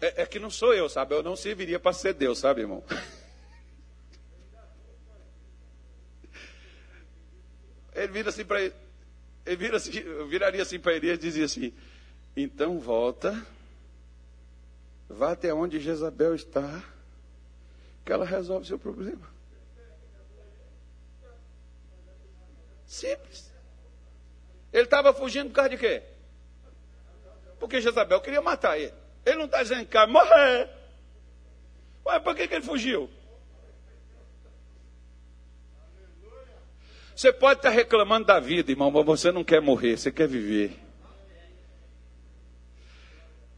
É, 0.00 0.22
é, 0.22 0.26
que 0.26 0.38
não 0.38 0.50
sou 0.50 0.74
eu, 0.74 0.88
sabe? 0.88 1.14
Eu 1.14 1.22
não 1.22 1.36
serviria 1.36 1.80
para 1.80 1.92
ser 1.92 2.12
Deus, 2.12 2.38
sabe, 2.38 2.60
irmão? 2.62 2.84
Ele 7.94 8.08
vira 8.08 8.28
assim 8.28 8.44
para 8.44 8.60
ele, 8.60 8.74
ele 9.46 9.56
vira 9.56 9.76
assim, 9.78 9.90
viraria 10.28 10.62
assim 10.62 10.78
para 10.78 10.92
ele 10.92 11.10
e 11.10 11.16
dizia 11.16 11.46
assim: 11.46 11.72
então 12.36 12.78
volta, 12.78 13.46
vá 15.08 15.32
até 15.32 15.54
onde 15.54 15.80
Jezabel 15.80 16.34
está, 16.34 16.84
que 18.04 18.12
ela 18.12 18.26
resolve 18.26 18.66
seu 18.66 18.78
problema. 18.78 19.34
Simples. 22.86 23.50
Ele 24.70 24.84
estava 24.84 25.14
fugindo 25.14 25.48
por 25.48 25.54
causa 25.54 25.70
de 25.70 25.78
quê? 25.78 26.02
Porque 27.58 27.80
Jezabel 27.80 28.20
queria 28.20 28.42
matar 28.42 28.78
ele. 28.78 29.05
Ele 29.26 29.36
não 29.36 29.46
está 29.46 29.60
dizendo 29.60 29.84
que 29.84 30.06
morrer. 30.06 30.70
Ué, 32.06 32.20
por 32.20 32.36
que, 32.36 32.46
que 32.46 32.54
ele 32.54 32.64
fugiu? 32.64 33.10
Você 37.14 37.32
pode 37.32 37.58
estar 37.58 37.70
reclamando 37.70 38.26
da 38.26 38.38
vida, 38.38 38.70
irmão, 38.70 38.90
mas 38.90 39.04
você 39.04 39.32
não 39.32 39.42
quer 39.42 39.60
morrer, 39.60 39.96
você 39.96 40.12
quer 40.12 40.28
viver. 40.28 40.78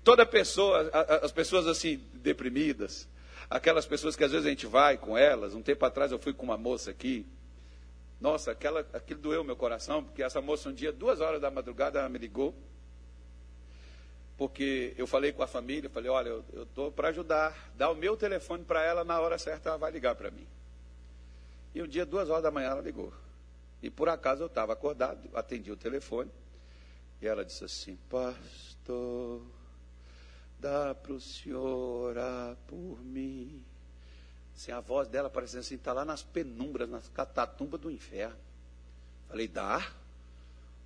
Toda 0.02 0.24
pessoa, 0.24 0.88
as 1.22 1.32
pessoas 1.32 1.66
assim, 1.66 1.96
deprimidas, 2.14 3.06
aquelas 3.50 3.84
pessoas 3.84 4.16
que 4.16 4.24
às 4.24 4.30
vezes 4.30 4.46
a 4.46 4.50
gente 4.50 4.66
vai 4.66 4.96
com 4.96 5.18
elas, 5.18 5.54
um 5.54 5.60
tempo 5.60 5.84
atrás 5.84 6.12
eu 6.12 6.18
fui 6.18 6.32
com 6.32 6.44
uma 6.44 6.56
moça 6.56 6.90
aqui, 6.90 7.26
nossa, 8.18 8.52
aquela, 8.52 8.86
aquilo 8.94 9.20
doeu 9.20 9.44
meu 9.44 9.56
coração, 9.56 10.02
porque 10.02 10.22
essa 10.22 10.40
moça 10.40 10.70
um 10.70 10.72
dia, 10.72 10.90
duas 10.92 11.20
horas 11.20 11.40
da 11.40 11.50
madrugada, 11.50 11.98
ela 11.98 12.08
me 12.08 12.18
ligou, 12.18 12.54
porque 14.38 14.94
eu 14.96 15.04
falei 15.04 15.32
com 15.32 15.42
a 15.42 15.48
família, 15.48 15.90
falei, 15.90 16.08
olha, 16.08 16.28
eu 16.52 16.62
estou 16.62 16.92
para 16.92 17.08
ajudar, 17.08 17.72
dá 17.74 17.90
o 17.90 17.96
meu 17.96 18.16
telefone 18.16 18.64
para 18.64 18.80
ela, 18.84 19.02
na 19.02 19.20
hora 19.20 19.36
certa 19.36 19.70
ela 19.70 19.78
vai 19.78 19.90
ligar 19.90 20.14
para 20.14 20.30
mim. 20.30 20.46
E 21.74 21.82
um 21.82 21.88
dia, 21.88 22.06
duas 22.06 22.30
horas 22.30 22.44
da 22.44 22.50
manhã, 22.50 22.68
ela 22.68 22.80
ligou. 22.80 23.12
E 23.82 23.90
por 23.90 24.08
acaso 24.08 24.44
eu 24.44 24.46
estava 24.46 24.72
acordado, 24.72 25.28
atendi 25.34 25.72
o 25.72 25.76
telefone, 25.76 26.30
e 27.20 27.26
ela 27.26 27.44
disse 27.44 27.64
assim, 27.64 27.98
pastor, 28.08 29.42
dá 30.60 30.94
para 30.94 31.12
o 31.12 31.20
senhor 31.20 32.10
orar 32.10 32.56
por 32.68 33.02
mim. 33.02 33.60
Assim, 34.54 34.70
a 34.70 34.78
voz 34.78 35.08
dela 35.08 35.28
parecendo 35.28 35.60
assim, 35.60 35.74
está 35.74 35.92
lá 35.92 36.04
nas 36.04 36.22
penumbras, 36.22 36.88
nas 36.88 37.08
catatumbas 37.08 37.80
do 37.80 37.90
inferno. 37.90 38.38
Falei, 39.28 39.48
dá? 39.48 39.84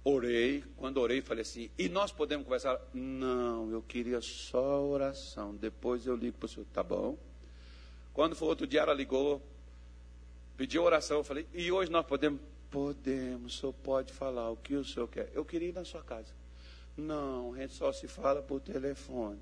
Orei, 0.05 0.65
quando 0.77 0.99
orei, 0.99 1.21
falei 1.21 1.43
assim: 1.43 1.71
e 1.79 1.89
nós 1.89 2.11
podemos 2.11 2.45
conversar? 2.45 2.81
Não, 2.93 3.71
eu 3.71 3.81
queria 3.83 4.21
só 4.21 4.83
oração. 4.83 5.55
Depois 5.55 6.07
eu 6.07 6.17
ligo 6.17 6.39
para 6.39 6.47
o 6.47 6.49
senhor, 6.49 6.67
tá 6.73 6.83
bom? 6.83 7.17
Quando 8.13 8.35
foi 8.35 8.49
outro 8.49 8.67
dia, 8.67 8.81
ela 8.81 8.93
ligou, 8.93 9.41
pediu 10.57 10.83
oração. 10.83 11.19
Eu 11.19 11.25
falei: 11.25 11.47
e 11.55 11.71
hoje 11.71 11.91
nós 11.91 12.05
podemos? 12.05 12.41
Podemos, 12.69 13.55
o 13.55 13.61
senhor 13.61 13.73
pode 13.75 14.13
falar 14.15 14.51
o 14.51 14.57
que 14.57 14.75
o 14.75 14.85
senhor 14.85 15.07
quer. 15.07 15.31
Eu 15.35 15.45
queria 15.45 15.69
ir 15.69 15.75
na 15.75 15.85
sua 15.85 16.03
casa. 16.03 16.33
Não, 16.97 17.53
a 17.53 17.59
gente 17.59 17.75
só 17.75 17.93
se 17.93 18.09
fala 18.09 18.43
por 18.43 18.61
telefone. 18.61 19.39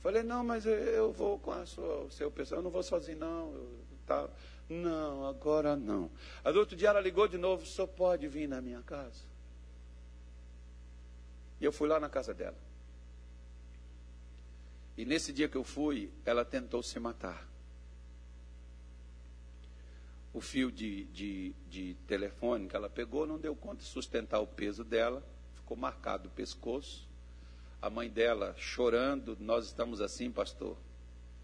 Falei: 0.00 0.22
não, 0.22 0.44
mas 0.44 0.64
eu 0.64 1.12
vou 1.12 1.40
com 1.40 1.50
a 1.50 1.66
sua, 1.66 2.04
o 2.04 2.10
seu 2.10 2.30
pessoal, 2.30 2.60
eu 2.60 2.64
não 2.64 2.70
vou 2.70 2.82
sozinho, 2.84 3.18
não. 3.18 3.52
Eu, 3.52 3.78
tá. 4.06 4.28
Não, 4.68 5.26
agora 5.26 5.74
não. 5.74 6.08
Aí 6.44 6.56
outro 6.56 6.76
dia 6.76 6.90
ela 6.90 7.00
ligou 7.00 7.26
de 7.26 7.36
novo: 7.36 7.66
senhor 7.66 7.88
pode 7.88 8.28
vir 8.28 8.46
na 8.46 8.60
minha 8.60 8.82
casa? 8.82 9.31
E 11.62 11.64
eu 11.64 11.70
fui 11.70 11.88
lá 11.88 12.00
na 12.00 12.08
casa 12.08 12.34
dela. 12.34 12.56
E 14.96 15.04
nesse 15.04 15.32
dia 15.32 15.48
que 15.48 15.56
eu 15.56 15.62
fui, 15.62 16.10
ela 16.24 16.44
tentou 16.44 16.82
se 16.82 16.98
matar. 16.98 17.48
O 20.34 20.40
fio 20.40 20.72
de, 20.72 21.04
de, 21.04 21.54
de 21.70 21.94
telefone 22.08 22.66
que 22.66 22.74
ela 22.74 22.90
pegou 22.90 23.28
não 23.28 23.38
deu 23.38 23.54
conta 23.54 23.76
de 23.76 23.84
sustentar 23.84 24.40
o 24.40 24.46
peso 24.46 24.82
dela, 24.82 25.24
ficou 25.54 25.76
marcado 25.76 26.28
o 26.28 26.32
pescoço. 26.32 27.08
A 27.80 27.88
mãe 27.88 28.10
dela 28.10 28.56
chorando, 28.58 29.36
nós 29.38 29.66
estamos 29.66 30.00
assim, 30.00 30.32
pastor, 30.32 30.76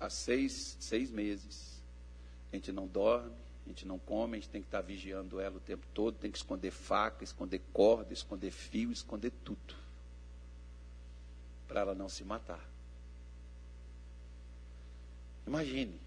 há 0.01 0.11
seis, 0.11 0.77
seis 0.81 1.13
meses. 1.13 1.81
A 2.53 2.57
gente 2.57 2.73
não 2.73 2.89
dorme, 2.89 3.37
a 3.67 3.69
gente 3.69 3.87
não 3.87 4.01
come, 4.01 4.37
a 4.37 4.41
gente 4.41 4.51
tem 4.51 4.63
que 4.63 4.67
estar 4.67 4.81
vigiando 4.81 5.39
ela 5.39 5.59
o 5.59 5.61
tempo 5.61 5.87
todo, 5.95 6.17
tem 6.17 6.33
que 6.33 6.39
esconder 6.39 6.73
faca, 6.73 7.23
esconder 7.23 7.61
corda, 7.73 8.13
esconder 8.13 8.51
fio, 8.51 8.91
esconder 8.91 9.31
tudo 9.45 9.88
para 11.69 11.81
ela 11.83 11.95
não 11.95 12.09
se 12.09 12.25
matar. 12.25 12.67
Imagine. 15.47 16.01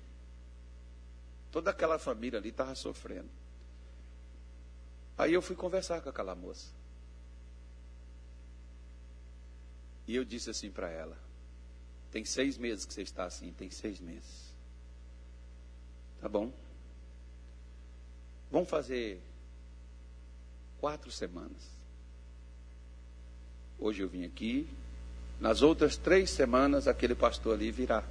Toda 1.52 1.72
aquela 1.72 2.00
família 2.00 2.40
ali 2.40 2.50
estava 2.50 2.74
sofrendo. 2.76 3.30
Aí 5.18 5.34
eu 5.34 5.42
fui 5.42 5.56
conversar 5.56 6.02
com 6.02 6.10
aquela 6.10 6.34
moça. 6.34 6.72
E 10.08 10.16
eu 10.16 10.26
disse 10.26 10.50
assim 10.50 10.72
para 10.72 10.90
ela: 10.90 11.18
Tem 12.12 12.26
seis 12.26 12.58
meses 12.58 12.86
que 12.86 12.94
você 12.94 13.04
está 13.04 13.26
assim, 13.26 13.54
tem 13.54 13.70
seis 13.70 14.00
meses. 14.00 14.52
Tá 16.20 16.28
bom? 16.28 16.52
Vamos 18.50 18.70
fazer 18.70 19.22
quatro 20.80 21.12
semanas. 21.12 21.70
Hoje 23.80 24.02
eu 24.04 24.10
vim 24.10 24.26
aqui, 24.26 24.70
nas 25.42 25.64
outras 25.64 25.98
três 25.98 26.30
semanas, 26.30 26.88
aquele 26.88 27.16
pastor 27.16 27.56
ali 27.56 27.72
virá. 27.72 28.04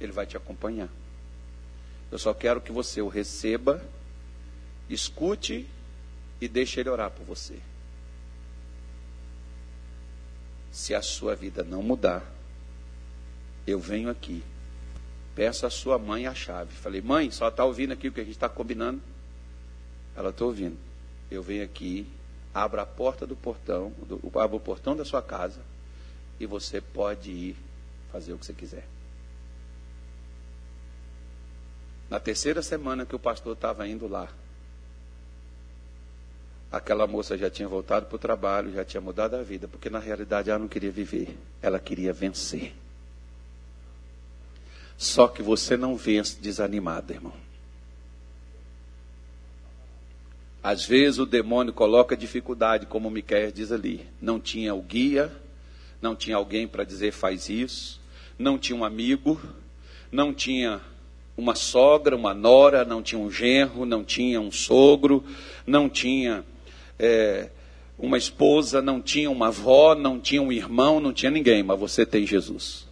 Ele 0.00 0.10
vai 0.10 0.24
te 0.24 0.38
acompanhar. 0.38 0.88
Eu 2.10 2.18
só 2.18 2.32
quero 2.32 2.62
que 2.62 2.72
você 2.72 3.02
o 3.02 3.08
receba, 3.08 3.84
escute 4.88 5.68
e 6.40 6.48
deixe 6.48 6.80
ele 6.80 6.88
orar 6.88 7.10
por 7.10 7.26
você. 7.26 7.58
Se 10.72 10.94
a 10.94 11.02
sua 11.02 11.34
vida 11.34 11.62
não 11.62 11.82
mudar, 11.82 12.24
eu 13.66 13.78
venho 13.78 14.08
aqui, 14.08 14.42
peço 15.34 15.66
à 15.66 15.70
sua 15.70 15.98
mãe 15.98 16.26
a 16.26 16.34
chave. 16.34 16.72
Falei, 16.72 17.02
mãe, 17.02 17.30
só 17.30 17.48
está 17.48 17.66
ouvindo 17.66 17.92
aqui 17.92 18.08
o 18.08 18.12
que 18.12 18.20
a 18.20 18.24
gente 18.24 18.34
está 18.34 18.48
combinando? 18.48 19.02
Ela 20.16 20.30
está 20.30 20.44
ouvindo. 20.44 20.78
Eu 21.30 21.42
venho 21.42 21.64
aqui, 21.64 22.06
abro 22.54 22.80
a 22.80 22.86
porta 22.86 23.26
do 23.26 23.36
portão, 23.36 23.92
do, 24.06 24.20
abro 24.38 24.56
o 24.56 24.60
portão 24.60 24.96
da 24.96 25.04
sua 25.04 25.20
casa 25.20 25.60
e 26.38 26.46
você 26.46 26.80
pode 26.80 27.30
ir 27.30 27.56
fazer 28.12 28.32
o 28.32 28.38
que 28.38 28.46
você 28.46 28.52
quiser. 28.52 28.86
Na 32.08 32.20
terceira 32.20 32.62
semana 32.62 33.04
que 33.04 33.16
o 33.16 33.18
pastor 33.18 33.54
estava 33.54 33.86
indo 33.86 34.06
lá, 34.06 34.28
aquela 36.70 37.06
moça 37.06 37.36
já 37.36 37.50
tinha 37.50 37.66
voltado 37.66 38.06
para 38.06 38.16
o 38.16 38.18
trabalho, 38.18 38.72
já 38.72 38.84
tinha 38.84 39.00
mudado 39.00 39.34
a 39.34 39.42
vida, 39.42 39.66
porque 39.66 39.90
na 39.90 39.98
realidade 39.98 40.50
ela 40.50 40.58
não 40.58 40.68
queria 40.68 40.90
viver, 40.90 41.36
ela 41.60 41.80
queria 41.80 42.12
vencer. 42.12 42.74
Só 44.96 45.28
que 45.28 45.42
você 45.42 45.76
não 45.76 45.96
vence 45.96 46.40
desanimado, 46.40 47.12
irmão. 47.12 47.46
Às 50.62 50.84
vezes 50.84 51.18
o 51.18 51.26
demônio 51.26 51.72
coloca 51.72 52.16
dificuldade, 52.16 52.86
como 52.86 53.10
Miquel 53.10 53.52
diz 53.52 53.70
ali. 53.70 54.08
Não 54.20 54.40
tinha 54.40 54.74
o 54.74 54.82
guia, 54.82 55.30
não 56.06 56.14
tinha 56.14 56.36
alguém 56.36 56.68
para 56.68 56.84
dizer 56.84 57.10
faz 57.10 57.48
isso, 57.48 58.00
não 58.38 58.56
tinha 58.56 58.78
um 58.78 58.84
amigo, 58.84 59.40
não 60.12 60.32
tinha 60.32 60.80
uma 61.36 61.56
sogra, 61.56 62.14
uma 62.14 62.32
nora, 62.32 62.84
não 62.84 63.02
tinha 63.02 63.20
um 63.20 63.28
genro, 63.28 63.84
não 63.84 64.04
tinha 64.04 64.40
um 64.40 64.52
sogro, 64.52 65.24
não 65.66 65.88
tinha 65.88 66.44
é, 66.96 67.50
uma 67.98 68.16
esposa, 68.16 68.80
não 68.80 69.02
tinha 69.02 69.28
uma 69.28 69.48
avó, 69.48 69.96
não 69.96 70.20
tinha 70.20 70.40
um 70.40 70.52
irmão, 70.52 71.00
não 71.00 71.12
tinha 71.12 71.30
ninguém, 71.30 71.64
mas 71.64 71.76
você 71.76 72.06
tem 72.06 72.24
Jesus. 72.24 72.86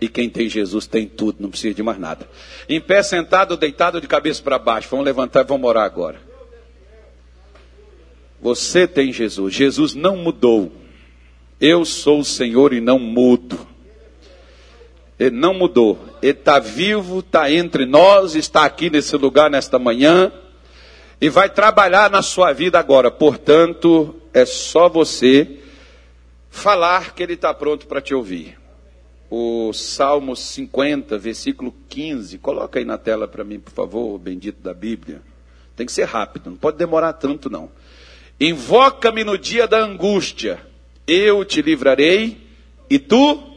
E 0.00 0.08
quem 0.08 0.30
tem 0.30 0.48
Jesus 0.48 0.86
tem 0.86 1.06
tudo, 1.06 1.36
não 1.40 1.50
precisa 1.50 1.74
de 1.74 1.82
mais 1.82 1.98
nada. 1.98 2.26
Em 2.66 2.80
pé, 2.80 3.02
sentado, 3.02 3.58
deitado 3.58 4.00
de 4.00 4.08
cabeça 4.08 4.42
para 4.42 4.58
baixo. 4.58 4.88
Vamos 4.90 5.04
levantar 5.04 5.42
e 5.42 5.44
vamos 5.44 5.68
orar 5.68 5.84
agora. 5.84 6.18
Você 8.40 8.88
tem 8.88 9.12
Jesus. 9.12 9.54
Jesus 9.54 9.94
não 9.94 10.16
mudou. 10.16 10.72
Eu 11.66 11.86
sou 11.86 12.20
o 12.20 12.24
Senhor 12.26 12.74
e 12.74 12.80
não 12.82 12.98
mudo. 12.98 13.66
Ele 15.18 15.34
não 15.34 15.54
mudou. 15.54 15.98
Ele 16.20 16.32
está 16.32 16.58
vivo, 16.58 17.20
está 17.20 17.50
entre 17.50 17.86
nós, 17.86 18.34
está 18.34 18.66
aqui 18.66 18.90
nesse 18.90 19.16
lugar 19.16 19.50
nesta 19.50 19.78
manhã 19.78 20.30
e 21.18 21.30
vai 21.30 21.48
trabalhar 21.48 22.10
na 22.10 22.20
sua 22.20 22.52
vida 22.52 22.78
agora. 22.78 23.10
Portanto, 23.10 24.14
é 24.34 24.44
só 24.44 24.90
você 24.90 25.58
falar 26.50 27.14
que 27.14 27.22
Ele 27.22 27.32
está 27.32 27.54
pronto 27.54 27.86
para 27.86 28.02
te 28.02 28.14
ouvir. 28.14 28.58
O 29.30 29.72
Salmo 29.72 30.36
50, 30.36 31.16
versículo 31.16 31.74
15. 31.88 32.36
Coloca 32.36 32.78
aí 32.78 32.84
na 32.84 32.98
tela 32.98 33.26
para 33.26 33.42
mim, 33.42 33.58
por 33.58 33.72
favor, 33.72 34.18
bendito 34.18 34.62
da 34.62 34.74
Bíblia. 34.74 35.22
Tem 35.74 35.86
que 35.86 35.92
ser 35.92 36.04
rápido, 36.04 36.50
não 36.50 36.58
pode 36.58 36.76
demorar 36.76 37.14
tanto, 37.14 37.48
não. 37.48 37.70
Invoca-me 38.38 39.24
no 39.24 39.38
dia 39.38 39.66
da 39.66 39.78
angústia, 39.78 40.60
eu 41.06 41.44
te 41.44 41.62
livrarei, 41.62 42.38
e 42.88 42.98
tu 42.98 43.54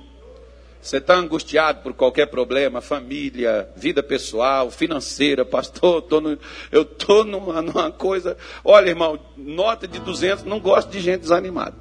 você 0.88 0.98
está 0.98 1.16
angustiado 1.16 1.82
por 1.82 1.94
qualquer 1.94 2.28
problema, 2.28 2.80
família, 2.80 3.70
vida 3.76 4.02
pessoal, 4.02 4.72
financeira, 4.72 5.44
pastor, 5.44 6.02
tô 6.04 6.22
no, 6.22 6.40
eu 6.72 6.84
estou 6.84 7.26
numa, 7.26 7.62
numa 7.62 7.92
coisa. 7.92 8.38
Olha, 8.64 8.90
irmão, 8.90 9.20
nota 9.36 9.86
de 9.86 10.00
200, 10.00 10.46
não 10.46 10.62
gosto 10.62 10.90
de 10.90 11.02
gente 11.02 11.22
desanimada. 11.22 11.76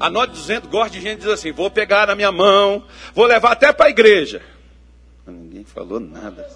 A 0.00 0.08
nota 0.08 0.32
de 0.32 0.38
200 0.38 0.70
gosta 0.70 0.90
de 0.90 1.02
gente 1.02 1.16
que 1.16 1.24
diz 1.24 1.32
assim: 1.32 1.52
vou 1.52 1.70
pegar 1.70 2.06
na 2.06 2.14
minha 2.14 2.32
mão, 2.32 2.86
vou 3.14 3.26
levar 3.26 3.52
até 3.52 3.70
para 3.70 3.86
a 3.86 3.90
igreja. 3.90 4.40
Ninguém 5.26 5.64
falou 5.64 6.00
nada. 6.00 6.48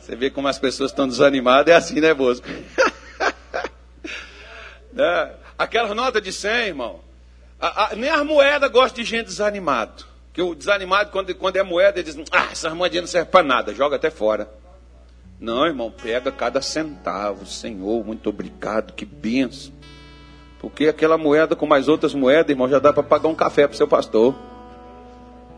Você 0.00 0.16
vê 0.16 0.28
como 0.28 0.48
as 0.48 0.58
pessoas 0.58 0.90
estão 0.90 1.06
desanimadas, 1.06 1.72
é 1.72 1.76
assim, 1.76 2.00
né, 2.00 2.12
Bosco? 2.12 2.48
é, 4.96 5.30
aquela 5.58 5.94
nota 5.94 6.20
de 6.20 6.32
100, 6.32 6.68
irmão. 6.68 7.00
A, 7.60 7.92
a, 7.92 7.96
nem 7.96 8.08
as 8.08 8.24
moedas 8.24 8.70
gostam 8.70 9.02
de 9.02 9.10
gente 9.10 9.26
desanimado. 9.26 10.04
Que 10.32 10.40
o 10.40 10.54
desanimado, 10.54 11.10
quando, 11.10 11.34
quando 11.34 11.56
é 11.56 11.62
moeda, 11.62 11.98
ele 11.98 12.10
diz: 12.10 12.16
Ah, 12.30 12.48
essas 12.52 12.72
moedinhas 12.72 13.02
não 13.02 13.10
servem 13.10 13.30
para 13.30 13.42
nada, 13.44 13.74
joga 13.74 13.96
até 13.96 14.10
fora. 14.10 14.48
Não, 15.40 15.66
irmão, 15.66 15.90
pega 15.90 16.30
cada 16.30 16.62
centavo. 16.62 17.46
Senhor, 17.46 18.04
muito 18.04 18.28
obrigado, 18.28 18.92
que 18.92 19.04
benção. 19.04 19.72
Porque 20.60 20.88
aquela 20.88 21.16
moeda 21.16 21.54
com 21.54 21.66
mais 21.66 21.88
outras 21.88 22.14
moedas, 22.14 22.50
irmão, 22.50 22.68
já 22.68 22.78
dá 22.78 22.92
para 22.92 23.02
pagar 23.02 23.28
um 23.28 23.34
café 23.34 23.66
para 23.66 23.76
seu 23.76 23.86
pastor. 23.86 24.34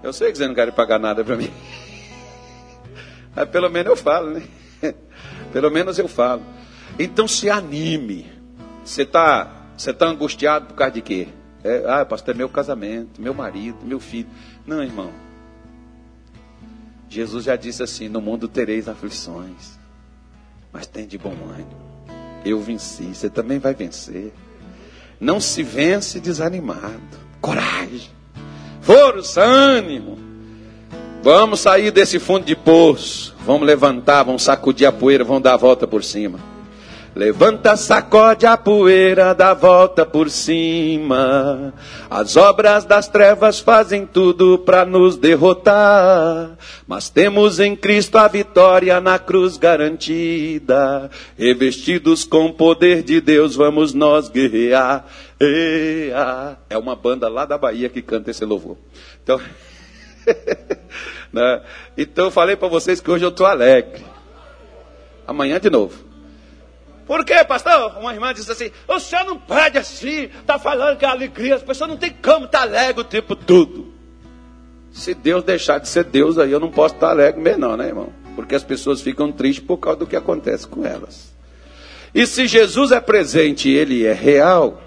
Eu 0.03 0.13
sei 0.13 0.31
que 0.33 0.39
você 0.39 0.47
não 0.47 0.55
quer 0.55 0.71
pagar 0.73 0.99
nada 0.99 1.25
para 1.25 1.37
mim. 1.37 1.51
Mas 3.35 3.49
pelo 3.49 3.71
menos 3.71 3.91
eu 3.91 3.97
falo, 3.97 4.31
né? 4.31 4.43
Pelo 5.53 5.71
menos 5.71 5.99
eu 5.99 6.09
falo. 6.09 6.43
Então 6.99 7.27
se 7.27 7.51
anime. 7.51 8.31
Você 8.85 9.03
está 9.03 9.60
você 9.81 9.95
tá 9.95 10.07
angustiado 10.07 10.67
por 10.67 10.75
causa 10.75 10.93
de 10.93 11.01
quê? 11.01 11.29
É, 11.65 11.85
ah, 11.89 12.05
pastor, 12.05 12.35
é 12.35 12.37
meu 12.37 12.51
casamento, 12.51 13.19
meu 13.19 13.33
marido, 13.33 13.79
meu 13.83 13.99
filho. 13.99 14.29
Não, 14.67 14.83
irmão. 14.83 15.11
Jesus 17.09 17.47
já 17.47 17.57
disse 17.57 17.83
assim: 17.83 18.07
No 18.07 18.21
mundo 18.21 18.47
tereis 18.47 18.91
aflições, 18.91 19.79
mas 20.71 20.87
tem 20.87 21.07
de 21.07 21.17
bom 21.17 21.33
ânimo. 21.49 21.81
Eu 22.45 22.61
venci, 22.61 23.05
você 23.05 23.31
também 23.31 23.59
vai 23.59 23.73
vencer. 23.73 24.35
Não 25.19 25.41
se 25.41 25.63
vence 25.63 26.21
desanimado. 26.21 27.01
Coragem, 27.41 28.11
força, 28.83 29.43
ânimo. 29.43 30.19
Vamos 31.23 31.61
sair 31.61 31.91
desse 31.91 32.19
fundo 32.19 32.45
de 32.45 32.55
poço. 32.55 33.35
Vamos 33.47 33.67
levantar, 33.67 34.25
vamos 34.25 34.43
sacudir 34.43 34.87
a 34.87 34.93
poeira, 34.93 35.25
vamos 35.25 35.43
dar 35.43 35.55
a 35.55 35.57
volta 35.57 35.87
por 35.87 36.05
cima. 36.05 36.50
Levanta, 37.15 37.77
sacode 37.77 38.47
a 38.47 38.57
poeira, 38.57 39.35
dá 39.35 39.53
volta 39.53 40.07
por 40.07 40.31
cima. 40.31 41.75
As 42.09 42.37
obras 42.37 42.85
das 42.85 43.09
trevas 43.09 43.59
fazem 43.59 44.07
tudo 44.07 44.59
para 44.61 44.85
nos 44.85 45.17
derrotar. 45.17 46.57
Mas 46.87 47.11
temos 47.11 47.59
em 47.59 47.75
Cristo 47.75 48.17
a 48.17 48.29
vitória 48.29 49.01
na 49.01 49.19
cruz 49.19 49.57
garantida. 49.57 51.11
Revestidos 51.37 52.25
com 52.25 52.47
o 52.47 52.55
poder 52.55 53.03
de 53.03 53.21
Deus, 53.21 53.57
vamos 53.57 53.93
nós 53.93 54.29
guerrear. 54.29 55.05
É 56.71 56.79
uma 56.79 56.95
banda 56.95 57.29
lá 57.29 57.45
da 57.45 57.59
Bahia 57.59 57.89
que 57.89 58.03
canta 58.03 58.31
esse 58.31 58.45
louvor. 58.45 58.77
Então, 59.21 59.41
né? 61.33 61.63
então 61.99 62.27
eu 62.27 62.31
falei 62.31 62.55
para 62.55 62.69
vocês 62.69 63.01
que 63.01 63.11
hoje 63.11 63.25
eu 63.25 63.31
estou 63.31 63.47
alegre. 63.47 64.05
Amanhã 65.27 65.59
de 65.59 65.71
novo. 65.71 66.10
Por 67.11 67.25
quê, 67.25 67.43
pastor? 67.43 67.99
Uma 67.99 68.15
irmã 68.15 68.33
disse 68.33 68.53
assim: 68.53 68.71
o 68.87 69.01
senhor 69.01 69.25
não 69.25 69.37
pode 69.37 69.77
assim, 69.77 70.29
está 70.43 70.61
falando 70.61 70.97
que 70.97 71.05
é 71.05 71.09
alegria, 71.09 71.57
as 71.57 71.63
pessoas 71.63 71.91
não 71.91 71.97
tem 71.97 72.13
como 72.23 72.45
estar 72.45 72.59
tá 72.59 72.65
alegre 72.65 73.01
o 73.01 73.05
tempo 73.05 73.35
todo. 73.35 73.93
Se 74.93 75.13
Deus 75.13 75.43
deixar 75.43 75.79
de 75.79 75.89
ser 75.89 76.05
Deus, 76.05 76.39
aí 76.39 76.53
eu 76.53 76.61
não 76.61 76.71
posso 76.71 76.95
estar 76.95 77.09
tá 77.09 77.13
alegre 77.13 77.41
mesmo, 77.41 77.63
não, 77.63 77.77
né, 77.77 77.89
irmão? 77.89 78.13
Porque 78.37 78.55
as 78.55 78.63
pessoas 78.63 79.01
ficam 79.01 79.33
tristes 79.33 79.65
por 79.67 79.79
causa 79.79 79.99
do 79.99 80.07
que 80.07 80.15
acontece 80.15 80.69
com 80.69 80.87
elas. 80.87 81.35
E 82.15 82.25
se 82.29 82.47
Jesus 82.47 82.93
é 82.93 83.01
presente 83.01 83.69
e 83.69 83.75
ele 83.75 84.07
é 84.07 84.13
real, 84.13 84.81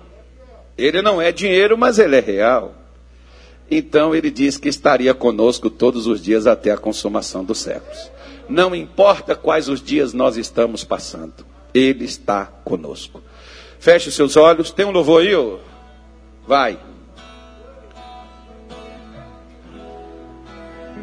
ele 0.77 1.01
não 1.01 1.21
é 1.21 1.29
dinheiro, 1.29 1.77
mas 1.77 1.99
ele 1.99 2.15
é 2.15 2.21
real. 2.21 2.73
Então 3.69 4.15
ele 4.15 4.31
diz 4.31 4.57
que 4.57 4.69
estaria 4.69 5.13
conosco 5.13 5.69
todos 5.69 6.07
os 6.07 6.23
dias 6.23 6.47
até 6.47 6.71
a 6.71 6.77
consumação 6.77 7.43
dos 7.43 7.57
séculos. 7.57 8.09
Não 8.47 8.73
importa 8.73 9.35
quais 9.35 9.67
os 9.67 9.81
dias 9.81 10.13
nós 10.13 10.37
estamos 10.37 10.85
passando. 10.85 11.51
Ele 11.73 12.05
está 12.05 12.45
conosco. 12.63 13.21
Feche 13.79 14.09
os 14.09 14.15
seus 14.15 14.37
olhos. 14.37 14.71
Tem 14.71 14.85
um 14.85 14.91
louvor 14.91 15.21
aí? 15.21 15.35
Ó? 15.35 15.57
Vai. 16.47 16.77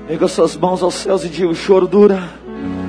Erga 0.09 0.29
suas 0.29 0.57
mãos 0.57 0.83
aos 0.83 0.95
céus 0.95 1.25
e 1.25 1.29
diga: 1.29 1.49
o 1.49 1.55
choro 1.55 1.87
dura. 1.87 2.23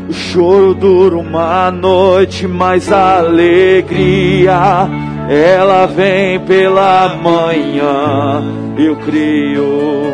O 0.10 0.14
choro 0.14 0.74
dura 0.74 1.18
uma 1.18 1.72
noite, 1.72 2.48
mas 2.48 2.92
a 2.92 3.20
alegria 3.20 4.88
ela 5.30 5.86
vem 5.86 6.40
pela 6.46 7.16
manhã. 7.16 8.44
Eu 8.78 8.96
creio, 8.98 10.14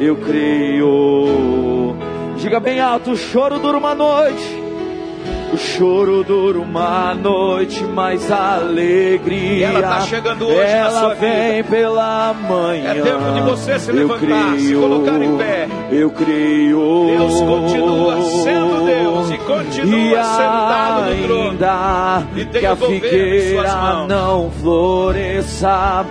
eu 0.00 0.16
creio. 0.16 1.96
Diga 2.38 2.60
bem 2.60 2.80
alto: 2.80 3.12
o 3.12 3.16
choro 3.16 3.58
dura 3.58 3.78
uma 3.78 3.94
noite 3.94 4.65
o 5.52 5.56
choro 5.56 6.24
dura 6.24 6.58
uma 6.58 7.14
noite, 7.14 7.82
mas 7.84 8.30
a 8.30 8.56
alegria. 8.56 9.56
E 9.56 9.62
ela 9.62 9.80
está 9.80 10.00
chegando 10.02 10.46
hoje 10.46 10.60
ela 10.60 10.90
na 10.92 11.00
sua 11.00 11.14
vem 11.14 11.62
vida. 11.62 11.68
pela 11.68 12.34
manhã. 12.34 12.90
É 12.90 13.02
tempo 13.02 13.32
de 13.32 13.40
você 13.42 13.78
se 13.78 13.90
eu 13.90 13.94
levantar, 13.96 14.18
creio, 14.18 14.60
se 14.60 14.74
colocar 14.74 15.22
em 15.22 15.36
pé. 15.36 15.68
Eu 15.90 16.10
creio. 16.10 17.06
Deus 17.16 17.40
continua 17.40 18.22
sendo 18.22 18.86
Deus 18.86 19.30
e 19.30 19.38
continua 19.38 20.20
e 20.20 20.24
sentado 20.24 21.14
no 21.14 21.26
trono. 21.26 22.50
Que 22.52 22.66
a 22.66 22.76
figueira 22.76 24.06
não 24.08 24.50
floresça 24.50 26.04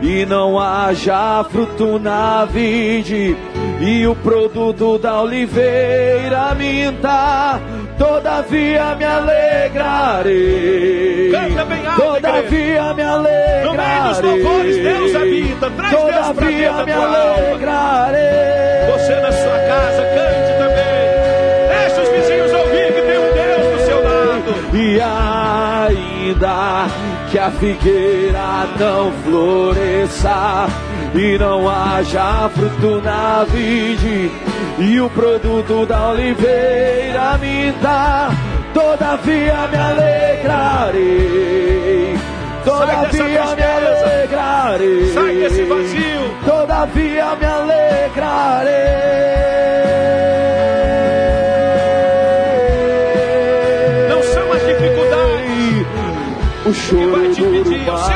e 0.00 0.26
não 0.26 0.58
haja 0.58 1.44
fruto 1.50 1.98
na 1.98 2.44
vide 2.44 3.36
e 3.80 4.06
o 4.06 4.14
produto 4.14 4.98
da 4.98 5.22
oliveira 5.22 6.54
minta 6.54 7.60
Todavia 8.02 8.96
me 8.96 9.04
alegrarei. 9.04 10.50
Canta 11.30 11.64
bem 11.64 11.86
alto, 11.86 12.02
Todavia 12.02 12.94
me 12.94 13.02
alegrarei. 13.02 13.64
No 13.64 13.74
meio 13.74 14.02
dos 14.08 14.20
louvores, 14.20 14.76
Deus 14.76 15.14
habita. 15.14 15.70
Traz 15.70 15.92
Deus 15.92 16.32
para 16.34 16.46
dentro 16.48 16.76
da 16.78 16.84
me 16.84 16.92
alegrarei. 16.92 18.22
alma. 18.88 18.98
Você 18.98 19.14
na 19.20 19.30
sua 19.30 19.56
casa, 19.56 20.02
cante 20.16 20.52
também. 20.58 21.12
Deixa 21.68 22.02
os 22.02 22.08
vizinhos 22.08 22.52
ouvir 22.52 22.92
que 22.92 23.02
tem 23.02 23.18
um 23.18 23.32
Deus 23.34 23.66
do 23.72 23.78
seu 23.86 24.02
lado. 24.02 24.52
E 24.74 25.00
ainda 25.00 26.88
que 27.30 27.38
a 27.38 27.50
figueira 27.52 28.66
não 28.80 29.12
floresça 29.22 30.66
e 31.14 31.38
não 31.38 31.68
haja 31.68 32.48
fruto 32.54 33.00
na 33.02 33.44
vide 33.44 34.30
e 34.78 35.00
o 35.00 35.10
produto 35.10 35.84
da 35.86 36.10
oliveira 36.10 37.36
me 37.38 37.72
dá, 37.82 38.30
todavia 38.72 39.68
me 39.68 39.76
alegrarei. 39.78 41.32
Todavia 42.64 43.56
me 43.56 43.62
alegrarei. 43.62 45.12
Sai 45.12 45.36
desse 45.36 45.64
vazio. 45.64 46.36
Todavia 46.44 47.36
me 47.36 47.46
alegrarei. 47.46 48.92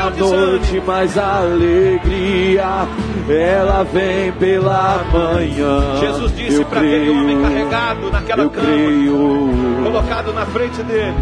Uma 0.07 0.11
noite, 0.11 0.81
mas 0.85 1.17
a 1.17 1.39
alegria 1.39 2.87
ela 3.29 3.83
vem 3.83 4.31
pela 4.33 5.03
manhã. 5.11 5.99
Jesus 5.99 6.35
disse 6.35 6.63
para 6.65 6.79
aquele 6.79 7.09
homem 7.09 7.41
carregado 7.41 8.11
naquela 8.11 8.49
cama, 8.49 8.67
creio. 8.67 9.49
colocado 9.83 10.33
na 10.33 10.45
frente 10.45 10.81
dele: 10.83 11.13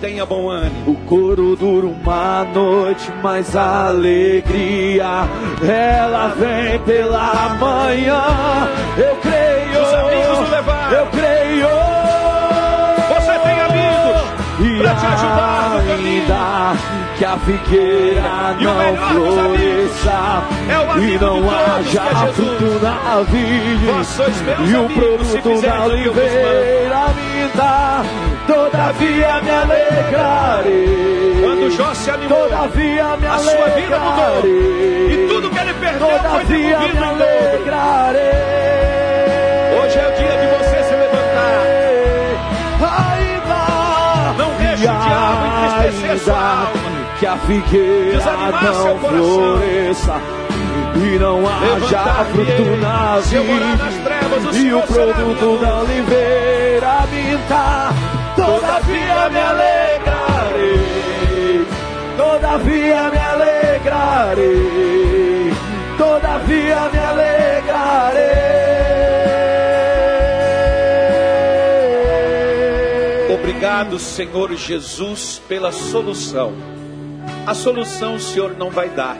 tenha 0.00 0.26
bom 0.26 0.50
ânimo. 0.50 0.90
O 0.90 0.94
coro 1.06 1.56
dura 1.56 1.86
uma 1.86 2.44
noite, 2.44 3.10
mas 3.22 3.56
a 3.56 3.86
alegria 3.86 5.26
ela 5.62 6.28
vem 6.36 6.78
pela 6.80 7.56
manhã. 7.58 8.22
Eu 8.98 9.16
creio. 9.16 9.82
Os 9.82 9.94
amigos 9.94 10.48
o 10.48 10.50
levaram. 10.50 10.98
Eu 10.98 11.06
creio. 11.06 11.68
Você 13.14 13.38
tem 13.38 13.60
amigos 13.60 14.82
para 14.82 14.94
te 14.94 15.06
ajudar 15.06 15.70
no 15.70 15.88
caminho. 15.88 16.99
Que 17.20 17.24
a 17.26 17.36
figueira 17.36 18.56
não 18.58 18.96
floresça 18.96 20.42
é 20.70 20.72
e 20.98 21.18
não 21.18 21.36
é 21.44 21.54
haja 21.66 22.32
fruto 22.32 22.80
na 22.82 22.94
meus 23.30 24.70
e 24.70 24.74
o 24.74 24.78
amigos, 24.86 25.26
se 25.26 25.38
produto 25.42 25.60
da 25.60 25.84
oliveira 25.84 27.08
me 27.08 27.50
dá, 27.54 28.02
todavia 28.46 29.42
me 29.42 29.50
alegrarei. 29.50 31.40
Quando 31.42 31.70
Jó 31.76 31.92
se 31.92 32.10
animou, 32.10 32.48
Todavia 32.48 33.16
me 33.18 33.26
a 33.26 33.38
sua 33.38 33.68
vida 33.68 33.98
mudou. 33.98 34.24
alegrarei. 34.24 35.12
E 35.12 35.28
tudo 35.28 35.50
que 35.50 35.58
ele 35.58 35.74
perdeu 35.74 36.08
foi 36.08 36.18
Todavia 36.18 36.46
me 36.48 36.88
devolvido 36.88 36.88
em 36.88 37.00
dobro. 37.00 37.22
alegrarei. 37.60 38.22
Hoje 39.78 39.98
é 39.98 40.08
o 40.08 40.12
dia 40.16 40.36
de 40.40 40.46
você 40.56 40.84
se 40.84 40.94
levantar. 40.94 41.60
Ainda 43.12 43.62
Não 44.38 44.50
deixe 44.56 44.84
o 44.84 44.88
diabo 44.88 45.46
entristecer 45.76 46.18
sua 46.20 46.34
alma. 46.34 46.79
Que 47.20 47.26
a 47.26 47.36
figueira 47.36 48.18
não 48.62 48.98
floresça 48.98 50.14
e 50.96 51.18
não 51.18 51.46
haja 51.46 52.24
fruto 52.32 52.64
na 52.80 53.16
nas 53.16 53.30
o 53.30 54.56
e 54.56 54.72
o 54.72 54.80
produto 54.80 55.58
da 55.60 55.80
oliveira 55.80 57.06
dá, 57.46 57.92
todavia 58.34 59.28
me 59.28 59.38
alegrarei, 59.38 60.80
todavia 62.16 63.10
me 63.10 63.18
alegrarei, 63.18 64.72
todavia 65.98 66.88
me 66.90 66.98
alegrarei. 66.98 68.30
Obrigado, 73.34 73.98
Senhor 73.98 74.54
Jesus, 74.54 75.42
pela 75.46 75.70
solução. 75.70 76.79
A 77.46 77.54
solução 77.54 78.16
o 78.16 78.20
Senhor 78.20 78.56
não 78.56 78.70
vai 78.70 78.90
dar, 78.90 79.16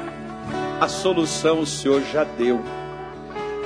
a 0.78 0.86
solução 0.86 1.60
o 1.60 1.66
Senhor 1.66 2.02
já 2.12 2.22
deu. 2.22 2.60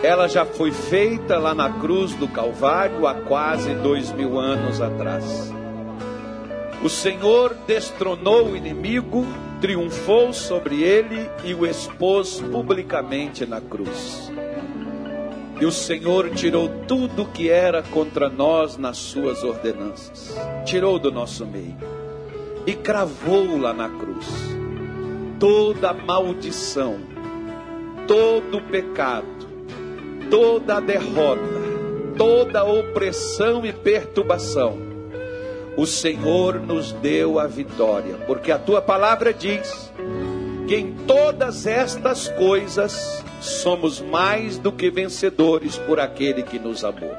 Ela 0.03 0.29
já 0.29 0.45
foi 0.45 0.71
feita 0.71 1.39
lá 1.39 1.55
na 1.55 1.71
cruz 1.81 2.15
do 2.15 2.29
Calvário 2.29 3.07
há 3.07 3.15
quase 3.15 3.75
dois 3.75 4.13
mil 4.13 4.39
anos 4.39 4.81
atrás. 4.81 5.53
O 6.83 6.89
Senhor 6.89 7.57
destronou 7.67 8.51
o 8.51 8.57
inimigo, 8.57 9.27
triunfou 9.61 10.33
sobre 10.33 10.83
ele 10.83 11.29
e 11.43 11.53
o 11.53 11.67
expôs 11.67 12.41
publicamente 12.41 13.45
na 13.45 13.61
cruz. 13.61 14.31
E 15.61 15.67
o 15.67 15.73
Senhor 15.73 16.31
tirou 16.31 16.69
tudo 16.87 17.27
que 17.27 17.51
era 17.51 17.83
contra 17.83 18.29
nós 18.29 18.77
nas 18.77 18.99
suas 18.99 19.43
ordenanças, 19.43 20.37
tirou 20.65 20.99
do 20.99 21.11
nosso 21.11 21.45
meio 21.45 22.04
e 22.67 22.75
cravou 22.75 23.59
lá 23.59 23.73
na 23.73 23.89
cruz 23.89 24.55
toda 25.39 25.93
maldição, 25.93 26.97
todo 28.07 28.61
pecado, 28.63 29.27
toda 30.31 30.81
derrota, 30.81 31.43
toda 32.17 32.65
opressão 32.65 33.65
e 33.67 33.71
perturbação. 33.71 34.79
O 35.77 35.87
Senhor 35.87 36.61
nos 36.61 36.93
deu 36.93 37.39
a 37.39 37.47
vitória, 37.47 38.15
porque 38.27 38.53
a 38.53 38.59
tua 38.59 38.81
palavra 38.81 39.35
diz 39.35 39.93
que 40.67 40.77
em 40.77 40.95
todas 41.07 41.67
estas 41.67 42.29
coisas 42.29 43.23
somos 43.41 44.01
mais 44.01 44.57
do 44.57 44.73
que 44.73 44.89
vencedores 44.89 45.77
por 45.77 46.01
aquele 46.01 46.43
que 46.43 46.59
nos 46.59 46.85
amou. 46.85 47.15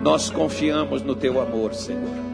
Nós 0.00 0.30
confiamos 0.30 1.02
no 1.02 1.14
teu 1.14 1.38
amor, 1.38 1.74
Senhor. 1.74 2.33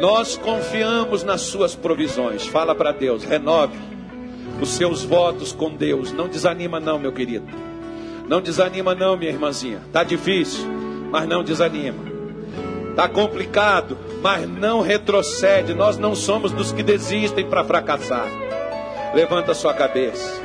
Nós 0.00 0.36
confiamos 0.36 1.24
nas 1.24 1.42
suas 1.42 1.74
provisões. 1.74 2.46
Fala 2.46 2.74
para 2.74 2.92
Deus, 2.92 3.24
renove 3.24 3.78
os 4.60 4.70
seus 4.70 5.02
votos 5.02 5.52
com 5.52 5.74
Deus. 5.74 6.12
Não 6.12 6.28
desanima 6.28 6.78
não, 6.78 6.98
meu 6.98 7.12
querido. 7.12 7.46
Não 8.28 8.40
desanima 8.40 8.94
não, 8.94 9.16
minha 9.16 9.30
irmãzinha. 9.30 9.80
Tá 9.92 10.02
difícil, 10.02 10.66
mas 11.10 11.28
não 11.28 11.42
desanima. 11.42 12.04
Tá 12.94 13.08
complicado, 13.08 13.96
mas 14.22 14.48
não 14.48 14.80
retrocede. 14.80 15.74
Nós 15.74 15.98
não 15.98 16.14
somos 16.14 16.52
dos 16.52 16.72
que 16.72 16.82
desistem 16.82 17.46
para 17.46 17.64
fracassar. 17.64 18.28
Levanta 19.14 19.54
sua 19.54 19.74
cabeça. 19.74 20.40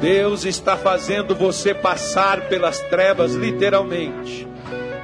Deus 0.00 0.44
está 0.44 0.76
fazendo 0.76 1.34
você 1.34 1.74
passar 1.74 2.48
pelas 2.48 2.80
trevas, 2.82 3.34
literalmente. 3.34 4.47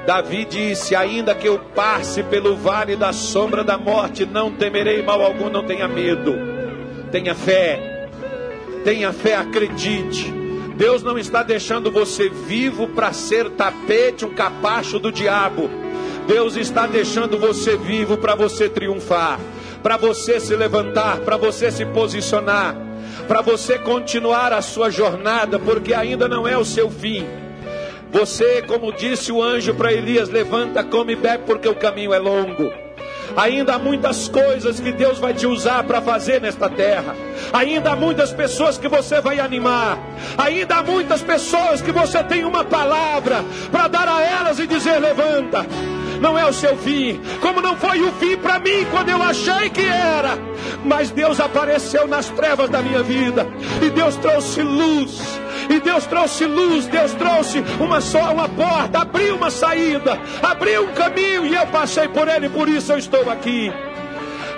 Davi 0.06 0.44
disse: 0.44 0.94
Ainda 0.94 1.34
que 1.34 1.48
eu 1.48 1.58
passe 1.58 2.22
pelo 2.22 2.56
vale 2.56 2.96
da 2.96 3.12
sombra 3.12 3.64
da 3.64 3.78
morte, 3.78 4.26
não 4.26 4.50
temerei 4.52 5.02
mal 5.02 5.22
algum, 5.22 5.48
não 5.48 5.64
tenha 5.64 5.88
medo. 5.88 6.34
Tenha 7.10 7.34
fé, 7.34 8.08
tenha 8.84 9.12
fé, 9.12 9.36
acredite. 9.36 10.32
Deus 10.76 11.02
não 11.02 11.16
está 11.16 11.42
deixando 11.42 11.90
você 11.90 12.28
vivo 12.28 12.88
para 12.88 13.12
ser 13.12 13.48
tapete, 13.50 14.24
um 14.24 14.34
capacho 14.34 14.98
do 14.98 15.12
diabo. 15.12 15.70
Deus 16.26 16.56
está 16.56 16.86
deixando 16.86 17.38
você 17.38 17.76
vivo 17.76 18.16
para 18.16 18.34
você 18.34 18.68
triunfar, 18.68 19.38
para 19.82 19.96
você 19.96 20.40
se 20.40 20.56
levantar, 20.56 21.18
para 21.18 21.36
você 21.36 21.70
se 21.70 21.84
posicionar, 21.86 22.74
para 23.28 23.42
você 23.42 23.78
continuar 23.78 24.52
a 24.52 24.60
sua 24.60 24.90
jornada, 24.90 25.58
porque 25.58 25.94
ainda 25.94 26.26
não 26.26 26.48
é 26.48 26.58
o 26.58 26.64
seu 26.64 26.90
fim. 26.90 27.43
Você, 28.14 28.62
como 28.62 28.92
disse 28.92 29.32
o 29.32 29.42
anjo 29.42 29.74
para 29.74 29.92
Elias, 29.92 30.28
levanta, 30.28 30.84
come 30.84 31.14
e 31.14 31.16
bebe, 31.16 31.42
porque 31.44 31.68
o 31.68 31.74
caminho 31.74 32.14
é 32.14 32.18
longo. 32.20 32.72
Ainda 33.36 33.74
há 33.74 33.78
muitas 33.78 34.28
coisas 34.28 34.78
que 34.78 34.92
Deus 34.92 35.18
vai 35.18 35.34
te 35.34 35.48
usar 35.48 35.82
para 35.82 36.00
fazer 36.00 36.40
nesta 36.40 36.70
terra. 36.70 37.16
Ainda 37.52 37.90
há 37.90 37.96
muitas 37.96 38.32
pessoas 38.32 38.78
que 38.78 38.86
você 38.86 39.20
vai 39.20 39.40
animar. 39.40 39.98
Ainda 40.38 40.76
há 40.76 40.82
muitas 40.84 41.22
pessoas 41.22 41.82
que 41.82 41.90
você 41.90 42.22
tem 42.22 42.44
uma 42.44 42.64
palavra 42.64 43.44
para 43.72 43.88
dar 43.88 44.06
a 44.06 44.22
elas 44.22 44.60
e 44.60 44.66
dizer: 44.68 45.00
levanta. 45.00 45.66
Não 46.20 46.38
é 46.38 46.46
o 46.46 46.52
seu 46.52 46.76
fim, 46.76 47.20
como 47.40 47.60
não 47.60 47.76
foi 47.76 48.00
o 48.00 48.12
fim 48.12 48.36
para 48.36 48.60
mim 48.60 48.86
quando 48.92 49.08
eu 49.08 49.20
achei 49.20 49.68
que 49.70 49.84
era. 49.84 50.38
Mas 50.84 51.10
Deus 51.10 51.40
apareceu 51.40 52.06
nas 52.06 52.28
trevas 52.30 52.70
da 52.70 52.80
minha 52.80 53.02
vida 53.02 53.46
e 53.82 53.90
Deus 53.90 54.14
trouxe 54.16 54.62
luz. 54.62 55.43
E 55.68 55.80
Deus 55.80 56.06
trouxe 56.06 56.44
luz, 56.44 56.86
Deus 56.86 57.12
trouxe 57.12 57.62
uma 57.80 58.00
só 58.00 58.32
uma 58.32 58.48
porta, 58.48 59.00
abriu 59.00 59.36
uma 59.36 59.50
saída, 59.50 60.18
abriu 60.42 60.84
um 60.84 60.92
caminho 60.92 61.46
e 61.46 61.54
eu 61.54 61.66
passei 61.68 62.08
por 62.08 62.28
ele, 62.28 62.48
por 62.48 62.68
isso 62.68 62.92
eu 62.92 62.98
estou 62.98 63.30
aqui. 63.30 63.72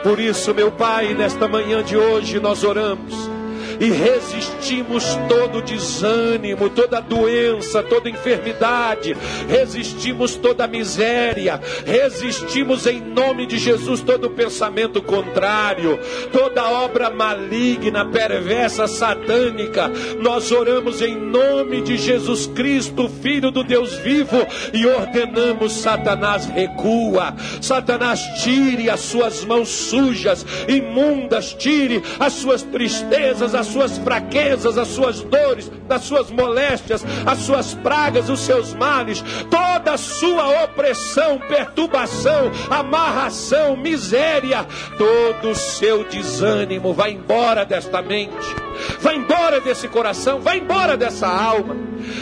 Por 0.03 0.21
isso, 0.21 0.55
meu 0.55 0.71
Pai, 0.71 1.15
nesta 1.15 1.49
manhã 1.49 1.83
de 1.83 1.97
hoje 1.97 2.39
nós 2.39 2.63
oramos 2.63 3.36
e 3.81 3.91
resistimos 3.91 5.05
todo 5.29 5.63
desânimo, 5.63 6.71
toda 6.71 7.01
doença, 7.01 7.83
toda 7.83 8.09
enfermidade, 8.09 9.17
resistimos 9.49 10.37
toda 10.37 10.67
miséria, 10.67 11.61
resistimos 11.85 12.87
em 12.87 13.01
nome 13.01 13.47
de 13.47 13.59
Jesus 13.59 14.01
todo 14.01 14.31
pensamento 14.31 15.03
contrário, 15.03 15.99
toda 16.33 16.69
obra 16.69 17.11
maligna, 17.11 18.05
perversa, 18.05 18.87
satânica. 18.87 19.91
Nós 20.21 20.51
oramos 20.53 21.03
em 21.03 21.17
nome 21.17 21.83
de 21.83 21.97
Jesus 21.97 22.47
Cristo, 22.47 23.09
Filho 23.23 23.51
do 23.51 23.63
Deus 23.63 23.95
vivo, 23.95 24.47
e 24.73 24.87
ordenamos: 24.87 25.73
Satanás 25.73 26.47
recua, 26.47 27.35
Satanás 27.61 28.21
tire 28.43 28.91
as 28.91 29.01
suas 29.01 29.45
mãos 29.45 29.69
sujas, 29.69 30.45
imundas, 30.69 31.55
tire 31.55 32.03
as 32.19 32.33
suas 32.35 32.63
tristezas, 32.63 33.55
as 33.55 33.66
suas 33.67 33.99
fraquezas, 33.99 34.79
as 34.79 34.89
suas 34.89 35.21
dores, 35.23 35.71
as 35.89 36.03
suas 36.03 36.31
moléstias, 36.31 37.05
as 37.25 37.39
suas 37.39 37.75
pragas, 37.75 38.29
os 38.29 38.41
seus 38.41 38.75
males, 38.75 39.23
toda 39.51 39.93
a 39.93 39.99
sua 39.99 40.65
opressão, 40.65 41.39
perturbação, 41.39 42.51
amarração, 42.71 43.77
miséria, 43.77 44.67
todo 44.99 45.51
o 45.51 45.55
seu 45.55 46.05
desânimo 46.05 46.93
vai 46.93 47.13
embora 47.13 47.65
desta 47.65 48.03
mente 48.03 48.66
vai 49.01 49.17
embora 49.17 49.61
desse 49.61 49.89
coração, 49.89 50.41
vai 50.41 50.59
embora 50.59 50.97
dessa 50.97 51.27
alma, 51.27 51.77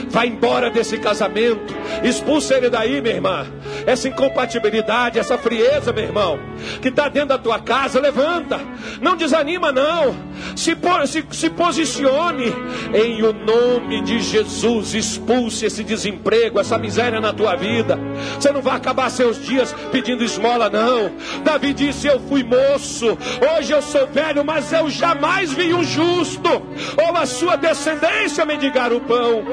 vai 0.08 0.28
embora 0.28 0.70
desse 0.70 0.98
casamento, 0.98 1.74
expulsa 2.02 2.54
ele 2.54 2.70
daí, 2.70 3.00
minha 3.00 3.14
irmã. 3.14 3.46
Essa 3.86 4.08
incompatibilidade, 4.08 5.18
essa 5.18 5.36
frieza, 5.36 5.92
meu 5.92 6.04
irmão, 6.04 6.38
que 6.80 6.88
está 6.88 7.08
dentro 7.08 7.30
da 7.30 7.38
tua 7.38 7.58
casa, 7.58 8.00
levanta, 8.00 8.60
não 9.00 9.16
desanima, 9.16 9.72
não, 9.72 10.14
se, 10.56 10.76
se, 11.06 11.24
se 11.30 11.50
posicione 11.50 12.52
em 12.94 13.22
o 13.22 13.32
nome 13.32 14.02
de 14.02 14.20
Jesus, 14.20 14.94
expulse 14.94 15.66
esse 15.66 15.82
desemprego, 15.82 16.60
essa 16.60 16.78
miséria 16.78 17.20
na 17.20 17.32
tua 17.32 17.56
vida. 17.56 17.98
Você 18.38 18.50
não 18.50 18.62
vai 18.62 18.76
acabar 18.76 19.10
seus 19.10 19.44
dias 19.44 19.74
pedindo 19.90 20.24
esmola, 20.24 20.70
não. 20.70 21.10
Davi 21.42 21.72
disse: 21.72 22.06
Eu 22.06 22.20
fui 22.20 22.42
moço, 22.42 23.18
hoje 23.56 23.72
eu 23.72 23.82
sou 23.82 24.06
velho, 24.06 24.44
mas 24.44 24.72
eu 24.72 24.88
jamais 24.88 25.52
vi 25.52 25.74
um 25.74 25.82
justo 25.82 26.43
ou 26.50 27.16
a 27.16 27.26
sua 27.26 27.56
descendência 27.56 28.44
mendigar 28.44 28.92
o 28.92 29.00
pão. 29.00 29.44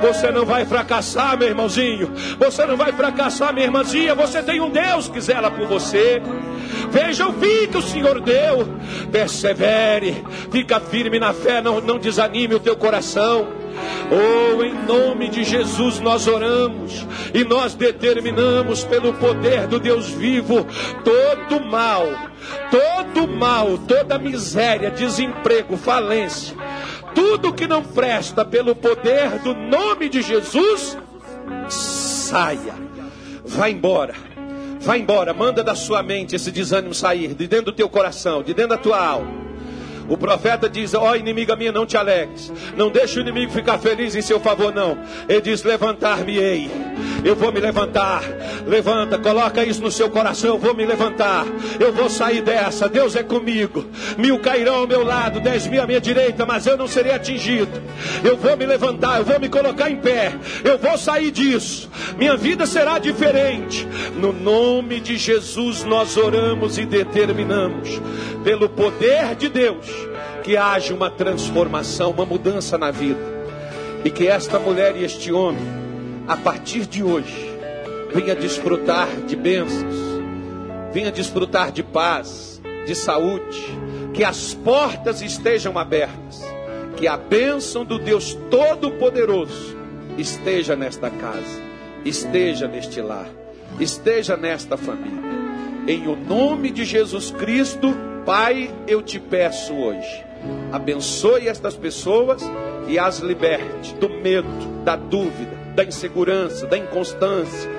Você 0.00 0.30
não 0.30 0.44
vai 0.44 0.64
fracassar, 0.64 1.38
meu 1.38 1.48
irmãozinho. 1.48 2.12
Você 2.38 2.64
não 2.66 2.76
vai 2.76 2.92
fracassar, 2.92 3.52
minha 3.52 3.66
irmãzinha. 3.66 4.14
Você 4.14 4.42
tem 4.42 4.60
um 4.60 4.70
Deus 4.70 5.08
que 5.08 5.20
zela 5.20 5.50
por 5.50 5.66
você. 5.66 6.22
Veja 6.90 7.28
o 7.28 7.32
fim 7.32 7.66
que 7.68 7.78
o 7.78 7.82
Senhor 7.82 8.20
deu. 8.20 8.66
Persevere, 9.10 10.24
fica 10.50 10.80
firme 10.80 11.18
na 11.18 11.32
fé, 11.32 11.60
não, 11.60 11.80
não 11.80 11.98
desanime 11.98 12.54
o 12.54 12.60
teu 12.60 12.76
coração. 12.76 13.61
Oh, 14.10 14.62
em 14.62 14.74
nome 14.86 15.28
de 15.28 15.44
Jesus 15.44 16.00
nós 16.00 16.26
oramos 16.26 17.06
e 17.32 17.44
nós 17.44 17.74
determinamos 17.74 18.84
pelo 18.84 19.14
poder 19.14 19.66
do 19.66 19.78
Deus 19.78 20.08
vivo 20.08 20.66
todo 21.04 21.64
mal, 21.64 22.06
todo 22.70 23.26
mal, 23.28 23.78
toda 23.78 24.18
miséria, 24.18 24.90
desemprego, 24.90 25.76
falência, 25.76 26.56
tudo 27.14 27.52
que 27.52 27.66
não 27.66 27.82
presta 27.82 28.44
pelo 28.44 28.74
poder 28.74 29.38
do 29.38 29.54
nome 29.54 30.08
de 30.08 30.22
Jesus, 30.22 30.98
saia, 31.68 32.74
vá 33.44 33.70
embora. 33.70 34.32
Vá 34.80 34.98
embora, 34.98 35.32
manda 35.32 35.62
da 35.62 35.76
sua 35.76 36.02
mente 36.02 36.34
esse 36.34 36.50
desânimo 36.50 36.92
sair, 36.92 37.34
de 37.34 37.46
dentro 37.46 37.66
do 37.66 37.72
teu 37.72 37.88
coração, 37.88 38.42
de 38.42 38.52
dentro 38.52 38.70
da 38.70 38.76
tua 38.76 38.98
alma. 38.98 39.51
O 40.08 40.16
profeta 40.16 40.68
diz: 40.68 40.94
Ó 40.94 41.10
oh, 41.10 41.16
inimiga 41.16 41.56
minha, 41.56 41.72
não 41.72 41.86
te 41.86 41.96
alegres. 41.96 42.52
Não 42.76 42.90
deixe 42.90 43.18
o 43.18 43.22
inimigo 43.22 43.52
ficar 43.52 43.78
feliz 43.78 44.14
em 44.14 44.22
seu 44.22 44.40
favor, 44.40 44.74
não. 44.74 44.98
Ele 45.28 45.40
diz: 45.40 45.62
Levantar-me-ei. 45.62 46.70
Eu 47.24 47.36
vou 47.36 47.52
me 47.52 47.60
levantar. 47.60 48.22
Levanta, 48.66 49.18
coloca 49.18 49.64
isso 49.64 49.80
no 49.80 49.90
seu 49.90 50.10
coração. 50.10 50.50
Eu 50.50 50.58
vou 50.58 50.74
me 50.74 50.84
levantar. 50.84 51.46
Eu 51.78 51.92
vou 51.92 52.08
sair 52.08 52.42
dessa. 52.42 52.88
Deus 52.88 53.14
é 53.14 53.22
comigo. 53.22 53.84
Mil 54.18 54.38
cairão 54.40 54.76
ao 54.76 54.86
meu 54.86 55.04
lado, 55.04 55.40
dez 55.40 55.66
mil 55.66 55.82
à 55.82 55.86
minha 55.86 56.00
direita, 56.00 56.44
mas 56.44 56.66
eu 56.66 56.76
não 56.76 56.88
serei 56.88 57.12
atingido. 57.12 57.80
Eu 58.24 58.36
vou 58.36 58.56
me 58.56 58.66
levantar. 58.66 59.18
Eu 59.18 59.24
vou 59.24 59.38
me 59.38 59.48
colocar 59.48 59.88
em 59.88 59.96
pé. 59.96 60.32
Eu 60.64 60.78
vou 60.78 60.98
sair 60.98 61.30
disso. 61.30 61.88
Minha 62.16 62.36
vida 62.36 62.66
será 62.66 62.98
diferente. 62.98 63.86
No 64.16 64.32
nome 64.32 65.00
de 65.00 65.16
Jesus 65.16 65.84
nós 65.84 66.16
oramos 66.16 66.76
e 66.76 66.84
determinamos. 66.84 68.00
Pelo 68.42 68.68
poder 68.68 69.36
de 69.36 69.48
Deus 69.48 70.01
que 70.42 70.56
haja 70.56 70.94
uma 70.94 71.10
transformação, 71.10 72.10
uma 72.10 72.26
mudança 72.26 72.76
na 72.76 72.90
vida. 72.90 73.20
E 74.04 74.10
que 74.10 74.26
esta 74.26 74.58
mulher 74.58 74.96
e 74.96 75.04
este 75.04 75.32
homem, 75.32 75.64
a 76.26 76.36
partir 76.36 76.86
de 76.86 77.02
hoje, 77.02 77.52
venha 78.12 78.34
desfrutar 78.34 79.08
de 79.26 79.36
bênçãos, 79.36 79.94
venha 80.92 81.12
desfrutar 81.12 81.70
de 81.70 81.82
paz, 81.82 82.60
de 82.84 82.94
saúde, 82.94 83.58
que 84.12 84.24
as 84.24 84.52
portas 84.52 85.22
estejam 85.22 85.78
abertas, 85.78 86.42
que 86.96 87.06
a 87.06 87.16
bênção 87.16 87.84
do 87.84 87.98
Deus 87.98 88.36
Todo-Poderoso 88.50 89.76
esteja 90.18 90.76
nesta 90.76 91.08
casa, 91.08 91.62
esteja 92.04 92.66
neste 92.66 93.00
lar, 93.00 93.28
esteja 93.80 94.36
nesta 94.36 94.76
família. 94.76 95.22
Em 95.86 96.06
o 96.06 96.16
nome 96.16 96.70
de 96.70 96.84
Jesus 96.84 97.30
Cristo, 97.30 97.94
Pai, 98.24 98.72
eu 98.86 99.02
te 99.02 99.18
peço 99.18 99.74
hoje, 99.74 100.24
abençoe 100.72 101.48
estas 101.48 101.74
pessoas 101.74 102.42
e 102.88 102.98
as 102.98 103.18
liberte 103.18 103.94
do 103.94 104.08
medo, 104.08 104.48
da 104.84 104.96
dúvida, 104.96 105.56
da 105.74 105.84
insegurança, 105.84 106.66
da 106.66 106.76
inconstância. 106.76 107.70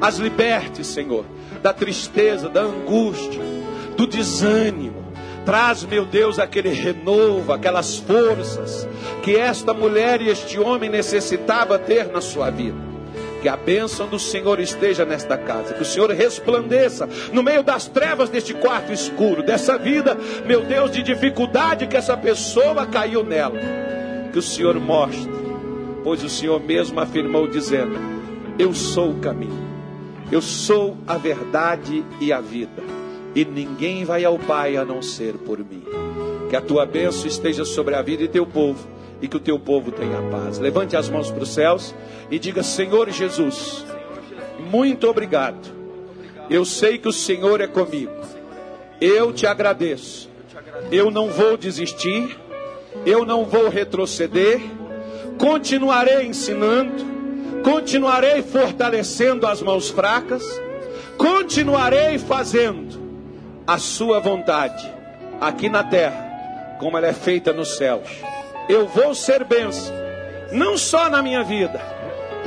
As 0.00 0.16
liberte, 0.16 0.84
Senhor, 0.84 1.24
da 1.62 1.72
tristeza, 1.72 2.48
da 2.48 2.62
angústia, 2.62 3.40
do 3.96 4.06
desânimo. 4.06 5.02
Traz, 5.44 5.84
meu 5.84 6.04
Deus, 6.04 6.38
aquele 6.38 6.70
renovo, 6.70 7.52
aquelas 7.52 7.96
forças 7.96 8.86
que 9.22 9.36
esta 9.36 9.74
mulher 9.74 10.20
e 10.20 10.28
este 10.28 10.58
homem 10.58 10.88
necessitava 10.88 11.78
ter 11.78 12.08
na 12.08 12.20
sua 12.20 12.50
vida. 12.50 12.91
Que 13.42 13.48
a 13.48 13.56
bênção 13.56 14.06
do 14.06 14.20
Senhor 14.20 14.60
esteja 14.60 15.04
nesta 15.04 15.36
casa, 15.36 15.74
que 15.74 15.82
o 15.82 15.84
Senhor 15.84 16.08
resplandeça 16.12 17.08
no 17.32 17.42
meio 17.42 17.64
das 17.64 17.88
trevas 17.88 18.30
deste 18.30 18.54
quarto 18.54 18.92
escuro, 18.92 19.42
dessa 19.42 19.76
vida, 19.76 20.16
meu 20.46 20.62
Deus, 20.62 20.92
de 20.92 21.02
dificuldade 21.02 21.88
que 21.88 21.96
essa 21.96 22.16
pessoa 22.16 22.86
caiu 22.86 23.24
nela. 23.24 23.58
Que 24.32 24.38
o 24.38 24.42
Senhor 24.42 24.78
mostre, 24.78 25.28
pois 26.04 26.22
o 26.22 26.28
Senhor 26.28 26.60
mesmo 26.62 27.00
afirmou, 27.00 27.48
dizendo: 27.48 27.98
Eu 28.56 28.72
sou 28.72 29.10
o 29.10 29.18
caminho, 29.18 29.66
eu 30.30 30.40
sou 30.40 30.96
a 31.04 31.18
verdade 31.18 32.04
e 32.20 32.32
a 32.32 32.40
vida, 32.40 32.80
e 33.34 33.44
ninguém 33.44 34.04
vai 34.04 34.24
ao 34.24 34.38
Pai 34.38 34.76
a 34.76 34.84
não 34.84 35.02
ser 35.02 35.34
por 35.34 35.58
mim. 35.58 35.82
Que 36.48 36.54
a 36.54 36.60
tua 36.60 36.86
bênção 36.86 37.26
esteja 37.26 37.64
sobre 37.64 37.96
a 37.96 38.02
vida 38.02 38.22
de 38.22 38.28
teu 38.28 38.46
povo 38.46 38.86
e 39.22 39.28
que 39.28 39.36
o 39.36 39.40
teu 39.40 39.58
povo 39.58 39.92
tenha 39.92 40.20
paz. 40.30 40.58
Levante 40.58 40.96
as 40.96 41.08
mãos 41.08 41.30
para 41.30 41.44
os 41.44 41.54
céus 41.54 41.94
e 42.28 42.38
diga: 42.38 42.62
Senhor 42.64 43.08
Jesus, 43.08 43.86
muito 44.68 45.08
obrigado. 45.08 45.70
Eu 46.50 46.64
sei 46.64 46.98
que 46.98 47.08
o 47.08 47.12
Senhor 47.12 47.60
é 47.60 47.68
comigo. 47.68 48.12
Eu 49.00 49.32
te 49.32 49.46
agradeço. 49.46 50.28
Eu 50.90 51.10
não 51.10 51.30
vou 51.30 51.56
desistir. 51.56 52.36
Eu 53.06 53.24
não 53.24 53.44
vou 53.44 53.68
retroceder. 53.68 54.60
Continuarei 55.38 56.26
ensinando. 56.26 57.12
Continuarei 57.62 58.42
fortalecendo 58.42 59.46
as 59.46 59.62
mãos 59.62 59.88
fracas. 59.88 60.44
Continuarei 61.16 62.18
fazendo 62.18 63.00
a 63.64 63.78
sua 63.78 64.18
vontade 64.18 64.90
aqui 65.40 65.68
na 65.68 65.84
terra, 65.84 66.76
como 66.80 66.98
ela 66.98 67.06
é 67.06 67.12
feita 67.12 67.52
nos 67.52 67.76
céus 67.76 68.31
eu 68.68 68.86
vou 68.86 69.14
ser 69.14 69.44
benção, 69.44 69.94
não 70.52 70.76
só 70.76 71.08
na 71.08 71.22
minha 71.22 71.42
vida, 71.42 71.80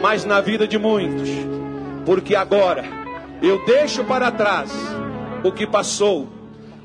mas 0.02 0.26
na 0.26 0.42
vida 0.42 0.68
de 0.68 0.78
muitos, 0.78 1.30
porque 2.06 2.36
agora 2.36 2.84
eu 3.42 3.66
deixo 3.66 4.04
para 4.04 4.32
trás 4.32 4.72
o 5.44 5.52
que 5.52 5.68
passou, 5.68 6.28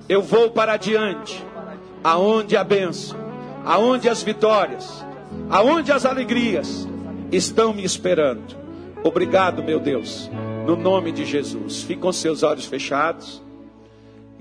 eu 0.08 0.22
vou 0.22 0.50
para 0.50 0.72
adiante, 0.72 1.44
aonde 2.02 2.56
a 2.56 2.64
bênção, 2.64 3.18
aonde 3.64 4.08
as 4.08 4.22
vitórias, 4.22 5.04
aonde 5.48 5.92
as 5.92 6.04
alegrias 6.04 6.88
estão 7.30 7.72
me 7.72 7.84
esperando. 7.84 8.56
Obrigado, 9.02 9.62
meu 9.62 9.80
Deus, 9.80 10.30
no 10.66 10.76
nome 10.76 11.12
de 11.12 11.24
Jesus. 11.24 11.82
Fique 11.82 12.00
com 12.00 12.12
seus 12.12 12.42
olhos 12.42 12.66
fechados. 12.66 13.42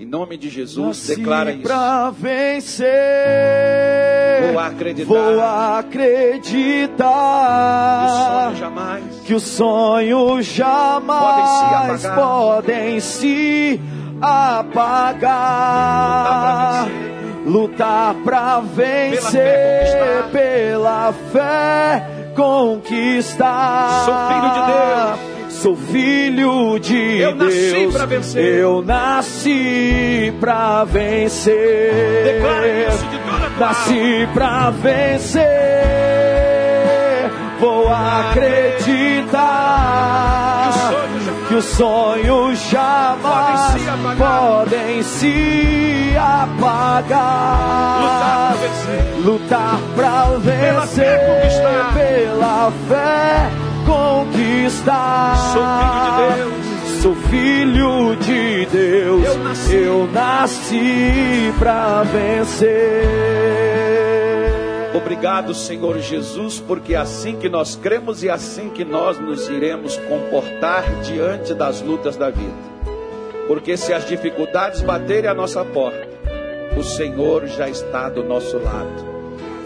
Em 0.00 0.06
nome 0.06 0.36
de 0.38 0.48
Jesus, 0.48 0.86
Nasci 0.86 1.14
declara 1.14 1.52
isso. 1.52 1.62
Pra 1.62 2.08
vencer, 2.10 2.88
vou 4.50 4.58
acreditar. 4.58 5.06
Vou 5.06 5.42
acreditar 5.76 7.04
que 8.06 8.06
o 8.06 8.08
sonho 8.08 8.56
jamais, 8.56 9.04
que 9.26 9.34
o 9.34 9.40
sonho 9.40 10.40
jamais 10.42 12.06
podem 12.06 12.98
se 12.98 13.78
apagar. 14.22 15.28
Lutar 17.44 18.14
lutar 18.14 18.14
pra 18.24 18.60
vencer, 18.60 20.24
pela 20.32 21.12
fé 21.30 22.06
conquistar. 22.34 24.06
Sou 24.06 24.14
filho 24.28 24.50
de 24.54 24.60
Deus. 24.66 25.29
Sou 25.60 25.76
filho 25.76 26.78
de 26.78 27.18
Eu 27.18 27.34
Deus. 27.34 27.52
nasci 27.52 27.88
pra 27.92 28.06
vencer. 28.06 28.42
Eu 28.42 28.82
nasci 28.82 30.32
pra 30.40 30.84
vencer. 30.84 32.24
Declare 32.24 32.86
isso 32.88 33.04
de 33.06 33.18
toda 33.18 33.46
a 33.46 33.50
Nasci 33.60 34.28
pra 34.32 34.70
vencer. 34.70 35.50
Vou 37.60 37.86
acreditar 39.20 40.70
que 41.46 41.54
os 41.56 41.64
sonhos 41.66 42.58
jamais 42.70 43.82
podem 44.16 45.02
se 45.02 46.14
apagar. 46.16 48.00
Lutar 49.22 49.78
pra 49.94 50.22
Pela 50.22 50.40
fé 50.40 50.96
vencer, 50.96 51.20
conquistar. 51.26 51.92
pela 51.92 52.72
fé 52.88 53.59
conquistar. 53.90 55.36
Sou 55.52 55.64
filho 55.66 56.04
de 56.04 56.36
Deus. 56.36 57.02
Sou 57.02 57.14
filho 57.14 58.16
de 58.16 58.66
Deus. 58.66 59.24
Eu 59.24 59.38
nasci. 59.38 59.74
Eu 59.74 60.06
nasci 60.12 61.54
pra 61.58 62.02
vencer. 62.04 63.40
Obrigado, 64.94 65.54
Senhor 65.54 65.98
Jesus, 65.98 66.60
porque 66.60 66.94
é 66.94 66.98
assim 66.98 67.36
que 67.36 67.48
nós 67.48 67.74
cremos 67.76 68.22
e 68.22 68.30
assim 68.30 68.70
que 68.70 68.84
nós 68.84 69.18
nos 69.18 69.48
iremos 69.48 69.96
comportar 69.96 70.84
diante 71.02 71.54
das 71.54 71.80
lutas 71.80 72.16
da 72.16 72.30
vida. 72.30 72.70
Porque 73.46 73.76
se 73.76 73.92
as 73.92 74.06
dificuldades 74.06 74.82
baterem 74.82 75.28
à 75.28 75.34
nossa 75.34 75.64
porta, 75.64 76.08
o 76.76 76.82
Senhor 76.82 77.46
já 77.46 77.68
está 77.68 78.08
do 78.08 78.22
nosso 78.22 78.58
lado 78.58 79.10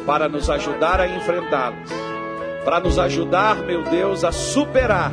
para 0.07 0.29
nos 0.29 0.49
ajudar 0.51 1.01
a 1.01 1.07
enfrentá-las, 1.07 1.91
para 2.64 2.80
nos 2.80 2.98
ajudar, 2.98 3.56
meu 3.56 3.82
Deus, 3.82 4.24
a 4.24 4.32
superar 4.32 5.12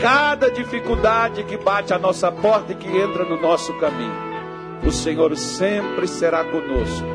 cada 0.00 0.50
dificuldade 0.50 1.44
que 1.44 1.56
bate 1.56 1.94
à 1.94 1.98
nossa 1.98 2.32
porta 2.32 2.72
e 2.72 2.74
que 2.74 2.88
entra 2.88 3.24
no 3.24 3.40
nosso 3.40 3.72
caminho. 3.78 4.32
O 4.84 4.90
Senhor 4.90 5.36
sempre 5.36 6.08
será 6.08 6.44
conosco 6.44 7.06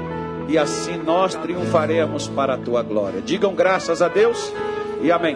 e 0.47 0.57
assim 0.57 0.97
nós 0.97 1.35
triunfaremos 1.35 2.29
para 2.29 2.53
a 2.53 2.57
tua 2.57 2.81
glória. 2.81 3.21
Digam 3.21 3.53
graças 3.53 4.01
a 4.01 4.07
Deus 4.07 4.53
e 5.01 5.11
amém. 5.11 5.35